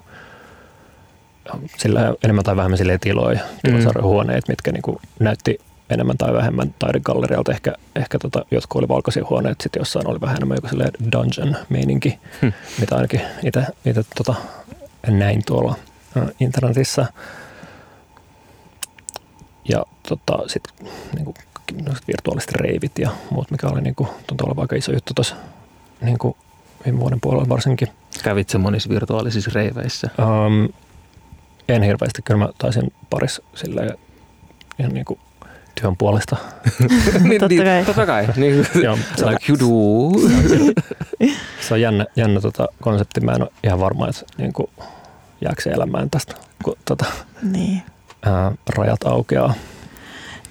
sillä 1.78 2.14
enemmän 2.24 2.44
tai 2.44 2.56
vähemmän 2.56 2.78
silleen 2.78 3.00
tiloja, 3.00 3.40
tilosarjohuoneet, 3.62 4.48
mm. 4.48 4.52
mitkä 4.52 4.72
niin 4.72 4.82
kuin 4.82 4.98
näytti 5.18 5.60
enemmän 5.94 6.18
tai 6.18 6.32
vähemmän 6.32 6.74
taidegallerialta. 6.78 7.52
Ehkä, 7.52 7.72
ehkä 7.96 8.18
tota, 8.18 8.44
jotkut 8.50 8.78
oli 8.78 8.88
valkoisia 8.88 9.24
huoneet, 9.30 9.60
sitten 9.60 9.80
jossain 9.80 10.06
oli 10.06 10.20
vähän 10.20 10.36
enemmän 10.36 10.58
joku 10.62 10.68
dungeon-meininki, 11.12 12.18
hmm. 12.42 12.52
mitä 12.80 12.96
ainakin 12.96 13.20
itse 13.84 14.02
tota, 14.16 14.34
näin 15.06 15.42
tuolla 15.46 15.74
internetissä. 16.40 17.06
Ja 19.68 19.84
tota, 20.08 20.38
sitten 20.46 20.86
niin 21.14 21.34
virtuaaliset 22.08 22.52
reivit 22.52 22.98
ja 22.98 23.10
muut, 23.30 23.50
mikä 23.50 23.68
oli 23.68 23.80
niin 23.80 23.94
kuin, 23.94 24.08
tuntuu 24.26 24.46
olevan 24.46 24.62
aika 24.62 24.76
iso 24.76 24.92
juttu 24.92 25.14
tuossa 25.14 25.36
niin 26.00 26.18
kuin 26.18 26.36
viime 26.84 27.00
vuoden 27.00 27.20
puolella 27.20 27.48
varsinkin. 27.48 27.88
Kävit 28.22 28.48
se 28.48 28.58
monissa 28.58 28.88
virtuaalisissa 28.88 29.50
reiveissä? 29.54 30.10
Um, 30.18 30.68
en 31.68 31.82
hirveästi, 31.82 32.22
kyllä 32.22 32.38
mä 32.38 32.48
taisin 32.58 32.92
parissa 33.10 33.42
silleen 33.54 33.98
ihan 34.78 34.94
niin 34.94 35.04
kuin 35.04 35.20
työn 35.80 35.96
puolesta. 35.96 36.36
niin, 37.28 37.40
totta 37.40 37.48
niin, 37.48 37.64
kai. 37.64 37.84
Totta 37.84 38.06
kai. 38.06 38.28
Niin, 38.36 38.66
Joo, 38.82 38.98
se, 39.16 39.26
like 39.26 39.52
you 39.52 39.58
do. 39.58 40.18
se 41.68 41.74
on 41.74 41.80
jännä, 41.80 42.06
jännä 42.16 42.40
tota 42.40 42.68
konsepti. 42.80 43.20
Mä 43.20 43.32
en 43.32 43.42
ole 43.42 43.50
ihan 43.64 43.80
varma, 43.80 44.08
että 44.08 44.22
niin 44.38 44.52
kuin, 44.52 44.70
jääkö 45.40 45.62
se 45.62 45.70
elämään 45.70 46.10
tästä, 46.10 46.34
kun 46.64 46.76
tota, 46.84 47.04
niin. 47.42 47.82
ää, 48.22 48.52
rajat 48.76 49.04
aukeaa 49.04 49.54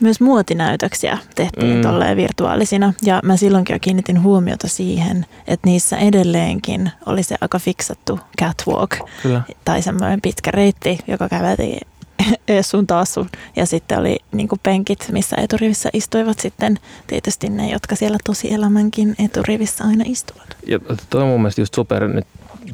myös 0.04 0.22
muotinäytöksiä 0.22 1.18
tehtiin 1.36 1.76
mm. 1.76 1.82
tolleen 1.82 2.18
virtuaalisina. 2.18 2.94
Ja 3.02 3.20
mä 3.24 3.38
silloinkin 3.38 3.74
jo 3.74 3.80
kiinnitin 3.80 4.24
huomiota 4.24 4.68
siihen, 4.68 5.26
että 5.48 5.70
niissä 5.70 5.98
edelleenkin 5.98 6.92
oli 7.06 7.24
se 7.24 7.36
aika 7.42 7.60
fiksattu 7.60 8.20
catwalk. 8.42 8.92
Kyllä. 9.22 9.42
Tai 9.66 9.82
semmoinen 9.82 10.22
pitkä 10.22 10.52
reitti, 10.52 11.00
joka 11.08 11.30
käveltiin 11.30 11.88
sun 12.62 12.88
taas 12.88 13.14
sun. 13.14 13.30
Ja 13.56 13.66
sitten 13.66 14.00
oli 14.00 14.18
niin 14.32 14.50
penkit, 14.64 15.08
missä 15.12 15.36
eturivissä 15.40 15.90
istuivat 15.94 16.40
sitten 16.40 16.80
tietysti 17.08 17.50
ne, 17.50 17.70
jotka 17.70 17.96
siellä 17.96 18.18
tosielämänkin 18.24 19.16
eturivissä 19.26 19.84
aina 19.84 20.04
istuvat. 20.08 20.58
Ja 20.68 20.80
toi 21.10 21.22
on 21.22 21.28
mun 21.28 21.42
mielestä 21.42 21.62
just 21.62 21.74
super, 21.74 22.08
nyt, 22.08 22.28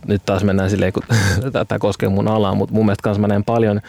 nyt 0.08 0.22
taas 0.26 0.44
mennään 0.44 0.70
silleen, 0.70 0.94
kun 0.94 1.04
tämä 1.68 1.80
koskee 1.80 2.10
mun 2.10 2.28
alaa, 2.28 2.56
mutta 2.56 2.76
mun 2.76 2.86
mielestä 2.86 3.04
kanssa 3.04 3.22
mä 3.22 3.28
näen 3.28 3.44
paljon 3.44 3.82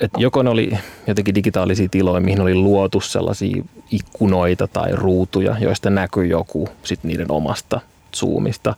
että 0.00 0.20
joko 0.20 0.42
ne 0.42 0.50
oli 0.50 0.72
jotenkin 1.06 1.34
digitaalisia 1.34 1.88
tiloja, 1.88 2.20
mihin 2.20 2.40
oli 2.40 2.54
luotu 2.54 3.00
sellaisia 3.00 3.62
ikkunoita 3.90 4.68
tai 4.68 4.92
ruutuja, 4.92 5.56
joista 5.60 5.90
näkyi 5.90 6.28
joku 6.28 6.68
sit 6.82 7.04
niiden 7.04 7.30
omasta 7.30 7.80
zoomista. 8.16 8.74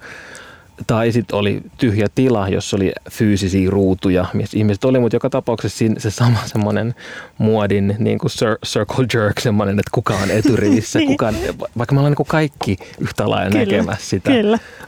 Tai 0.87 1.13
sitten 1.13 1.37
oli 1.39 1.61
tyhjä 1.79 2.07
tila, 2.15 2.49
jossa 2.49 2.77
oli 2.77 2.93
fyysisiä 3.11 3.71
ruutuja, 3.71 4.27
missä 4.33 4.59
ihmiset 4.59 4.85
oli, 4.85 4.99
mutta 4.99 5.17
joka 5.17 5.31
tapauksessa 5.31 5.85
se 5.99 6.11
sama 6.11 6.39
semmoinen 6.47 6.95
muodin 7.39 7.97
niin 7.99 8.19
kuin 8.19 8.31
circle 8.67 9.07
jerk, 9.15 9.41
semmoinen, 9.41 9.79
että 9.79 9.91
kuka 9.93 10.15
on 10.15 10.31
eturivissä, 10.39 10.99
niin. 10.99 11.09
kuka 11.09 11.29
on, 11.29 11.35
vaikka 11.79 11.95
me 11.95 12.01
ollaan 12.01 12.15
niin 12.19 12.27
kaikki 12.27 12.77
yhtä 13.01 13.31
lailla 13.31 13.59
näkemässä 13.59 14.09
sitä. 14.09 14.31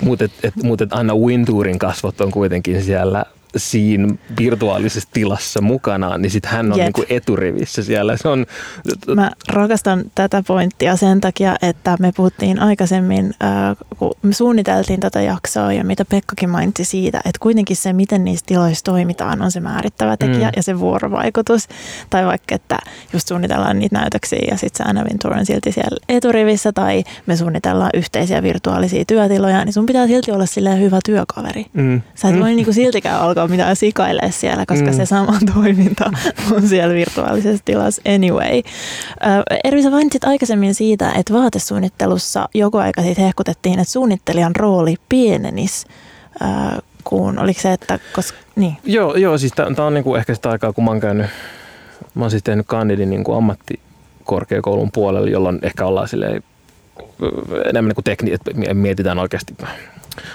Mutta 0.05 0.25
et, 0.25 0.33
et, 0.43 0.55
mut 0.63 0.81
et 0.81 0.93
Anna 0.93 1.15
Wintourin 1.15 1.79
kasvot 1.79 2.21
on 2.21 2.31
kuitenkin 2.31 2.83
siellä 2.83 3.25
siinä 3.57 4.09
virtuaalisessa 4.39 5.09
tilassa 5.13 5.61
mukanaan, 5.61 6.23
niin 6.23 6.31
sitten 6.31 6.51
hän 6.51 6.73
on 6.73 6.79
Jep. 6.79 6.85
niin 6.87 6.93
kuin 6.93 7.07
eturivissä 7.11 7.83
siellä. 7.83 8.17
Se 8.17 8.29
on, 8.29 8.47
Mä 9.15 9.31
rakastan 9.49 10.05
tätä 10.15 10.43
pointtia 10.47 10.97
sen 10.97 11.21
takia, 11.21 11.57
että 11.63 11.97
me 12.01 12.13
puhuttiin 12.17 12.59
aikaisemmin, 12.63 13.35
äh, 13.45 13.77
kun 13.99 14.13
me 14.23 14.33
suunniteltiin 14.33 15.01
tätä 15.01 15.21
jaksoa 15.21 15.73
ja 15.73 15.85
mitä 15.85 16.05
Pekkakin 16.05 16.51
mainitsi 16.51 16.85
siitä, 16.85 17.19
että 17.19 17.39
kuitenkin 17.41 17.77
se, 17.77 17.93
miten 17.93 18.25
niissä 18.25 18.47
tiloissa 18.47 18.85
toimitaan, 18.85 19.43
on 19.43 19.51
se 19.53 19.61
määrittävä 19.61 20.17
tekijä 20.17 20.47
Mm. 20.49 20.53
ja 20.57 20.63
se 20.63 20.79
vuorovaikutus. 20.79 21.69
Tai 22.11 22.27
vaikka, 22.27 22.55
että 22.55 22.79
just 23.13 23.29
suunnitellaan 23.29 23.79
niitä 23.79 23.99
näytöksiä 23.99 24.39
ja 24.51 24.57
sitten 24.57 24.79
sä 24.85 24.91
Anna 24.91 25.05
Ventura 25.05 25.37
on 25.39 25.47
silti 25.47 25.73
siellä 25.73 25.97
eturivissä 26.09 26.73
tai 26.73 27.05
me 27.27 27.37
suunnitellaan 27.37 27.91
yhteisiä 27.95 28.43
virtuaalisia 28.43 29.05
työtiloja, 29.05 29.65
niin 29.65 29.73
sun 29.73 29.87
pitää 29.87 30.07
silti 30.07 30.33
olla 30.33 30.47
silleen 30.47 30.81
hyvä 30.81 30.99
työkaveri. 31.05 31.67
mm, 31.73 32.03
Sä 32.15 32.29
et 32.29 32.35
mm. 32.35 32.41
voi 32.41 32.55
niinku 32.55 32.73
siltikään 32.73 33.21
alkaa 33.21 33.42
mitään 33.49 33.77
sikailee 33.77 34.31
siellä, 34.31 34.65
koska 34.67 34.87
Mm. 34.91 34.93
se 34.97 35.07
sama 35.07 35.39
toiminta 35.55 36.11
on 36.57 36.69
siellä 36.69 36.95
virtuaalisessa 36.95 37.63
tilassa 37.65 38.03
anyway. 38.15 38.57
Ö, 38.59 39.59
Ervi, 39.65 39.83
sä 39.83 39.91
mainitsit 39.91 40.25
aikaisemmin 40.25 40.75
siitä, 40.75 41.13
että 41.13 41.33
vaatesuunnittelussa 41.33 42.49
joku 42.55 42.77
aika 42.79 43.03
siitä 43.03 43.23
hehkutettiin, 43.23 43.79
että 43.79 43.93
suunnittelijan 43.93 44.57
rooli 44.57 44.97
pienenis, 45.09 45.87
ö, 46.43 46.45
kun 47.05 47.39
oliko 47.39 47.61
se, 47.61 47.73
että 47.73 47.99
koska, 48.13 48.39
niin, 48.57 48.77
Joo, 48.85 49.15
joo 49.15 49.39
siis 49.39 49.53
tämä 49.53 49.87
on 49.87 49.95
niinku 49.95 50.15
ehkä 50.15 50.35
sitä 50.35 50.51
aikaa, 50.51 50.73
kun 50.73 50.85
mä 50.85 50.91
oon 50.91 51.01
käynyt, 51.01 51.27
mä 52.15 52.25
oon 52.25 52.31
siis 52.31 52.43
tehnyt 52.43 52.67
kandidin 52.67 53.11
niinku 53.11 53.33
ammattikorkeakoulun 53.33 54.91
puolella, 54.93 55.29
jolloin 55.29 55.59
ehkä 55.63 55.87
ollaan 55.87 56.09
silleen 56.09 56.43
enemmän 57.69 57.89
niin 57.89 57.95
kuin 57.95 58.05
tekni, 58.05 58.33
että 58.33 58.51
mietitään 58.75 59.19
oikeasti 59.19 59.55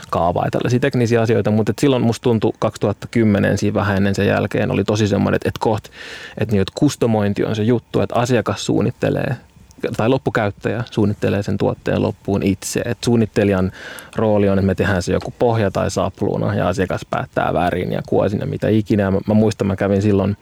kaavaa 0.10 0.46
ja 0.46 0.52
tällaisia 0.52 0.80
teknisiä 0.80 1.22
asioita, 1.22 1.52
mutta 1.52 1.72
et 1.72 1.80
silloin 1.80 2.04
musta 2.04 2.24
tuntui 2.24 2.54
2010 2.60 3.58
siinä 3.58 3.74
vähän 3.74 3.98
ennen 3.98 4.16
sen 4.16 4.28
jälkeen 4.28 4.72
oli 4.72 4.84
tosi 4.84 5.08
semmoinen, 5.08 5.40
että, 5.46 5.60
koht, 5.60 5.86
että, 6.38 6.52
niin, 6.54 6.62
että 6.62 6.74
kustomointi 6.76 7.46
on 7.46 7.56
se 7.56 7.64
juttu, 7.64 8.02
että 8.02 8.16
asiakas 8.16 8.66
suunnittelee 8.66 9.36
tai 9.98 10.10
loppukäyttäjä 10.10 10.84
suunnittelee 10.92 11.44
sen 11.44 11.58
tuotteen 11.58 12.02
loppuun 12.02 12.44
itse. 12.44 12.82
Et 12.86 12.98
suunnittelijan 13.06 13.72
rooli 14.16 14.50
on, 14.50 14.58
että 14.58 14.66
me 14.66 14.76
tehdään 14.76 15.04
se 15.04 15.14
joku 15.14 15.34
pohja 15.40 15.72
tai 15.72 15.92
sapluuna 15.92 16.56
ja 16.56 16.68
asiakas 16.68 17.02
päättää 17.10 17.54
värin 17.54 17.92
ja 17.92 18.02
kuosin 18.08 18.40
ja 18.40 18.46
mitä 18.46 18.70
ikinä. 18.70 19.12
Mä, 19.12 19.20
mä 19.28 19.34
muistan, 19.34 19.68
mä 19.68 19.76
kävin 19.76 20.02
silloin, 20.02 20.38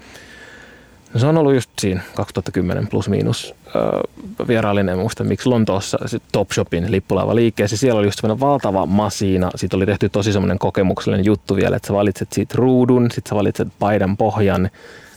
se 1.18 1.26
on 1.26 1.38
ollut 1.38 1.54
just 1.54 1.70
siinä 1.82 2.02
2010 2.16 2.88
plus 2.88 3.10
miinus 3.10 3.56
äh, 3.68 4.48
vierailin, 4.48 4.90
en 4.90 4.98
muista 4.98 5.24
miksi 5.24 5.50
Lontoossa 5.50 5.98
sit 6.06 6.24
Topshopin 6.32 6.92
lippulaiva 6.92 7.36
liikkeessä. 7.36 7.78
Siellä 7.78 8.00
oli 8.00 8.08
just 8.08 8.20
semmoinen 8.22 8.40
valtava 8.40 8.86
masiina. 8.86 9.52
Siitä 9.56 9.78
oli 9.78 9.86
tehty 9.86 10.10
tosi 10.10 10.34
semmoinen 10.34 10.60
kokemuksellinen 10.60 11.26
juttu 11.26 11.56
vielä, 11.56 11.76
että 11.76 11.88
sä 11.88 11.94
valitset 11.94 12.34
siitä 12.34 12.54
ruudun, 12.58 13.12
sitten 13.12 13.30
sä 13.30 13.36
valitset 13.36 13.68
paidan 13.80 14.18
pohjan 14.18 14.70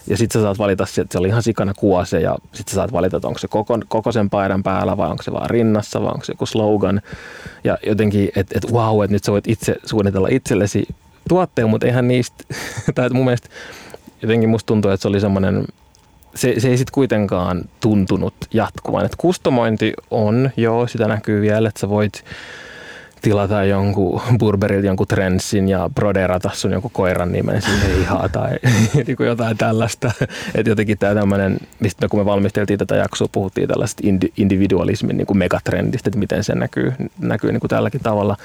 ja 0.07 0.17
sitten 0.17 0.41
sä 0.41 0.45
saat 0.45 0.59
valita, 0.59 0.85
että 0.85 1.13
se 1.13 1.19
oli 1.19 1.29
ihan 1.29 1.43
sikana 1.43 1.75
kuose 1.75 2.21
ja 2.21 2.37
sitten 2.53 2.71
sä 2.73 2.75
saat 2.75 2.93
valita, 2.93 3.17
että 3.17 3.29
onko 3.29 3.39
se 3.39 3.49
koko, 3.49 3.79
koko 3.89 4.13
sen 4.13 4.31
paidan 4.31 4.63
päällä 4.63 4.97
vai 4.97 5.11
onko 5.11 5.23
se 5.23 5.33
vaan 5.33 5.51
rinnassa 5.51 6.03
vai 6.03 6.13
onko 6.13 6.25
se 6.25 6.33
joku 6.33 6.47
slogan. 6.47 7.03
Ja 7.65 7.79
jotenkin, 7.87 8.31
että 8.37 8.59
et, 8.59 8.73
wow, 8.73 9.05
että 9.05 9.15
nyt 9.15 9.25
sä 9.25 9.33
voit 9.33 9.49
itse 9.49 9.77
suunnitella 9.85 10.29
itsellesi 10.31 10.89
tuotteen, 11.29 11.71
mutta 11.71 11.87
eihän 11.87 12.09
niistä, 12.09 12.45
tai 12.95 13.11
mun 13.11 13.25
mielestä 13.25 13.49
jotenkin 14.23 14.49
musta 14.49 14.67
tuntuu, 14.67 14.91
että 14.91 15.03
se 15.03 15.09
oli 15.09 15.21
semmoinen, 15.21 15.65
se, 16.35 16.61
se 16.61 16.69
ei 16.69 16.79
sitten 16.79 16.95
kuitenkaan 16.95 17.65
tuntunut 17.81 18.35
jatkuvan. 18.53 19.05
Että 19.05 19.17
kustomointi 19.21 19.93
on, 20.11 20.51
joo, 20.57 20.87
sitä 20.87 21.09
näkyy 21.09 21.41
vielä, 21.41 21.69
että 21.69 21.81
sä 21.81 21.89
voit 21.89 22.25
tilata 23.23 23.65
jonkun 23.65 24.21
Burberilta 24.39 24.87
jonkun 24.87 25.07
trendsin 25.07 25.69
ja 25.69 25.91
broderata 25.95 26.51
sun 26.55 26.73
jonkun 26.73 26.91
koiran 26.91 27.33
nimen 27.33 27.63
siihen 27.63 27.99
ihan 28.03 28.31
tai 28.31 28.51
niin 28.95 29.17
jotain 29.27 29.57
tällaista. 29.57 30.13
Että 30.55 30.71
jotenkin 30.71 30.99
tämä 30.99 31.15
tämmöinen, 31.15 31.59
mistä 31.81 32.09
kun 32.09 32.21
me 32.21 32.25
valmisteltiin 32.25 32.79
tätä 32.79 32.97
jaksoa, 32.97 33.29
puhuttiin 33.33 33.69
tällaista 33.69 34.03
indi- 34.07 34.33
individualismin 34.37 35.17
niin 35.17 35.27
kuin 35.27 35.39
megatrendistä, 35.39 36.09
että 36.09 36.19
miten 36.19 36.45
se 36.45 36.55
näkyy, 36.55 36.93
näkyy 37.19 37.53
niin 37.53 37.61
kuin 37.61 37.71
tälläkin 37.71 38.01
tavalla. 38.01 38.37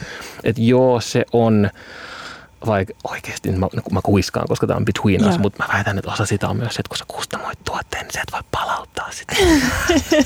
Että 0.44 0.62
joo, 0.62 1.02
se 1.02 1.26
on 1.34 1.70
vaikka 2.68 2.94
oikeasti 3.04 3.52
mä, 3.52 3.68
mä 3.92 4.00
kuiskaan, 4.04 4.48
koska 4.48 4.68
tämä 4.68 4.78
on 4.78 4.86
between 4.86 5.28
us, 5.30 5.40
mutta 5.40 5.64
mä 5.64 5.74
väitän, 5.74 5.98
että 5.98 6.12
osa 6.12 6.26
sitä 6.26 6.48
on 6.48 6.58
myös 6.58 6.74
se, 6.76 6.80
että 6.80 6.90
kun 6.90 6.98
sä 6.98 7.06
kustomoit 7.08 7.60
tuotteen, 7.66 8.04
niin 8.04 8.14
sä 8.14 8.22
et 8.22 8.32
voi 8.32 8.42
palauttaa 8.52 9.12
sitä. 9.12 9.36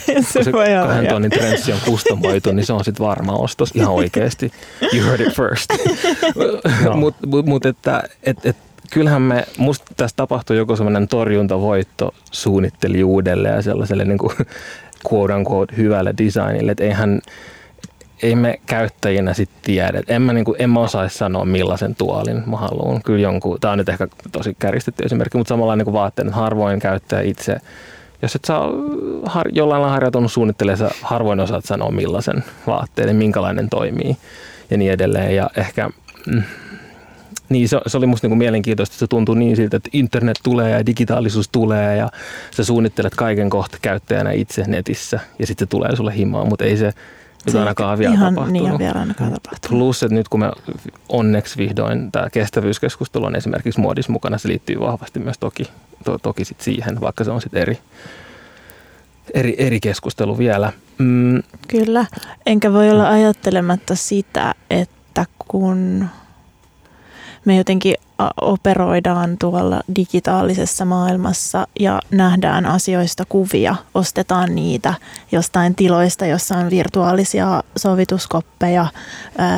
se 0.05 0.13
Kun 0.33 0.43
se 0.43 0.51
voi 0.51 0.77
olla. 0.77 0.87
kahden 0.87 1.07
tonnin 1.07 1.31
trenssi 1.31 1.73
on 1.73 1.79
kustomoitu, 1.85 2.51
niin 2.51 2.65
se 2.65 2.73
on 2.73 2.85
sitten 2.85 3.05
varma 3.05 3.33
ostos 3.33 3.71
ihan 3.73 3.93
oikeasti. 3.93 4.51
You 4.93 5.05
heard 5.05 5.21
it 5.21 5.33
first. 5.35 5.69
Joo. 6.83 6.97
Mutta 6.97 7.27
mut, 7.27 7.45
mut 7.45 7.65
että 7.65 8.03
et, 8.23 8.45
et, 8.45 8.57
kyllähän 8.91 9.21
me, 9.21 9.43
musta 9.57 9.91
tässä 9.97 10.15
tapahtuu 10.15 10.55
joku 10.55 10.75
semmoinen 10.75 11.07
torjuntavoitto 11.07 12.13
suunnittelijuudelle 12.31 13.49
ja 13.49 13.61
sellaiselle 13.61 14.05
niin 14.05 14.17
kuin 14.17 14.35
quote 15.11 15.33
unquote 15.33 15.75
hyvälle 15.77 16.13
designille, 16.17 16.71
että 16.71 16.83
eihän 16.83 17.21
ei 18.23 18.35
me 18.35 18.59
käyttäjinä 18.65 19.33
sitten 19.33 19.59
tiedä. 19.61 20.01
En 20.07 20.21
mä, 20.21 20.33
niinku, 20.33 20.55
mä 20.67 20.79
osaisi 20.79 21.17
sanoa 21.17 21.45
millaisen 21.45 21.95
tuolin 21.95 22.43
mä 22.49 22.57
haluan. 22.57 23.03
Kyllä 23.03 23.19
jonkun, 23.19 23.57
tää 23.59 23.71
on 23.71 23.77
nyt 23.77 23.89
ehkä 23.89 24.07
tosi 24.31 24.55
käristetty 24.59 25.03
esimerkki, 25.03 25.37
mutta 25.37 25.49
samalla 25.49 25.75
niin 25.75 25.93
vaatteet, 25.93 26.27
että 26.27 26.39
harvoin 26.39 26.79
käyttäjä 26.79 27.21
itse, 27.21 27.57
jos 28.21 28.35
et 28.35 28.45
saa 28.45 28.69
har, 29.25 29.47
jollain 29.51 29.81
lailla 29.81 29.93
harjoitunut 29.93 30.31
suunnittelemaan, 30.31 30.77
sä 30.77 30.89
harvoin 31.01 31.39
osaat 31.39 31.65
sanoa 31.65 31.91
millaisen 31.91 32.43
vaatteen 32.67 33.15
minkälainen 33.15 33.69
toimii 33.69 34.17
ja 34.69 34.77
niin 34.77 34.91
edelleen. 34.91 35.35
Ja 35.35 35.49
ehkä, 35.57 35.89
mm, 36.27 36.43
niin 37.49 37.69
se, 37.69 37.79
se 37.87 37.97
oli 37.97 38.05
musta 38.05 38.27
niinku 38.27 38.35
mielenkiintoista, 38.35 38.93
että 38.93 38.99
se 38.99 39.07
tuntuu 39.07 39.35
niin 39.35 39.55
siltä, 39.55 39.77
että 39.77 39.89
internet 39.93 40.39
tulee 40.43 40.71
ja 40.71 40.85
digitaalisuus 40.85 41.49
tulee 41.49 41.97
ja 41.97 42.09
sä 42.51 42.63
suunnittelet 42.63 43.15
kaiken 43.15 43.49
kohta 43.49 43.77
käyttäjänä 43.81 44.31
itse 44.31 44.63
netissä 44.67 45.19
ja 45.39 45.47
sitten 45.47 45.67
se 45.67 45.69
tulee 45.69 45.95
sulle 45.95 46.15
himaan, 46.15 46.47
mutta 46.47 46.65
ei 46.65 46.77
se 46.77 46.93
nyt 47.47 47.51
Se 47.53 47.59
ainakaan 47.59 47.97
vielä 47.99 48.13
ihan 48.13 48.35
tapahtunut. 48.35 48.61
niin 48.61 48.71
on 48.73 48.79
vielä 48.79 48.99
ainakaan 48.99 49.31
tapahtunut. 49.31 49.69
Plus, 49.69 50.03
että 50.03 50.15
nyt 50.15 50.27
kun 50.29 50.39
me 50.39 50.51
onneksi 51.09 51.57
vihdoin 51.57 52.11
tämä 52.11 52.29
kestävyyskeskustelu 52.29 53.25
on 53.25 53.35
esimerkiksi 53.35 53.79
muodissa 53.81 54.11
mukana, 54.11 54.37
se 54.37 54.47
liittyy 54.47 54.79
vahvasti 54.79 55.19
myös 55.19 55.37
toki, 55.37 55.63
to, 56.03 56.17
toki 56.17 56.45
sit 56.45 56.61
siihen, 56.61 57.01
vaikka 57.01 57.23
se 57.23 57.31
on 57.31 57.41
sitten 57.41 57.61
eri, 57.61 57.79
eri, 59.33 59.55
eri 59.57 59.79
keskustelu 59.79 60.37
vielä. 60.37 60.71
Mm, 60.97 61.43
Kyllä, 61.67 62.05
enkä 62.45 62.73
voi 62.73 62.89
olla 62.91 63.09
ajattelematta 63.09 63.95
sitä, 63.95 64.55
että 64.69 65.25
kun 65.47 66.05
me 67.45 67.57
jotenkin 67.57 67.95
operoidaan 68.41 69.37
tuolla 69.39 69.81
digitaalisessa 69.95 70.85
maailmassa 70.85 71.67
ja 71.79 71.99
nähdään 72.11 72.65
asioista 72.65 73.25
kuvia, 73.29 73.75
ostetaan 73.93 74.55
niitä 74.55 74.93
jostain 75.31 75.75
tiloista, 75.75 76.25
jossa 76.25 76.55
on 76.57 76.69
virtuaalisia 76.69 77.63
sovituskoppeja. 77.77 78.85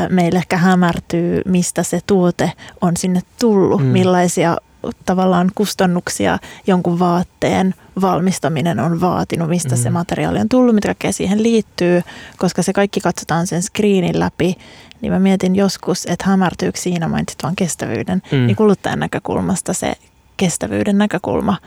Meille 0.10 0.40
ehkä 0.40 0.58
hämärtyy, 0.58 1.42
mistä 1.46 1.84
se 1.84 2.00
tuote 2.08 2.52
on 2.82 2.98
sinne 2.98 3.22
tullut, 3.40 3.82
mm. 3.82 3.88
millaisia 3.88 4.58
tavallaan 5.06 5.52
kustannuksia 5.56 6.40
jonkun 6.68 7.00
vaatteen 7.00 7.74
valmistaminen 8.02 8.80
on 8.80 9.02
vaatinut, 9.02 9.50
mistä 9.50 9.76
mm. 9.76 9.82
se 9.82 9.90
materiaali 9.90 10.40
on 10.40 10.50
tullut, 10.50 10.76
mitä 10.76 10.88
kaikkea 10.88 11.12
siihen 11.12 11.44
liittyy, 11.44 12.02
koska 12.38 12.64
se 12.64 12.74
kaikki 12.74 13.00
katsotaan 13.00 13.48
sen 13.48 13.62
screenin 13.64 14.20
läpi, 14.20 14.58
niin 15.02 15.14
mä 15.14 15.20
mietin 15.20 15.56
joskus, 15.56 16.06
että 16.06 16.26
hämärtyykö 16.28 16.80
siinä, 16.80 17.08
mainitsit 17.08 17.44
vaan 17.44 17.56
kestävyyden, 17.56 18.22
Mm. 18.32 18.38
niin 18.48 18.56
kuluttajan 18.56 19.00
näkökulmasta 19.00 19.74
se 19.74 19.94
kestävyyden 20.38 20.98
näkökulma, 20.98 21.58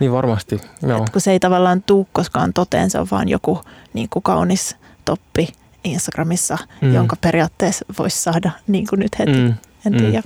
niin 0.00 0.12
varmasti, 0.12 0.60
joo. 0.82 1.02
Et 1.02 1.10
kun 1.10 1.20
se 1.20 1.32
ei 1.32 1.40
tavallaan 1.40 1.82
tuu 1.82 2.08
koskaan 2.12 2.52
toteen, 2.52 2.90
se 2.90 2.98
on 2.98 3.06
vaan 3.10 3.28
joku 3.28 3.60
niin 3.92 4.08
kuin 4.08 4.22
kaunis 4.22 4.76
toppi 5.04 5.48
Instagramissa, 5.84 6.58
Mm. 6.80 6.94
jonka 6.94 7.16
periaatteessa 7.20 7.84
voisi 7.98 8.22
saada 8.22 8.50
niin 8.66 8.86
kuin 8.86 9.00
nyt 9.00 9.18
heti. 9.18 9.32
Mm, 9.32 9.54
En 9.86 9.92
Mm. 9.92 10.22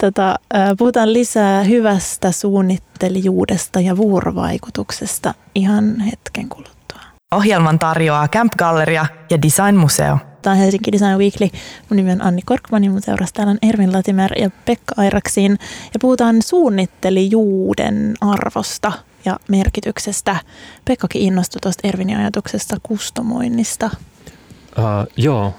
Tota, 0.00 0.38
puhutaan 0.78 1.12
lisää 1.12 1.62
hyvästä 1.62 2.32
suunnittelijuudesta 2.32 3.80
ja 3.80 3.96
vuorovaikutuksesta 3.96 5.34
ihan 5.54 6.00
hetken 6.00 6.48
kuluttua. 6.48 7.00
Ohjelman 7.34 7.78
tarjoaa 7.78 8.28
Camp 8.28 8.52
Galleria 8.58 9.06
ja 9.30 9.42
Design 9.42 9.76
Museo. 9.76 10.18
Tämä 10.42 10.52
on 10.52 10.60
Helsinki 10.60 10.92
Design 10.92 11.18
Weekly. 11.18 11.48
Mun 11.90 11.96
nimi 11.96 12.12
on 12.12 12.22
Anni 12.22 12.42
Korkman 12.42 12.84
ja 12.84 12.90
mun 12.90 13.02
seurassa 13.02 13.34
täällä 13.34 13.50
on 13.50 13.58
Ervin 13.62 13.92
Latimer 13.92 14.38
ja 14.38 14.50
Pekka 14.64 14.94
Airaksin. 14.96 15.52
Ja 15.94 16.00
puhutaan 16.00 16.42
suunnittelijuuden 16.42 18.14
arvosta 18.20 18.92
ja 19.24 19.36
merkityksestä. 19.48 20.36
Pekkakin 20.84 21.22
innostui 21.22 21.60
tuosta 21.62 21.88
Ervinin 21.88 22.16
ajatuksesta 22.16 22.76
kustomoinnista. 22.82 23.90
Uh, 24.78 25.12
joo, 25.16 25.54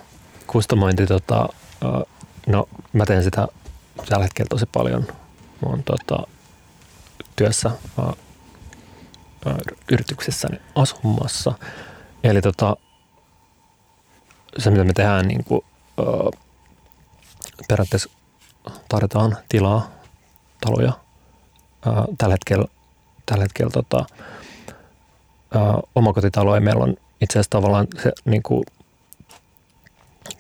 kustomointi, 0.47 1.07
tota, 1.07 1.49
uh, 1.85 2.07
no 2.47 2.69
mä 2.93 3.05
teen 3.05 3.23
sitä 3.23 3.47
tällä 4.09 4.23
hetkellä 4.25 4.49
tosi 4.49 4.65
paljon. 4.65 5.07
Mä 5.61 5.69
oon 5.69 5.83
tota, 5.83 6.27
työssä 7.35 7.71
uh, 7.97 8.17
yrityksessäni 9.91 10.57
asumassa. 10.75 11.53
Eli 12.23 12.41
tota, 12.41 12.77
se, 14.57 14.71
mitä 14.71 14.83
me 14.83 14.93
tehdään, 14.93 15.27
niin 15.27 15.43
kuin, 15.43 15.61
uh, 15.97 16.31
periaatteessa 17.67 18.09
tarjotaan 18.89 19.37
tilaa 19.49 19.89
taloja. 20.61 20.93
Ää, 21.85 22.05
tällä 22.17 22.33
hetkellä, 22.33 22.65
tällä 23.25 23.43
hetkellä 23.43 23.71
tota, 23.71 24.05
ää, 25.55 25.79
omakotitaloja 25.95 26.61
meillä 26.61 26.83
on 26.83 26.95
itse 27.21 27.33
asiassa 27.33 27.49
tavallaan 27.49 27.87
se 28.03 28.11
niin 28.25 28.43
kuin, 28.43 28.63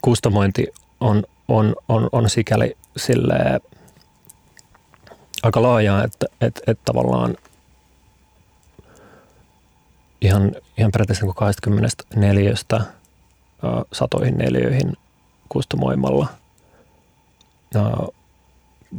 kustomointi 0.01 0.67
on, 0.99 1.23
on, 1.47 1.75
on, 1.87 2.09
on 2.11 2.29
sikäli 2.29 2.77
silleen, 2.97 3.61
aika 5.43 5.61
laajaa, 5.61 6.03
että 6.03 6.25
et, 6.41 6.61
et 6.67 6.79
tavallaan 6.85 7.37
ihan, 10.21 10.55
ihan 10.77 10.91
periaatteessa 10.91 11.25
niin 11.25 11.35
24 11.35 12.53
satoihin 13.93 14.37
neliöihin 14.37 14.93
kustomoimalla 15.49 16.27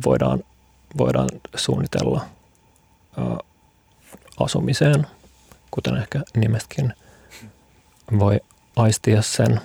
voidaan, 0.05 0.45
voidaan 0.99 1.29
suunnitella 1.57 2.27
asumiseen, 4.41 5.07
kuten 5.71 5.97
ehkä 5.97 6.23
nimestäkin 6.37 6.93
voi 8.19 8.41
aistia 8.77 9.23
sen. 9.23 9.61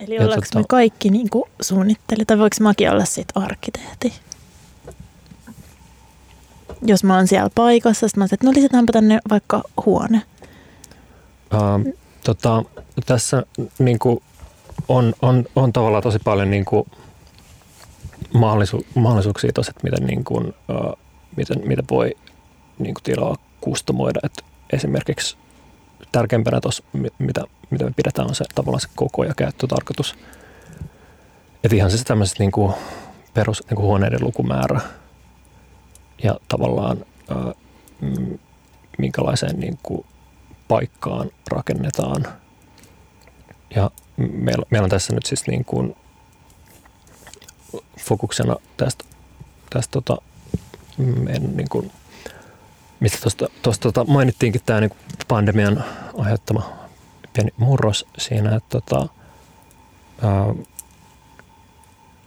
Eli 0.00 0.18
ollaanko 0.18 0.46
tota, 0.46 0.58
me 0.58 0.64
kaikki 0.68 1.10
niin 1.10 1.28
suunnittelijat, 1.60 2.26
tai 2.26 2.38
voiko 2.38 2.56
mäkin 2.60 2.90
olla 2.90 3.04
sitten 3.04 3.42
arkkitehti? 3.42 4.12
Jos 6.82 7.04
mä 7.04 7.16
oon 7.16 7.26
siellä 7.26 7.50
paikassa, 7.54 8.08
sitten 8.08 8.20
mä 8.20 8.24
että 8.24 8.46
no 8.46 8.52
lisätäänpä 8.52 8.92
tänne 8.92 9.20
vaikka 9.30 9.62
huone. 9.86 10.22
Uh, 11.54 11.94
tota, 12.24 12.64
tässä 13.06 13.42
niin 13.78 13.98
kuin, 13.98 14.22
on, 14.88 15.14
on, 15.22 15.44
on 15.56 15.72
tavallaan 15.72 16.02
tosi 16.02 16.18
paljon 16.18 16.50
niin 16.50 16.64
kuin, 16.64 16.86
mahdollisu, 18.34 18.86
mahdollisuuksia 18.94 19.52
tosi, 19.52 19.70
että 19.70 19.84
miten, 19.84 20.06
niin 20.06 20.24
kuin, 20.24 20.46
uh, 20.46 20.98
miten, 21.36 21.60
miten 21.64 21.84
voi 21.90 22.14
niin 22.78 22.94
kuin, 22.94 23.02
tilaa 23.02 23.36
kustomoida. 23.60 24.20
Et 24.24 24.44
esimerkiksi 24.72 25.36
tärkeimpänä 26.12 26.60
tuossa, 26.60 26.84
mitä, 27.18 27.44
mitä 27.70 27.84
me 27.84 27.92
pidetään, 27.96 28.28
on 28.28 28.34
se 28.34 28.44
tavallaan 28.54 28.80
se 28.80 28.88
koko 28.94 29.24
ja 29.24 29.34
käyttötarkoitus. 29.36 30.14
Että 31.64 31.76
ihan 31.76 31.90
siis 31.90 32.04
tämmöiset 32.04 32.38
niin 32.38 32.52
kuin, 32.52 32.74
perus 33.34 33.62
niin 33.68 33.76
kuin 33.76 33.86
huoneiden 33.86 34.24
lukumäärä 34.24 34.80
ja 36.22 36.36
tavallaan 36.48 36.98
uh, 36.98 37.54
minkälaiseen 38.98 39.60
niin 39.60 39.78
kuin, 39.82 40.06
paikkaan 40.68 41.30
rakennetaan. 41.50 42.26
Ja 43.76 43.90
meillä, 44.16 44.66
meillä 44.70 44.84
on 44.84 44.90
tässä 44.90 45.14
nyt 45.14 45.26
siis 45.26 45.46
niin 45.46 45.64
kuin 45.64 45.96
fokuksena 47.98 48.56
tästä, 48.76 49.04
tästä 49.70 49.92
tota, 49.92 50.16
meidän 50.98 51.56
niin 51.56 51.68
kuin, 51.68 51.92
mistä 53.00 53.18
tuosta, 53.62 53.82
tota, 53.82 54.04
mainittiinkin 54.04 54.60
tämä 54.66 54.80
niin 54.80 54.90
pandemian 55.28 55.84
aiheuttama 56.18 56.72
pieni 57.32 57.50
murros 57.56 58.06
siinä, 58.18 58.56
että 58.56 58.80
tota, 58.80 59.08
ää, 60.22 60.54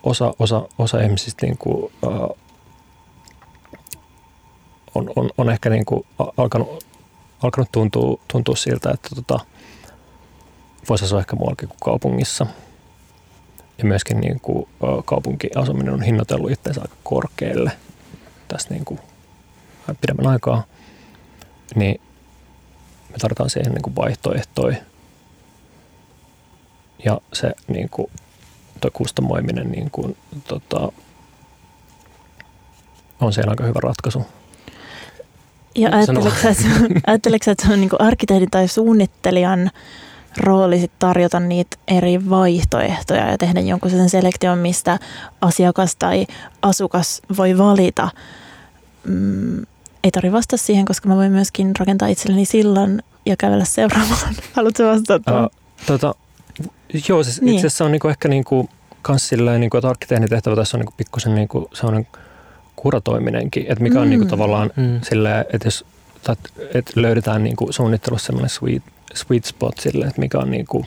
osa, 0.04 0.34
osa, 0.40 0.68
osa 0.78 1.02
ihmisistä 1.02 1.46
niin 1.46 1.58
kuin, 1.58 1.94
ää, 2.04 2.12
on, 4.96 5.12
on, 5.16 5.30
on 5.38 5.50
ehkä 5.50 5.70
niin 5.70 5.86
kuin 5.86 6.06
alkanut 6.38 6.84
alkanut 7.44 7.72
tuntua, 7.72 8.20
tuntua 8.28 8.56
siltä, 8.56 8.92
että 8.92 9.10
tota, 9.16 9.40
voisi 10.90 11.06
asua 11.06 11.20
ehkä 11.20 11.36
muuallakin 11.36 11.70
kuin 11.70 11.80
kaupungissa. 11.84 12.46
Ja 13.78 13.86
myöskin 13.86 14.22
niin 14.22 14.40
kuin, 14.40 14.68
kaupunkiasuminen 15.06 15.94
on 15.94 16.02
hinnoitellut 16.02 16.52
itseensä 16.52 16.82
aika 16.82 16.96
korkealle 17.04 17.72
tässä 18.48 18.70
niin 18.70 18.86
kuin, 18.86 19.00
pidemmän 20.02 20.28
aikaa. 20.28 20.64
Niin 21.76 22.02
me 23.12 23.18
tarvitaan 23.18 23.50
siihen 23.50 23.74
niin 23.74 23.82
kuin 23.82 23.96
vaihtoehtoja. 23.96 24.78
Ja 27.06 27.22
se 27.34 27.52
niin 27.68 27.90
kuin, 27.90 28.08
toi 28.82 28.92
kustomoiminen 28.94 29.72
niin 29.72 29.92
kuin, 29.92 30.18
tota, 30.48 30.92
on 33.22 33.34
siellä 33.34 33.50
aika 33.52 33.64
hyvä 33.64 33.80
ratkaisu. 33.84 34.26
Ja 35.76 35.90
ajatteleksä, 37.08 37.52
että, 37.52 37.66
se 37.68 37.74
on 37.74 37.82
niin 37.82 37.90
arkkitehdin 38.00 38.52
tai 38.52 38.68
suunnittelijan 38.68 39.72
rooli 40.38 40.80
sit 40.80 40.92
tarjota 41.00 41.40
niitä 41.40 41.78
eri 41.88 42.30
vaihtoehtoja 42.30 43.32
ja 43.32 43.38
tehdä 43.38 43.60
jonkun 43.60 43.92
sen 43.92 44.10
selektion, 44.10 44.58
mistä 44.58 45.00
asiakas 45.42 45.96
tai 45.96 46.28
asukas 46.62 47.22
voi 47.38 47.58
valita. 47.58 48.10
Mm, 49.04 49.66
ei 50.04 50.12
tarvitse 50.12 50.38
vastata 50.38 50.58
siihen, 50.58 50.86
koska 50.86 51.10
mä 51.10 51.16
voin 51.16 51.32
myöskin 51.32 51.72
rakentaa 51.80 52.08
itselleni 52.08 52.46
sillan 52.46 53.04
ja 53.26 53.36
kävellä 53.38 53.66
seuraavaan. 53.66 54.36
Haluatko 54.56 54.84
vastata? 54.84 55.44
Uh, 55.44 55.52
tota, 55.86 56.16
joo, 57.10 57.24
siis 57.24 57.42
niin. 57.42 57.56
itse 57.56 57.68
asiassa 57.68 57.86
on 57.86 57.92
niinku 57.92 58.08
ehkä 58.08 58.28
niinku, 58.28 58.70
kans 59.02 59.30
silleen, 59.30 59.62
niinku, 59.62 59.78
että 59.78 59.90
arkkitehdin 59.90 60.30
tehtävä 60.30 60.56
tässä 60.56 60.78
on 60.78 60.80
niinku 60.80 60.94
pikkusen 60.98 61.36
niinku, 61.36 61.70
sellainen 61.74 62.08
kuratoiminenkin, 62.76 63.66
että 63.70 63.84
mikä 63.84 64.02
on 64.02 64.10
niinku 64.10 64.26
mm. 64.26 64.30
niinku 64.30 64.38
tavallaan 64.38 64.72
mm. 64.76 65.02
silleen, 65.02 65.46
että 65.54 65.68
jos 65.68 65.86
että 66.74 66.92
löydetään 66.96 67.44
niinku 67.44 67.72
suunnittelussa 67.72 68.26
sellainen 68.26 68.50
sweet, 68.50 68.84
sweet 69.14 69.46
spot 69.46 69.78
sille, 69.78 70.06
että 70.06 70.22
mikä 70.22 70.38
on 70.38 70.52
niinku 70.52 70.86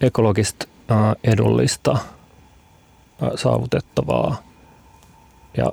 ekologista, 0.00 0.66
äh, 0.90 1.16
edullista, 1.24 1.92
äh, 1.92 3.28
saavutettavaa 3.34 4.42
ja 5.56 5.72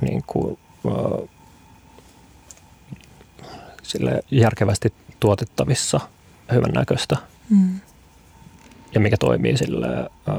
niinku, 0.00 0.58
äh, 0.86 1.28
sille 3.88 4.22
järkevästi 4.30 4.92
tuotettavissa, 5.20 6.00
hyvän 6.52 6.70
näköistä 6.70 7.16
mm. 7.50 7.80
ja 8.94 9.00
mikä 9.00 9.16
toimii 9.16 9.56
sille 9.56 9.98
äh, 9.98 10.34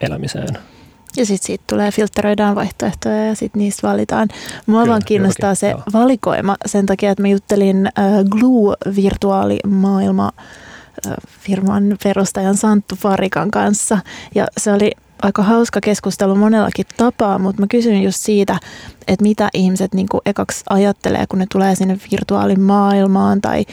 elämiseen– 0.00 0.58
ja 1.16 1.26
sitten 1.26 1.46
siitä 1.46 1.64
tulee, 1.66 1.90
filtteröidään 1.90 2.54
vaihtoehtoja 2.54 3.26
ja 3.26 3.34
sitten 3.34 3.60
niistä 3.60 3.88
valitaan. 3.88 4.28
Mua 4.66 4.80
Kyllä, 4.80 4.90
vaan 4.90 5.02
kiinnostaa 5.06 5.54
se 5.54 5.70
joo. 5.70 5.82
valikoima 5.92 6.56
sen 6.66 6.86
takia, 6.86 7.10
että 7.10 7.22
mä 7.22 7.28
juttelin 7.28 7.86
äh, 7.86 8.04
Glue-virtuaalimaailma 8.30 10.32
äh, 11.06 11.12
firman 11.40 11.96
perustajan 12.04 12.56
Santtu 12.56 12.96
Farikan 12.96 13.50
kanssa 13.50 13.98
ja 14.34 14.46
se 14.58 14.72
oli 14.72 14.90
aika 15.22 15.42
hauska 15.42 15.80
keskustelu 15.80 16.34
monellakin 16.34 16.86
tapaa, 16.96 17.38
mutta 17.38 17.62
mä 17.62 17.66
kysyn 17.66 18.02
just 18.02 18.18
siitä, 18.18 18.58
että 19.08 19.22
mitä 19.22 19.48
ihmiset 19.54 19.94
niin 19.94 20.08
kuin 20.08 20.20
ekaksi 20.26 20.64
ajattelee, 20.70 21.26
kun 21.26 21.38
ne 21.38 21.46
tulee 21.52 21.74
sinne 21.74 21.98
virtuaalimaailmaan 22.12 23.40
tai 23.40 23.64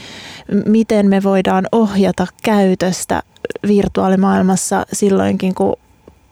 miten 0.66 1.06
me 1.06 1.22
voidaan 1.22 1.66
ohjata 1.72 2.26
käytöstä 2.42 3.22
virtuaalimaailmassa 3.66 4.86
silloinkin, 4.92 5.54
kun 5.54 5.76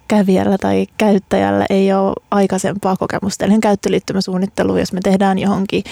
kävijällä 0.08 0.58
tai 0.58 0.86
käyttäjällä 0.98 1.66
ei 1.70 1.92
ole 1.92 2.12
aikaisempaa 2.30 2.96
kokemusta. 2.96 3.44
Eli 3.44 3.58
käyttöliittymäsuunnittelu, 3.60 4.76
jos 4.76 4.92
me 4.92 5.00
tehdään 5.02 5.38
johonkin 5.38 5.84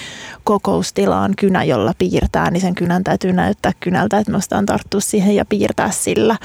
kokoustilaan 0.45 1.35
kynä, 1.39 1.65
jolla 1.65 1.93
piirtää, 1.99 2.51
niin 2.51 2.61
sen 2.61 2.75
kynän 2.75 3.05
täytyy 3.05 3.33
näyttää 3.33 3.73
kynältä, 3.81 4.19
että 4.19 4.31
me 4.31 4.37
ostaan 4.37 4.67
tarttua 4.67 5.01
siihen 5.01 5.37
ja 5.37 5.45
piirtää 5.45 5.91
sillä. 5.91 6.37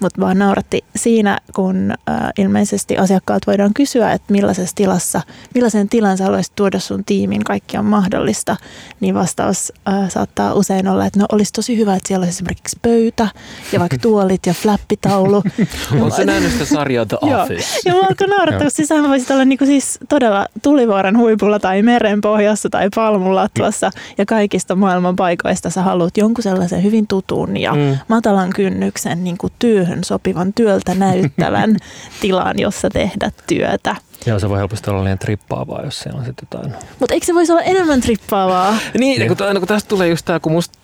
Mutta 0.00 0.20
vaan 0.20 0.38
nauratti 0.38 0.84
siinä, 0.96 1.38
kun 1.54 1.94
ilmeisesti 2.38 2.98
asiakkaat 2.98 3.46
voidaan 3.46 3.74
kysyä, 3.74 4.12
että 4.12 4.32
millaisessa 4.32 4.76
tilassa, 4.76 5.20
millaisen 5.54 5.88
tilan 5.88 6.18
sä 6.18 6.24
haluaisit 6.24 6.56
tuoda 6.56 6.78
sun 6.78 7.04
tiimin, 7.04 7.44
kaikki 7.44 7.78
on 7.78 7.84
mahdollista, 7.84 8.56
niin 9.00 9.14
vastaus 9.14 9.72
saattaa 10.08 10.54
usein 10.54 10.88
olla, 10.88 11.06
että 11.06 11.20
no 11.20 11.26
olisi 11.32 11.52
tosi 11.52 11.76
hyvä, 11.76 11.94
että 11.96 12.08
siellä 12.08 12.24
olisi 12.24 12.36
esimerkiksi 12.36 12.78
pöytä 12.82 13.28
ja 13.72 13.80
vaikka 13.80 13.98
tuolit 13.98 14.46
ja 14.46 14.54
flappitaulu. 14.54 15.42
on 16.00 16.12
se 16.12 16.24
nähnyt 16.24 16.52
sitä 16.52 16.64
sarjaa 16.64 17.06
The 17.08 17.18
Office. 17.20 17.80
Joo. 17.84 17.96
Ja 17.96 18.02
mä 18.02 18.08
alkoin 18.08 18.30
naurattaa, 18.30 18.62
kun 18.62 18.70
sisään 18.70 19.08
voisit 19.08 19.30
olla 19.30 19.44
niinku 19.44 19.66
siis 19.66 19.98
todella 20.08 20.46
tulivuoren 20.62 21.18
huipulla 21.18 21.58
tai 21.58 21.82
meren 21.82 22.20
pohjassa 22.20 22.70
tai 22.70 22.88
palmulattvassa 22.94 23.90
ja 24.18 24.26
kaikista 24.26 24.74
maailman 24.74 25.16
paikoista 25.16 25.70
sä 25.70 25.82
haluat 25.82 26.16
jonkun 26.16 26.42
sellaisen 26.42 26.82
hyvin 26.82 27.06
tutun 27.06 27.56
ja 27.56 27.74
mm. 27.74 27.98
matalan 28.08 28.50
kynnyksen 28.50 29.24
niinku 29.24 29.48
työhön 29.58 30.04
sopivan 30.04 30.52
työltä 30.52 30.94
näyttävän 30.94 31.76
tilan, 32.20 32.58
jossa 32.58 32.90
tehdä 32.90 33.30
työtä. 33.46 33.96
Joo, 34.26 34.38
se 34.38 34.48
voi 34.48 34.58
helposti 34.58 34.90
olla 34.90 35.04
liian 35.04 35.18
trippaavaa, 35.18 35.84
jos 35.84 36.00
siellä 36.00 36.18
on 36.18 36.24
sitten 36.24 36.48
jotain. 36.52 36.74
Mutta 37.00 37.14
eikö 37.14 37.26
se 37.26 37.34
voisi 37.34 37.52
olla 37.52 37.62
enemmän 37.62 38.00
trippaavaa? 38.00 38.76
niin, 38.98 39.28
kun, 39.28 39.36
kun 39.58 39.68
tästä 39.68 39.88
tulee 39.88 40.08
just 40.08 40.24
tämä, 40.24 40.40
kun 40.40 40.52
musta 40.52 40.78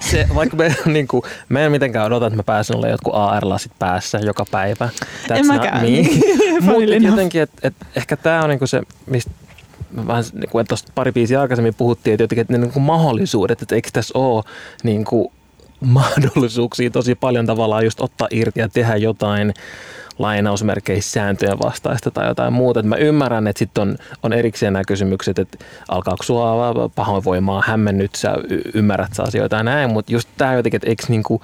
se, 0.00 0.26
vaikka 0.34 0.56
me, 0.56 0.76
niin 0.86 1.08
kuin, 1.08 1.22
mä 1.48 1.60
en 1.60 1.72
mitenkään 1.72 2.06
odota, 2.06 2.26
että 2.26 2.36
mä 2.36 2.42
pääsen 2.42 2.76
olemaan 2.76 2.92
jotkut 2.92 3.14
AR-lasit 3.14 3.72
päässä 3.78 4.18
joka 4.18 4.44
päivä. 4.50 4.88
That's 5.28 5.36
en 5.36 5.46
mäkään. 5.46 5.86
Mutta 6.60 7.06
jotenkin, 7.08 7.42
että 7.42 7.68
et, 7.68 7.74
ehkä 7.96 8.16
tämä 8.16 8.42
on 8.42 8.48
niin 8.48 8.58
kuin 8.58 8.68
se, 8.68 8.82
mistä 9.06 9.30
vähän 10.06 10.24
niin 10.32 10.50
kuin, 10.50 10.66
tuosta 10.66 10.92
pari 10.94 11.12
biisiä 11.12 11.40
aikaisemmin 11.40 11.74
puhuttiin, 11.74 12.14
että 12.14 12.22
jotenkin 12.22 12.40
että 12.40 12.52
ne 12.52 12.58
niin 12.58 12.72
kuin 12.72 12.82
mahdollisuudet, 12.82 13.62
että 13.62 13.74
eikö 13.74 13.88
tässä 13.92 14.18
ole 14.18 14.44
niin 14.82 15.04
kuin, 15.04 15.32
mahdollisuuksia 15.80 16.90
tosi 16.90 17.14
paljon 17.14 17.46
tavallaan 17.46 17.84
just 17.84 18.00
ottaa 18.00 18.28
irti 18.30 18.60
ja 18.60 18.68
tehdä 18.68 18.96
jotain 18.96 19.54
lainausmerkeissä 20.18 21.10
sääntöjen 21.10 21.58
vastaista 21.58 22.10
tai 22.10 22.28
jotain 22.28 22.52
muuta. 22.52 22.80
Et 22.80 22.86
mä 22.86 22.96
ymmärrän, 22.96 23.46
että 23.46 23.58
sitten 23.58 23.82
on, 23.82 23.96
on 24.22 24.32
erikseen 24.32 24.72
nämä 24.72 24.84
kysymykset, 24.84 25.38
että 25.38 25.64
alkaako 25.88 26.22
sua 26.22 26.90
pahoinvoimaa, 26.94 27.62
hämmennyt 27.66 28.14
sä, 28.14 28.34
ymmärrät 28.74 29.14
sä 29.14 29.22
asioita 29.22 29.56
ja 29.56 29.62
näin, 29.62 29.90
mutta 29.90 30.12
just 30.12 30.28
tämä 30.36 30.54
jotenkin, 30.54 30.76
että 30.76 30.88
eikö, 30.88 31.04
niinku, 31.08 31.42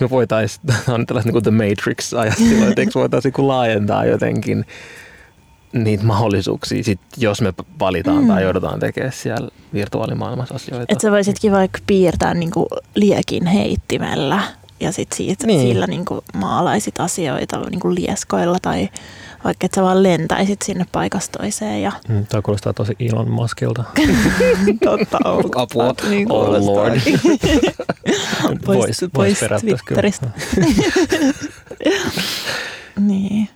me 0.00 0.10
voitaisiin, 0.10 0.64
on 0.94 1.06
tällaista 1.06 1.28
niinku 1.32 1.40
The 1.40 1.50
Matrix-ajattelua, 1.50 2.68
että 2.68 2.80
eikö 2.80 2.92
voitaisiin 2.94 3.30
niinku 3.30 3.48
laajentaa 3.48 4.04
jotenkin 4.04 4.66
niitä 5.72 6.04
mahdollisuuksia, 6.04 6.84
sit, 6.84 7.00
jos 7.16 7.40
me 7.40 7.54
valitaan 7.80 8.22
mm. 8.22 8.28
tai 8.28 8.42
joudutaan 8.42 8.80
tekemään 8.80 9.12
siellä 9.12 9.48
virtuaalimaailmassa 9.74 10.54
asioita. 10.54 10.86
Että 10.88 11.02
sä 11.02 11.10
voisitkin 11.10 11.52
vaikka 11.52 11.78
piirtää 11.86 12.34
niinku 12.34 12.68
liekin 12.94 13.46
heittimellä 13.46 14.42
ja 14.80 14.92
sit 14.92 15.12
siitä, 15.12 15.46
niin. 15.46 15.60
sillä 15.60 15.86
niinku 15.86 16.24
maalaisit 16.34 17.00
asioita 17.00 17.60
niinku 17.60 17.94
lieskoilla 17.94 18.58
tai 18.62 18.88
vaikka 19.44 19.66
että 19.66 19.74
sä 19.74 19.82
vaan 19.82 20.02
lentäisit 20.02 20.62
sinne 20.62 20.86
paikasta 20.92 21.38
toiseen. 21.38 21.82
Ja... 21.82 21.92
Mm, 22.08 22.26
Tämä 22.26 22.42
kuulostaa 22.42 22.72
tosi 22.72 22.96
Elon 23.00 23.30
Muskilta. 23.30 23.84
Totta 24.84 25.18
on. 25.24 25.44
Apua. 25.54 25.94
Niin 26.08 26.32
oh 26.32 26.64
lord. 26.64 26.94
pois 28.66 29.04
pois 29.12 29.14
vois 29.14 29.38
Twitteristä. 29.60 30.26
niin. 33.08 33.48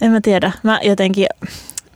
En 0.00 0.12
mä 0.12 0.20
tiedä. 0.20 0.52
Mä 0.62 0.80
jotenkin, 0.82 1.26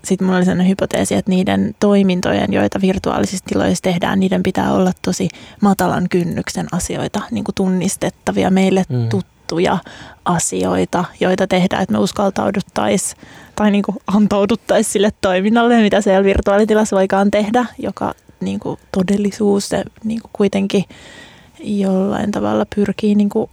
sitten 0.05 0.27
mulla 0.27 0.37
oli 0.37 0.45
sellainen 0.45 0.69
hypoteesi, 0.69 1.15
että 1.15 1.31
niiden 1.31 1.75
toimintojen, 1.81 2.53
joita 2.53 2.81
virtuaalisissa 2.81 3.45
tiloissa 3.49 3.83
tehdään, 3.83 4.21
niiden 4.21 4.43
pitää 4.43 4.73
olla 4.73 4.93
tosi 5.03 5.29
matalan 5.61 6.09
kynnyksen 6.09 6.67
asioita, 6.73 7.21
niin 7.31 7.45
kuin 7.45 7.55
tunnistettavia, 7.55 8.51
meille 8.51 8.85
mm. 8.89 9.09
tuttuja 9.09 9.79
asioita, 10.25 11.05
joita 11.21 11.47
tehdään, 11.47 11.83
että 11.83 11.93
me 11.93 11.99
uskaltauduttaisiin 11.99 13.21
tai 13.57 13.71
niin 13.71 13.83
kuin 13.83 13.97
antauduttaisiin 14.07 14.93
sille 14.93 15.13
toiminnalle, 15.21 15.83
mitä 15.83 16.01
siellä 16.01 16.25
virtuaalitilassa 16.25 16.97
voikaan 16.97 17.31
tehdä, 17.31 17.67
joka 17.79 18.15
niin 18.41 18.61
kuin 18.61 18.79
todellisuus 18.93 19.69
se 19.69 19.85
niin 20.05 20.21
kuin 20.21 20.31
kuitenkin 20.33 20.85
jollain 21.61 22.31
tavalla 22.31 22.67
pyrkii 22.77 23.15
niin 23.15 23.29
kuin 23.29 23.51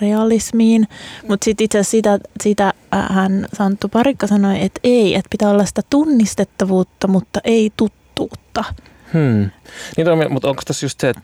realismiin. 0.00 0.88
Mutta 1.28 1.44
sitten 1.44 1.64
itse 1.64 1.78
asiassa 1.78 1.90
sitä, 1.90 2.18
sitä 2.42 2.72
hän 2.90 3.46
Santtu 3.52 3.88
Parikka 3.88 4.26
sanoi, 4.26 4.62
että 4.62 4.80
ei, 4.84 5.14
että 5.14 5.28
pitää 5.30 5.50
olla 5.50 5.64
sitä 5.64 5.82
tunnistettavuutta, 5.90 7.08
mutta 7.08 7.40
ei 7.44 7.72
tuttuutta. 7.76 8.64
Hmm. 9.12 9.50
Niin 9.96 10.04
toi, 10.04 10.28
mutta 10.28 10.48
onko 10.48 10.62
tässä 10.66 10.86
just 10.86 11.00
se, 11.00 11.08
että 11.08 11.22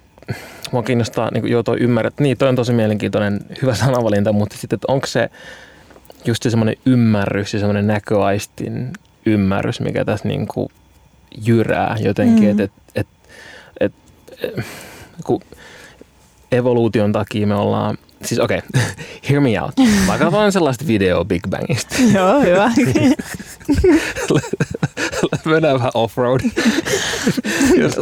mua 0.72 0.82
kiinnostaa, 0.82 1.30
niin 1.30 1.48
joo 1.48 1.62
toi 1.62 1.76
ymmärrät, 1.80 2.20
niin 2.20 2.38
toi 2.38 2.48
on 2.48 2.56
tosi 2.56 2.72
mielenkiintoinen, 2.72 3.40
hyvä 3.62 3.74
sanavalinta, 3.74 4.32
mutta 4.32 4.56
sitten, 4.56 4.76
että 4.76 4.92
onko 4.92 5.06
se 5.06 5.30
just 6.24 6.42
se 6.42 6.50
semmoinen 6.50 6.76
ymmärrys 6.86 7.54
ja 7.54 7.60
semmoinen 7.60 7.86
näköaistin 7.86 8.92
ymmärrys, 9.26 9.80
mikä 9.80 10.04
tässä 10.04 10.28
niin 10.28 10.46
kuin 10.48 10.68
jyrää 11.46 11.96
jotenkin, 12.00 12.44
mm. 12.44 12.60
että 12.60 12.62
et, 12.94 13.06
et, 13.80 13.92
et, 14.40 14.64
kun 15.24 15.40
evoluution 16.52 17.12
takia 17.12 17.46
me 17.46 17.54
ollaan 17.54 17.98
siis 18.24 18.40
okei, 18.40 18.58
okay. 18.58 18.82
hear 19.28 19.40
me 19.40 19.60
out. 19.60 19.74
Mä 20.06 20.18
katsoin 20.18 20.52
sellaista 20.52 20.86
video 20.86 21.24
Big 21.24 21.42
Bangista. 21.50 21.94
Joo, 22.14 22.40
hyvä. 22.40 22.72
Mennään 25.44 25.74
vähän 25.74 25.92
off-road. 25.94 26.50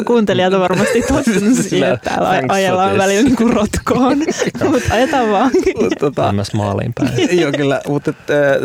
Kuuntelijat 0.07 0.55
on 0.55 0.61
varmasti 0.69 1.03
tottunut 1.03 1.59
siihen, 1.59 1.93
että 1.93 2.11
täällä 2.11 2.43
ajellaan 2.49 2.99
välillä 2.99 3.23
niin 3.23 3.37
kuin 3.37 3.53
rotkoon, 3.53 4.19
mutta 4.71 4.95
ajetaan 4.95 5.31
vaan. 5.31 5.51
tota, 5.99 6.33
Myös 6.33 6.55
maaliin 6.55 6.93
päin. 6.95 7.11
Joo, 7.41 7.53
kyllä, 7.53 7.81
mutta 7.89 8.11
et, 8.11 8.17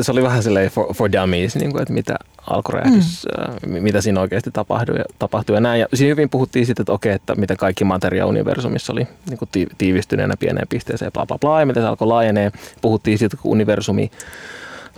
se 0.01 0.11
oli 0.11 0.23
vähän 0.23 0.43
silleen 0.43 0.69
for, 0.69 0.93
for 0.93 1.11
dummies, 1.11 1.55
niin 1.55 1.71
kuin, 1.71 1.81
että 1.81 1.93
mitä 1.93 2.15
alkuräjähdys, 2.47 3.27
mm. 3.67 3.83
mitä 3.83 4.01
siinä 4.01 4.21
oikeasti 4.21 4.51
tapahtui 4.51 4.97
ja, 4.97 5.03
tapahtui 5.19 5.55
ja 5.55 5.61
näin. 5.61 5.79
Ja 5.79 5.87
siinä 5.93 6.09
hyvin 6.09 6.29
puhuttiin 6.29 6.65
sitten, 6.65 6.81
että 6.83 6.91
okei, 6.91 7.13
että 7.13 7.35
miten 7.35 7.57
kaikki 7.57 7.83
materia 7.83 8.25
universumissa 8.25 8.93
oli 8.93 9.07
niin 9.29 9.37
kuin 9.37 9.49
tiivistyneenä 9.77 10.33
pieneen 10.39 10.67
pisteeseen, 10.67 11.11
bla 11.11 11.25
bla 11.25 11.37
bla, 11.39 11.59
ja 11.59 11.65
miten 11.65 11.83
se 11.83 11.87
alkoi 11.87 12.07
laajenee. 12.07 12.51
Puhuttiin 12.81 13.17
siitä, 13.17 13.37
kun 13.37 13.51
universumi 13.51 14.11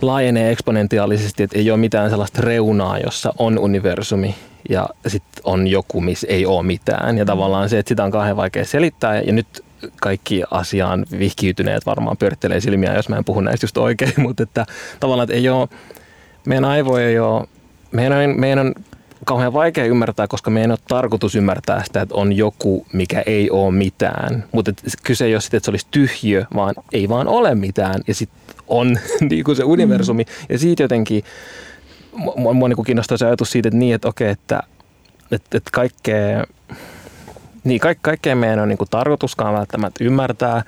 laajenee 0.02 0.52
eksponentiaalisesti, 0.52 1.42
että 1.42 1.58
ei 1.58 1.70
ole 1.70 1.78
mitään 1.78 2.10
sellaista 2.10 2.42
reunaa, 2.42 2.98
jossa 2.98 3.34
on 3.38 3.58
universumi 3.58 4.34
ja 4.68 4.88
sitten 5.06 5.42
on 5.44 5.68
joku, 5.68 6.00
missä 6.00 6.26
ei 6.30 6.46
ole 6.46 6.62
mitään. 6.62 7.18
Ja 7.18 7.24
tavallaan 7.24 7.68
se, 7.68 7.78
että 7.78 7.88
sitä 7.88 8.04
on 8.04 8.10
kauhean 8.10 8.36
vaikea 8.36 8.64
selittää. 8.64 9.20
Ja 9.20 9.32
nyt 9.32 9.64
kaikki 10.00 10.42
asiaan 10.50 11.06
vihkiytyneet 11.18 11.86
varmaan 11.86 12.16
pyörittelee 12.16 12.60
silmiä, 12.60 12.94
jos 12.94 13.08
mä 13.08 13.16
en 13.16 13.24
puhu 13.24 13.40
näistä 13.40 13.64
just 13.64 13.78
oikein, 13.78 14.14
mutta 14.26 14.42
että 14.42 14.66
tavallaan, 15.00 15.24
että 15.24 15.36
ei 15.36 15.48
ole, 15.48 15.68
meidän 16.46 16.64
aivoja 16.64 17.08
ei 17.08 17.18
ole, 17.18 17.48
meidän 17.92 18.30
on, 18.30 18.40
meidän 18.40 18.66
on 18.66 18.74
kauhean 19.24 19.52
vaikea 19.52 19.84
ymmärtää, 19.84 20.28
koska 20.28 20.50
meidän 20.50 20.70
ei 20.70 20.72
ole 20.72 20.78
tarkoitus 20.88 21.34
ymmärtää 21.34 21.84
sitä, 21.84 22.00
että 22.00 22.14
on 22.14 22.32
joku, 22.32 22.86
mikä 22.92 23.22
ei 23.26 23.50
ole 23.50 23.74
mitään. 23.74 24.44
Mutta 24.52 24.72
kyse 25.02 25.24
ei 25.24 25.34
ole 25.34 25.40
sitä, 25.40 25.56
että 25.56 25.64
se 25.64 25.70
olisi 25.70 25.86
tyhjö, 25.90 26.44
vaan 26.54 26.74
ei 26.92 27.08
vaan 27.08 27.28
ole 27.28 27.54
mitään. 27.54 28.00
Ja 28.06 28.14
sitten 28.14 28.56
on 28.68 28.98
niin 29.30 29.44
kuin 29.44 29.56
se 29.56 29.64
universumi. 29.64 30.24
Mm. 30.24 30.46
Ja 30.48 30.58
siitä 30.58 30.82
jotenkin, 30.82 31.24
mua, 32.12 32.52
mua 32.52 32.68
niin 32.68 32.84
kiinnostaa 32.84 33.18
se 33.18 33.26
ajatus 33.26 33.50
siitä, 33.50 33.68
että 33.68 33.78
niin, 33.78 33.94
että 33.94 34.08
okei, 34.08 34.30
että, 34.30 34.62
että, 35.30 35.56
että 35.58 35.70
kaikkea, 35.72 36.44
niin 37.64 37.80
kaik, 37.80 37.98
kaikkea 38.02 38.36
meidän 38.36 38.60
on 38.60 38.68
niin 38.68 38.78
kuin 38.78 38.90
tarkoituskaan 38.90 39.54
välttämättä 39.54 40.04
ymmärtää. 40.04 40.62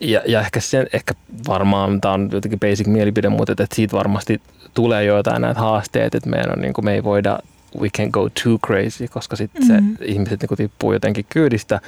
Ja, 0.00 0.22
ja 0.26 0.40
ehkä, 0.40 0.60
sen, 0.60 0.86
ehkä 0.92 1.14
varmaan, 1.48 2.00
tämä 2.00 2.14
on 2.14 2.28
jotenkin 2.32 2.60
basic 2.60 2.86
mielipide, 2.86 3.28
mutta 3.28 3.52
että, 3.52 3.64
että 3.64 3.76
siitä 3.76 3.96
varmasti 3.96 4.40
tulee 4.74 5.04
joitain 5.04 5.42
näitä 5.42 5.60
haasteita, 5.60 6.16
että 6.16 6.30
meidän 6.30 6.52
on, 6.52 6.62
niin 6.62 6.72
kuin, 6.72 6.84
me 6.84 6.94
ei 6.94 7.04
voida 7.04 7.38
we 7.80 7.88
can 7.90 8.08
go 8.10 8.28
too 8.44 8.58
crazy, 8.66 9.08
koska 9.08 9.36
sitten 9.36 9.68
mm-hmm. 9.68 9.96
se 9.96 10.04
ihmiset 10.04 10.40
niin 10.40 10.48
kuin, 10.48 10.58
tippuu 10.58 10.92
jotenkin 10.92 11.26
kyydistä. 11.28 11.80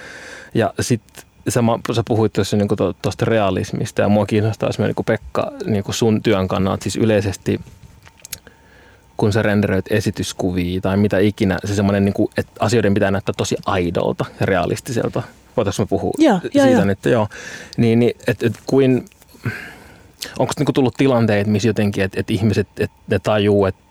Ja 0.55 0.75
sitten 0.81 1.25
sä, 1.49 1.61
sä 1.93 2.03
puhuit 2.09 2.33
tuossa 2.33 2.57
niin 2.57 2.69
tuosta 3.03 3.25
realismista 3.25 4.03
ja 4.03 4.09
mua 4.09 4.27
kiinnostaa 4.27 4.71
myös 4.79 4.89
niin 4.97 5.05
Pekka 5.07 5.53
niin 5.67 5.85
sun 5.91 6.23
työn 6.23 6.49
kannalta 6.49 6.83
siis 6.83 6.97
yleisesti 6.97 7.61
kun 9.17 9.33
sä 9.33 9.43
renderöit 9.43 9.93
esityskuvia 9.93 10.81
tai 10.81 10.97
mitä 10.97 11.19
ikinä, 11.19 11.59
se 11.65 11.75
semmoinen, 11.75 12.05
niin 12.05 12.13
kuin, 12.13 12.31
että 12.37 12.53
asioiden 12.61 12.95
pitää 12.95 13.11
näyttää 13.11 13.35
tosi 13.37 13.57
aidolta 13.67 14.25
ja 14.41 14.47
realistiselta. 14.47 15.23
Voitaisiinko 15.57 15.87
me 15.87 15.99
puhua 15.99 16.13
ja, 16.19 16.41
siitä, 16.41 16.59
ja, 16.59 16.93
että 16.93 17.09
joo, 17.09 17.29
niin, 17.77 17.99
niin 17.99 18.15
että 18.27 18.47
et 18.47 18.53
kuin, 18.67 19.05
onko 20.39 20.53
niinku 20.59 20.73
tullut 20.73 20.95
tilanteet, 20.95 21.47
missä 21.47 21.69
jotenkin, 21.69 22.05
että 22.05 22.21
et 22.21 22.31
ihmiset, 22.31 22.69
että 22.77 22.97
ne 23.09 23.19
tajuu, 23.19 23.67
että 23.67 23.85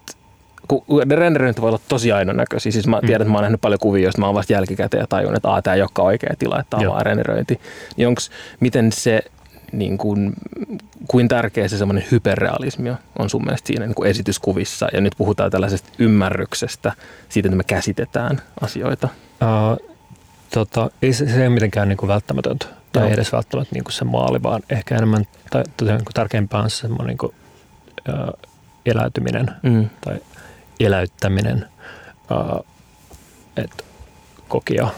kun 0.67 0.83
ne 1.05 1.15
renderit 1.15 1.61
voi 1.61 1.69
olla 1.69 1.79
tosi 1.87 2.09
näköisiä. 2.33 2.71
Siis 2.71 2.87
mä 2.87 2.99
tiedän, 3.01 3.17
mm. 3.17 3.21
että 3.21 3.31
mä 3.31 3.37
oon 3.37 3.43
nähnyt 3.43 3.61
paljon 3.61 3.79
kuvia, 3.79 4.03
joista 4.03 4.21
mä 4.21 4.25
oon 4.25 4.35
vasta 4.35 4.53
jälkikäteen 4.53 5.01
ja 5.01 5.07
tajun, 5.07 5.35
että 5.35 5.61
tämä 5.63 5.75
ei 5.75 5.81
olekaan 5.81 6.05
oikea 6.05 6.33
tila, 6.39 6.59
että 6.59 6.69
tämä 6.69 6.81
on 6.81 6.93
vaan 6.93 7.05
renderöinti. 7.05 7.59
Niin 7.97 8.07
onks, 8.07 8.31
miten 8.59 8.91
se, 8.91 9.21
niin 9.73 9.97
kuin, 9.97 10.33
kuin 11.07 11.27
tärkeä 11.27 11.67
se 11.67 11.77
semmoinen 11.77 12.05
hyperrealismi 12.11 12.89
on 13.19 13.29
sun 13.29 13.45
mielestä 13.45 13.67
siinä 13.67 13.85
niin 13.85 13.95
kuin 13.95 14.09
esityskuvissa? 14.09 14.87
Ja 14.93 15.01
nyt 15.01 15.13
puhutaan 15.17 15.51
tällaisesta 15.51 15.89
ymmärryksestä, 15.99 16.93
siitä, 17.29 17.47
että 17.47 17.57
me 17.57 17.63
käsitetään 17.63 18.41
asioita. 18.61 19.09
Uh, 19.41 19.93
tota, 20.53 20.89
ei 21.01 21.13
se, 21.13 21.27
se 21.27 21.35
ei 21.35 21.47
ole 21.47 21.49
mitenkään 21.49 21.89
niin 21.89 21.97
kuin 21.97 22.07
välttämätöntä 22.07 22.65
tai 22.91 23.03
Joo. 23.03 23.13
edes 23.13 23.31
välttämättä 23.31 23.75
niin 23.75 23.83
kuin 23.83 23.93
se 23.93 24.05
maali, 24.05 24.43
vaan 24.43 24.61
ehkä 24.69 24.95
enemmän 24.95 25.25
tai, 25.49 25.63
tai 25.77 25.87
niin 25.87 26.05
kuin 26.05 26.13
tärkeämpää 26.13 26.61
on 26.61 26.69
se 26.69 26.77
semmoinen 26.77 27.07
niin 27.07 27.17
kuin, 27.17 27.33
uh, 28.09 28.49
eläytyminen 28.85 29.51
mm. 29.63 29.89
tai 30.01 30.19
eläyttäminen, 30.79 31.65
että 33.57 33.83
kokija 34.47 34.89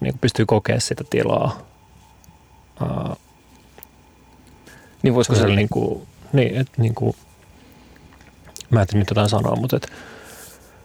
mm, 0.00 0.04
niin 0.04 0.18
pystyy 0.18 0.46
kokemaan 0.46 0.80
sitä 0.80 1.04
tilaa. 1.10 1.58
niin 5.02 5.14
voisiko 5.14 5.34
se, 5.34 5.46
niin 5.46 5.68
kuin, 5.68 6.06
niin, 6.32 6.56
että 6.56 6.82
niin 6.82 6.94
kuin, 6.94 7.16
mä 8.70 8.80
en 8.80 8.86
nyt 8.92 9.10
jotain 9.10 9.28
sanoa, 9.28 9.56
mutta 9.56 9.76
että 9.76 9.88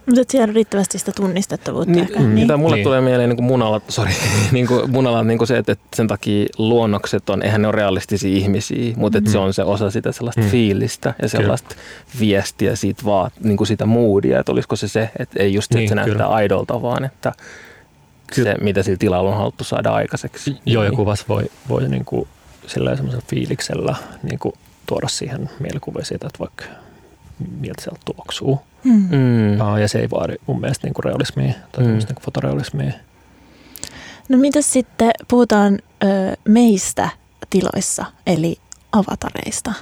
mutta 0.05 0.31
siellä 0.31 0.49
on 0.49 0.55
riittävästi 0.55 0.97
sitä 0.99 1.11
tunnistettavuutta 1.15 1.91
niin, 1.91 2.03
ehkä. 2.03 2.19
Mm, 2.19 2.35
niin. 2.35 2.59
mulle 2.59 2.75
niin. 2.75 2.83
tulee 2.83 3.01
mieleen 3.01 3.29
niin 3.29 3.37
kuin 3.37 3.45
munalla, 3.45 3.81
sorry, 3.87 4.11
niin 4.51 4.67
kuin 4.67 4.91
munalla 4.91 5.23
niin 5.23 5.37
kuin 5.37 5.47
se, 5.47 5.57
että, 5.57 5.71
että 5.71 5.87
sen 5.95 6.07
takia 6.07 6.45
luonnokset 6.57 7.29
on, 7.29 7.43
eihän 7.43 7.61
ne 7.61 7.67
ole 7.67 7.75
realistisia 7.75 8.37
ihmisiä, 8.37 8.93
mutta 8.95 9.17
mm. 9.17 9.19
että 9.19 9.31
se 9.31 9.37
on 9.37 9.53
se 9.53 9.63
osa 9.63 9.91
sitä 9.91 10.11
sellaista 10.11 10.41
mm. 10.41 10.47
fiilistä 10.47 11.13
ja 11.21 11.29
sellaista 11.29 11.69
kyllä. 11.69 12.19
viestiä 12.19 12.75
siitä 12.75 13.05
vaan, 13.05 13.31
niin 13.43 13.57
kuin 13.57 13.67
sitä 13.67 13.85
moodia, 13.85 14.39
että 14.39 14.51
olisiko 14.51 14.75
se 14.75 14.87
se, 14.87 15.09
että 15.19 15.43
ei 15.43 15.53
just 15.53 15.73
niin, 15.73 15.83
että 15.83 15.89
se 15.89 15.95
näyttää 15.95 16.13
kyllä. 16.13 16.27
aidolta, 16.27 16.81
vaan 16.81 17.03
että 17.03 17.31
kyllä. 18.35 18.51
se, 18.51 18.63
mitä 18.63 18.83
sillä 18.83 18.97
tilalla 18.97 19.29
on 19.29 19.37
haluttu 19.37 19.63
saada 19.63 19.93
aikaiseksi. 19.93 20.57
Joo, 20.65 20.83
ja 20.83 20.91
kuvas 20.91 21.29
voi, 21.29 21.43
voi 21.69 21.89
niin 21.89 22.05
kuin 22.05 22.27
sillä 22.67 22.95
semmoisella 22.95 23.25
fiiliksellä 23.29 23.95
niin 24.23 24.39
kuin 24.39 24.53
tuoda 24.85 25.07
siihen 25.07 25.49
mielikuvia 25.59 26.05
siitä, 26.05 26.27
että 26.27 26.39
vaikka 26.39 26.65
miltä 27.59 27.81
sieltä 27.81 27.99
tuoksuu. 28.05 28.61
Mm. 28.83 29.09
Mm. 29.11 29.79
Ja 29.81 29.87
se 29.87 29.99
ei 29.99 30.09
vaadi 30.09 30.33
mun 30.47 30.61
mielestä 30.61 30.87
niin 30.87 30.93
kuin 30.93 31.03
realismia 31.03 31.53
tai 31.71 31.83
mm. 31.83 31.89
niin 31.91 32.05
kuin 32.07 32.25
fotorealismia. 32.25 32.91
No 34.29 34.37
mitäs 34.37 34.73
sitten 34.73 35.11
puhutaan 35.27 35.79
ö, 36.03 36.07
meistä 36.47 37.09
tiloissa, 37.49 38.05
eli 38.27 38.57
avatareista? 38.91 39.73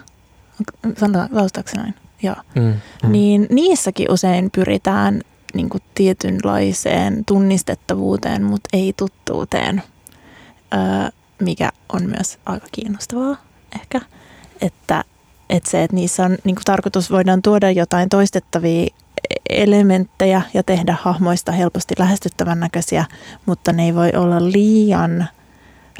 Sanotaan, 0.97 1.30
lausutaanko 1.32 1.70
se 1.72 1.78
näin? 1.78 1.93
Joo. 2.24 2.36
Mm. 2.56 2.62
Mm. 3.04 3.12
Niin 3.12 3.47
niissäkin 3.50 4.12
usein 4.12 4.52
pyritään 4.52 5.22
niin 5.54 5.70
kuin 5.70 5.84
tietynlaiseen 5.95 7.26
tunnistettavuuteen, 7.26 8.43
mutta 8.43 8.70
ei 8.74 8.93
tuttuuteen, 8.97 9.84
ö, 10.74 11.12
mikä 11.41 11.70
on 11.93 12.06
myös 12.06 12.39
aika 12.45 12.68
kiinnostavaa 12.72 13.36
ehkä. 13.76 14.02
Että, 14.62 15.04
että 15.50 15.70
se, 15.70 15.84
että 15.84 15.95
niissä 15.95 16.26
on 16.26 16.38
niin 16.43 16.56
kuin 16.56 16.66
tarkoitus, 16.66 17.12
voidaan 17.12 17.41
tuoda 17.41 17.72
jotain 17.72 18.10
toistettavia 18.10 18.88
elementtejä 19.50 20.41
ja 20.54 20.64
tehdä 20.64 20.95
hahmoista 21.02 21.52
helposti 21.52 21.95
lähestyttävän 22.00 22.60
näköisiä, 22.60 23.06
mutta 23.45 23.74
ne 23.74 23.86
ei 23.86 23.95
voi 23.95 24.12
olla 24.16 24.52
liian 24.52 25.28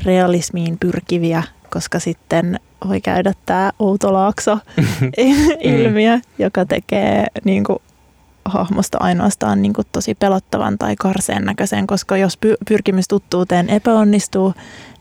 realismiin 0.06 0.78
pyrkiviä, 0.80 1.44
koska 1.70 2.00
sitten 2.00 2.60
voi 2.88 3.02
käydä 3.02 3.34
tämä 3.46 3.72
outolaakso 3.80 4.60
ilmiö, 5.62 6.20
joka 6.40 6.66
tekee 6.66 7.26
niin 7.44 7.64
kuin, 7.64 7.80
hahmosta 8.50 8.98
ainoastaan 9.02 9.62
niin 9.62 9.74
kuin, 9.74 9.88
tosi 9.92 10.16
pelottavan 10.16 10.78
tai 10.78 10.96
karseen 10.96 11.46
näköisen, 11.46 11.88
koska 11.88 12.18
jos 12.18 12.38
py- 12.46 12.58
pyrkimys 12.70 13.08
tuttuuteen 13.08 13.70
epäonnistuu, 13.70 14.54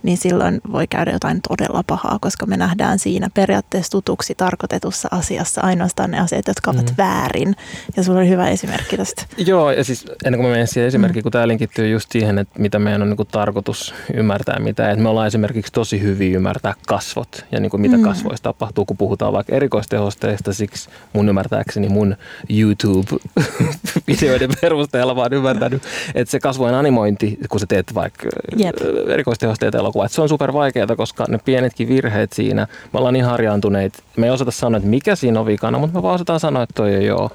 niin 0.02 0.18
silloin 0.18 0.60
voi 0.72 0.86
käydä 0.86 1.10
jotain 1.10 1.40
todella 1.48 1.82
pahaa, 1.86 2.18
koska 2.20 2.46
me 2.46 2.56
nähdään 2.56 2.98
siinä 2.98 3.28
periaatteessa 3.34 3.90
tutuksi 3.90 4.34
tarkoitetussa 4.34 5.08
asiassa 5.10 5.60
ainoastaan 5.60 6.10
ne 6.10 6.18
asiat, 6.20 6.46
jotka 6.46 6.70
ovat 6.70 6.84
Mhm. 6.84 6.94
väärin. 6.98 7.56
Ja 7.96 8.02
sulla 8.02 8.18
oli 8.18 8.28
hyvä 8.28 8.48
esimerkki 8.48 8.96
tästä. 8.96 9.22
Joo, 9.36 9.70
ja 9.72 9.84
siis 9.84 10.04
ennen 10.24 10.38
kuin 10.40 10.46
mä 10.48 10.52
menen 10.52 10.66
siihen 10.66 10.88
esimerkkiin, 10.88 11.20
Mm. 11.20 11.22
kun 11.22 11.32
tämä 11.32 11.48
linkittyy 11.48 11.88
just 11.88 12.12
siihen, 12.12 12.38
että 12.38 12.60
mitä 12.60 12.78
meidän 12.78 13.02
on 13.02 13.08
niin 13.08 13.16
kuin 13.16 13.28
tarkoitus 13.32 13.94
ymmärtää 14.14 14.58
mitä. 14.58 14.90
Että 14.90 15.02
me 15.02 15.08
ollaan 15.08 15.26
esimerkiksi 15.26 15.72
tosi 15.72 16.00
hyviä 16.02 16.36
ymmärtää 16.36 16.74
kasvot 16.86 17.44
ja 17.52 17.60
niin 17.60 17.70
kuin 17.70 17.80
mitä 17.80 17.96
Mm. 17.96 18.02
kasvoista 18.02 18.42
tapahtuu, 18.42 18.84
kun 18.84 18.96
puhutaan 18.96 19.32
vaikka 19.32 19.56
erikoistehosteista. 19.56 20.52
Siksi 20.52 20.88
mun 21.12 21.28
ymmärtääkseni 21.28 21.88
mun 21.88 22.16
YouTube-videoiden 22.50 24.50
perusteella 24.60 25.16
vaan 25.16 25.32
ymmärtänyt, 25.32 25.82
että 26.14 26.30
se 26.30 26.40
kasvojen 26.40 26.74
animointi, 26.74 27.38
kun 27.48 27.60
sä 27.60 27.66
teet 27.66 27.94
vaikka 27.94 28.26
Jep. 28.56 28.76
erikoistehosteet 29.08 29.74
elokuvaa, 29.88 30.06
että 30.06 30.14
se 30.16 30.22
on 30.22 30.28
super 30.28 30.52
vaikeaa, 30.52 30.96
koska 30.96 31.24
ne 31.28 31.38
pienetkin 31.44 31.88
virheet 31.88 32.32
siinä, 32.32 32.66
me 32.92 32.98
ollaan 32.98 33.12
niin 33.14 33.24
harjaantuneet, 33.24 34.02
me 34.16 34.26
ei 34.26 34.30
osata 34.32 34.50
sanoa, 34.50 34.76
että 34.76 34.88
mikä 34.88 35.16
siinä 35.16 35.40
on 35.40 35.46
vikana, 35.46 35.78
mutta 35.78 35.98
me 35.98 36.02
vaan 36.02 36.14
osataan 36.14 36.40
sanoa, 36.40 36.62
että 36.62 36.72
toi 36.74 36.94
ei 36.94 37.10
ole 37.10 37.30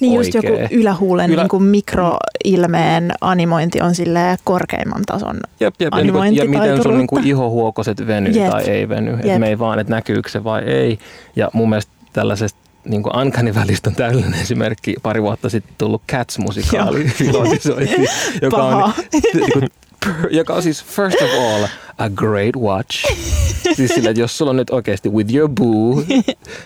Niin 0.00 0.14
just 0.14 0.34
oikee. 0.34 0.50
joku 0.62 0.74
ylähuulen 0.74 1.30
Ylä- 1.30 1.42
niin 1.42 1.48
kuin 1.48 1.62
mikroilmeen 1.62 3.12
animointi 3.20 3.80
on 3.80 3.94
sille 3.94 4.36
korkeimman 4.44 5.02
tason. 5.06 5.40
Jep, 5.60 5.74
jep, 5.80 5.94
ja, 5.94 6.02
niin 6.02 6.12
kuin, 6.12 6.36
ja 6.36 6.44
miten 6.44 6.82
sun 6.82 6.96
niin 6.98 7.06
kuin 7.06 7.26
ihohuokoset 7.26 8.06
venyy 8.06 8.32
Jep. 8.32 8.50
tai 8.50 8.62
ei 8.64 8.88
veny. 8.88 9.10
Jep. 9.10 9.20
Että 9.24 9.38
me 9.38 9.48
ei 9.48 9.58
vaan, 9.58 9.78
että 9.78 9.90
näkyykö 9.90 10.28
se 10.28 10.44
vai 10.44 10.62
ei. 10.62 10.98
Ja 11.36 11.50
mun 11.52 11.68
mielestä 11.68 11.92
tällaisesta 12.12 12.58
niin 12.84 13.02
kuin 13.02 13.16
Uncanny 13.18 13.54
välistä 13.54 13.90
on 13.90 13.96
täydellinen 13.96 14.40
esimerkki 14.40 14.94
pari 15.02 15.22
vuotta 15.22 15.48
sitten 15.48 15.74
tullut 15.78 16.02
Cats-musikaali 16.12 17.10
joka 18.42 18.62
on, 18.62 18.92
niin 19.34 19.68
joka 20.30 20.54
on 20.54 20.62
siis 20.62 20.84
first 20.84 21.22
of 21.22 21.30
all 21.30 21.66
a 21.98 22.10
great 22.10 22.56
watch. 22.56 23.04
Siis 23.74 23.94
sillä, 23.94 24.10
että 24.10 24.20
jos 24.20 24.38
sulla 24.38 24.50
on 24.50 24.56
nyt 24.56 24.70
oikeasti 24.70 25.08
with 25.08 25.34
your 25.34 25.48
boo, 25.48 26.02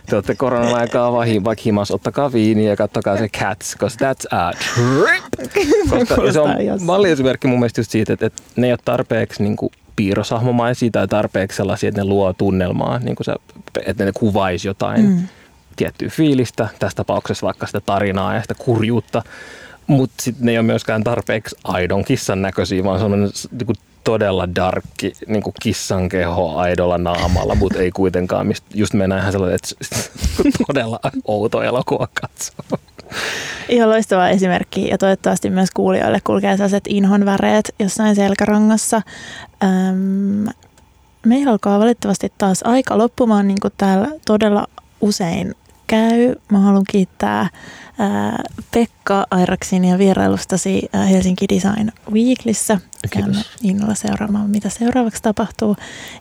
te 0.07 0.17
olette 0.17 0.35
koronan 0.35 0.75
aikaa 0.75 1.13
vaikka 1.13 1.63
himas, 1.65 1.91
ottakaa 1.91 2.33
viiniä 2.33 2.71
ja 2.71 2.77
kattokaa 2.77 3.19
se 3.19 3.29
Cats, 3.29 3.73
because 3.73 3.97
that's 4.05 4.37
a 4.37 4.53
trip. 4.53 5.51
Koska 5.91 6.33
se 6.33 6.41
on 6.41 6.51
malliesimerkki 6.81 7.49
mun 7.49 7.59
mielestä 7.59 7.81
just 7.81 7.91
siitä, 7.91 8.13
että, 8.13 8.27
että 8.27 8.43
ne 8.57 8.67
ei 8.67 8.73
ole 8.73 8.79
tarpeeksi 8.85 9.43
niin 9.43 9.57
kuin 9.57 9.73
piirrosahmomaisia 9.97 10.91
tai 10.91 11.09
tarpeeksi 11.09 11.57
sellaisia, 11.57 11.89
että 11.89 12.01
ne 12.01 12.09
luo 12.09 12.33
tunnelmaa, 12.33 12.99
niin 12.99 13.17
kuin 13.17 13.25
se, 13.25 13.35
että 13.87 14.05
ne 14.05 14.13
kuvaisi 14.13 14.69
jotain 14.69 15.07
mm. 15.07 15.29
tiettyä 15.77 16.09
fiilistä, 16.09 16.69
tässä 16.79 16.97
tapauksessa 16.97 17.47
vaikka 17.47 17.67
sitä 17.67 17.81
tarinaa 17.81 18.35
ja 18.35 18.43
sitä 18.43 18.55
kurjuutta, 18.55 19.23
mutta 19.87 20.23
sitten 20.23 20.47
ne 20.47 20.53
ei 20.53 20.59
ole 20.59 20.67
myöskään 20.67 21.05
tarpeeksi 21.05 21.57
aidon 21.65 22.05
kissan 22.05 22.43
näköisiä, 22.43 22.85
vaan 22.85 23.01
sellainen 23.01 23.31
niin 23.51 23.67
kuin 23.67 23.77
todella 24.05 24.55
darkki 24.55 25.13
niin 25.27 25.43
kuin 25.43 25.55
kissan 25.63 26.09
keho 26.09 26.57
aidolla 26.57 26.99
naamalla, 26.99 27.55
mutta 27.55 27.79
ei 27.79 27.91
kuitenkaan, 27.91 28.47
mistä 28.47 28.67
just 28.75 28.95
mennään 28.95 29.21
ihan 29.21 29.33
sellainen, 29.33 29.55
että 29.55 29.75
todella 30.67 31.01
outo 31.25 31.63
elokuva 31.63 32.09
katsoa. 32.15 32.79
Ihan 33.69 33.91
loistava 33.91 34.29
esimerkki 34.29 34.89
ja 34.89 34.99
toivottavasti 34.99 35.51
myös 35.51 35.71
kuulijoille 35.71 36.21
kulkee 36.25 36.57
sellaiset 36.57 36.85
inhon 36.89 37.25
väreet 37.25 37.75
jossain 37.79 38.15
selkärangassa. 38.15 39.03
Öm, 39.65 40.47
meillä 41.27 41.51
alkaa 41.51 41.79
valitettavasti 41.79 42.33
taas 42.39 42.63
aika 42.63 42.99
loppumaan, 42.99 43.49
niin 43.49 43.61
kuin 43.63 43.73
täällä 43.77 44.09
todella 44.27 44.67
usein 45.01 45.55
käy. 45.87 46.35
Mä 46.51 46.59
haluan 46.59 46.85
kiittää 46.89 47.49
ää, 47.99 48.43
Pekka 48.75 49.27
Airaksinia 49.31 49.99
vierailustasi 49.99 50.89
ää, 50.93 51.05
Helsinki 51.05 51.47
Design 51.55 51.93
Weeklissä. 52.13 52.79
Kiitos. 53.11 53.35
Jäämme 53.35 53.43
innolla 53.63 53.95
seuraamaan, 53.95 54.51
mitä 54.51 54.69
seuraavaksi 54.69 55.23
tapahtuu. 55.23 55.77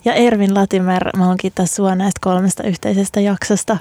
Ja 0.06 0.14
Ervin 0.14 0.54
Latimer, 0.56 1.04
mä 1.18 1.20
haluan 1.24 1.38
kiittää 1.38 1.66
sua 1.66 1.96
näistä 1.96 2.20
kolmesta 2.22 2.64
yhteisestä 2.64 3.20
jaksosta. 3.20 3.78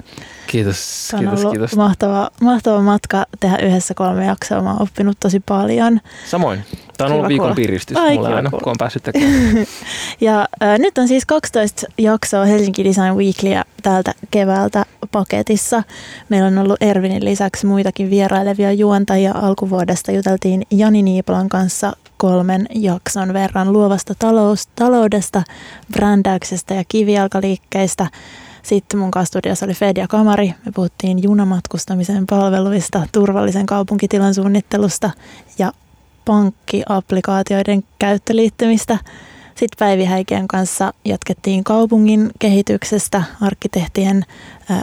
Kiitos, 0.47 1.07
Tämä 1.11 1.19
on 1.19 1.25
kiitos, 1.25 1.39
ollut 1.39 1.53
kiitos. 1.53 1.75
Mahtava, 1.75 2.29
mahtava 2.41 2.81
matka 2.81 3.25
tehdä 3.39 3.57
yhdessä 3.57 3.93
kolme 3.93 4.25
jaksoa. 4.25 4.61
Mä 4.61 4.69
oon 4.71 4.81
oppinut 4.81 5.17
tosi 5.19 5.39
paljon. 5.39 5.99
Samoin. 6.29 6.59
Tämä 6.97 7.05
on 7.05 7.11
Kiva 7.11 7.15
ollut 7.15 7.27
viikon 7.29 7.43
kuulla. 7.43 7.55
piristys 7.55 7.97
Ai, 7.97 8.13
mulle 8.15 8.27
kiva 8.27 8.35
aina, 8.37 8.49
kuulla. 8.49 8.63
kun 8.63 8.71
on 8.71 8.77
päässyt 8.79 9.03
tekemään. 9.03 9.65
Ja 10.21 10.47
äh, 10.63 10.79
nyt 10.79 10.97
on 10.97 11.07
siis 11.07 11.25
12 11.25 11.87
jaksoa 11.97 12.45
Helsinki 12.45 12.83
Design 12.83 13.15
Weeklyä 13.15 13.63
täältä 13.83 14.13
keväältä 14.31 14.85
paketissa. 15.11 15.83
Meillä 16.29 16.47
on 16.47 16.57
ollut 16.57 16.77
Ervinin 16.81 17.25
lisäksi 17.25 17.65
muitakin 17.81 18.09
vierailevia 18.09 18.71
juontajia. 18.73 19.31
Alkuvuodesta 19.35 20.11
juteltiin 20.11 20.63
Jani 20.71 21.01
Niipolan 21.01 21.49
kanssa 21.49 21.93
kolmen 22.17 22.65
jakson 22.75 23.33
verran 23.33 23.73
luovasta 23.73 24.13
talous, 24.19 24.67
taloudesta, 24.67 25.43
brändäyksestä 25.91 26.73
ja 26.73 26.83
kivijalkaliikkeistä. 26.87 28.07
Sitten 28.63 28.99
mun 28.99 29.11
kanssa 29.11 29.27
studiossa 29.27 29.65
oli 29.65 29.73
Fed 29.73 29.97
ja 29.97 30.07
Kamari. 30.07 30.47
Me 30.65 30.71
puhuttiin 30.75 31.23
junamatkustamisen 31.23 32.27
palveluista, 32.27 33.07
turvallisen 33.11 33.65
kaupunkitilan 33.65 34.33
suunnittelusta 34.33 35.09
ja 35.59 35.71
pankkiapplikaatioiden 36.25 37.83
käyttöliittymistä. 37.99 38.97
Sitten 39.61 39.77
Päivi 39.79 40.05
Häikien 40.05 40.47
kanssa 40.47 40.93
jatkettiin 41.05 41.63
kaupungin 41.63 42.31
kehityksestä, 42.39 43.23
arkkitehtien 43.41 44.25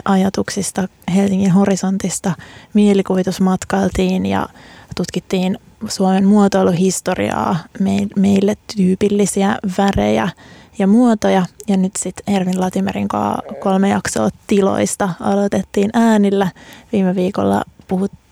ajatuksista, 0.04 0.88
Helsingin 1.14 1.50
horisontista, 1.50 2.32
mielikuvitusmatkailtiin 2.74 4.26
ja 4.26 4.48
tutkittiin 4.96 5.58
Suomen 5.88 6.24
muotoiluhistoriaa, 6.26 7.56
me- 7.80 8.08
meille 8.16 8.54
tyypillisiä 8.76 9.58
värejä 9.78 10.28
ja 10.78 10.86
muotoja. 10.86 11.46
Ja 11.68 11.76
nyt 11.76 11.96
sitten 11.96 12.34
Ervin 12.34 12.60
Latimerin 12.60 13.08
kanssa 13.08 13.42
kolme 13.60 13.88
jaksoa 13.88 14.28
tiloista 14.46 15.08
aloitettiin 15.20 15.90
äänillä. 15.94 16.50
Viime 16.92 17.14
viikolla 17.14 17.64
puhuttiin 17.88 18.27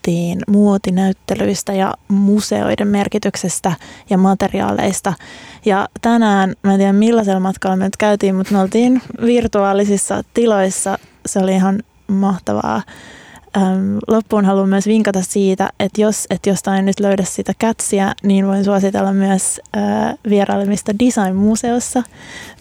muotinäyttelyistä 0.48 1.72
ja 1.72 1.94
museoiden 2.08 2.88
merkityksestä 2.88 3.72
ja 4.10 4.18
materiaaleista. 4.18 5.12
Ja 5.64 5.88
tänään, 6.00 6.54
mä 6.62 6.72
en 6.72 6.78
tiedä 6.78 6.92
millaisella 6.92 7.40
matkalla 7.40 7.76
me 7.76 7.84
nyt 7.84 7.96
käytiin, 7.96 8.34
mutta 8.34 8.52
me 8.52 8.60
oltiin 8.60 9.02
virtuaalisissa 9.24 10.22
tiloissa. 10.34 10.98
Se 11.26 11.38
oli 11.38 11.54
ihan 11.54 11.82
mahtavaa. 12.06 12.82
Loppuun 14.08 14.44
haluan 14.44 14.68
myös 14.68 14.86
vinkata 14.86 15.22
siitä, 15.22 15.70
että 15.80 16.00
jos 16.00 16.26
et 16.30 16.46
jostain 16.46 16.84
nyt 16.84 17.00
löydä 17.00 17.24
sitä 17.24 17.52
kätsiä, 17.58 18.14
niin 18.22 18.46
voin 18.46 18.64
suositella 18.64 19.12
myös 19.12 19.60
vierailemista 20.28 20.92
Design-museossa. 20.98 22.02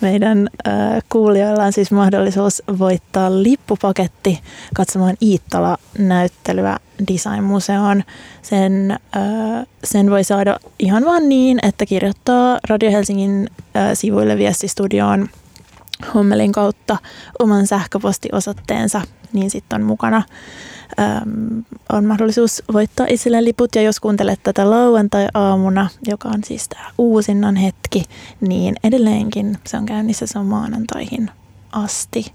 Meidän 0.01 0.49
kuulijoilla 1.09 1.63
on 1.63 1.73
siis 1.73 1.91
mahdollisuus 1.91 2.63
voittaa 2.79 3.43
lippupaketti 3.43 4.39
katsomaan 4.73 5.15
Iittala-näyttelyä 5.21 6.77
Design-museoon. 7.07 8.03
Sen, 8.41 8.99
ö, 9.15 9.19
sen 9.83 10.09
voi 10.11 10.23
saada 10.23 10.59
ihan 10.79 11.05
vaan 11.05 11.29
niin, 11.29 11.59
että 11.61 11.85
kirjoittaa 11.85 12.59
Radio 12.69 12.91
Helsingin 12.91 13.49
ö, 13.91 13.95
sivuille 13.95 14.37
viestistudioon 14.37 15.29
Hommelin 16.13 16.51
kautta 16.51 16.97
oman 17.39 17.67
sähköpostiosoitteensa, 17.67 19.01
niin 19.33 19.49
sitten 19.49 19.81
on 19.81 19.87
mukana. 19.87 20.23
Öm, 20.99 21.63
on 21.91 22.05
mahdollisuus 22.05 22.63
voittaa 22.73 23.05
itselleen 23.09 23.45
liput 23.45 23.75
ja 23.75 23.81
jos 23.81 23.99
kuuntelet 23.99 24.39
tätä 24.43 24.69
lauantai-aamuna, 24.69 25.89
joka 26.07 26.29
on 26.29 26.43
siis 26.43 26.69
tämä 26.69 26.91
uusinnan 26.97 27.55
hetki, 27.55 28.03
niin 28.41 28.75
edelleenkin 28.83 29.57
se 29.67 29.77
on 29.77 29.85
käynnissä, 29.85 30.27
se 30.27 30.39
on 30.39 30.45
maanantaihin 30.45 31.31
asti. 31.71 32.33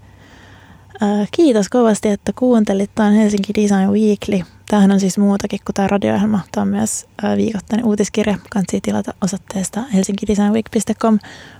Äh, 1.03 1.27
kiitos 1.31 1.69
kovasti, 1.69 2.09
että 2.09 2.31
kuuntelit. 2.35 2.91
Tämä 2.95 3.09
on 3.09 3.15
Helsinki 3.15 3.53
Design 3.55 3.91
Weekly. 3.91 4.39
Tämähän 4.67 4.91
on 4.91 4.99
siis 4.99 5.17
muutakin 5.17 5.59
kuin 5.65 5.73
tämä 5.73 5.87
radio-ohjelma. 5.87 6.39
Tämä 6.51 6.61
on 6.61 6.67
myös 6.67 7.07
äh, 7.23 7.37
viikoittainen 7.37 7.85
uutiskirja. 7.85 8.37
Kansi 8.49 8.81
tilata 8.81 9.13
osoitteesta 9.21 9.81
helsinkidesignweek.com. 9.93 11.19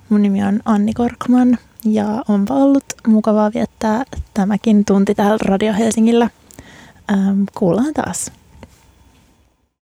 Mun 0.10 0.22
nimi 0.22 0.44
on 0.44 0.60
Anni 0.66 0.94
Korkman 0.94 1.58
ja 1.86 2.24
onpa 2.28 2.54
ollut 2.54 2.84
mukavaa 3.08 3.52
viettää 3.54 4.04
tämäkin 4.34 4.86
tunti 4.86 5.16
täällä 5.16 5.38
Radio 5.46 5.74
Helsingillä. 5.74 6.30
Kuullaan 7.54 7.94
taas. 7.94 8.32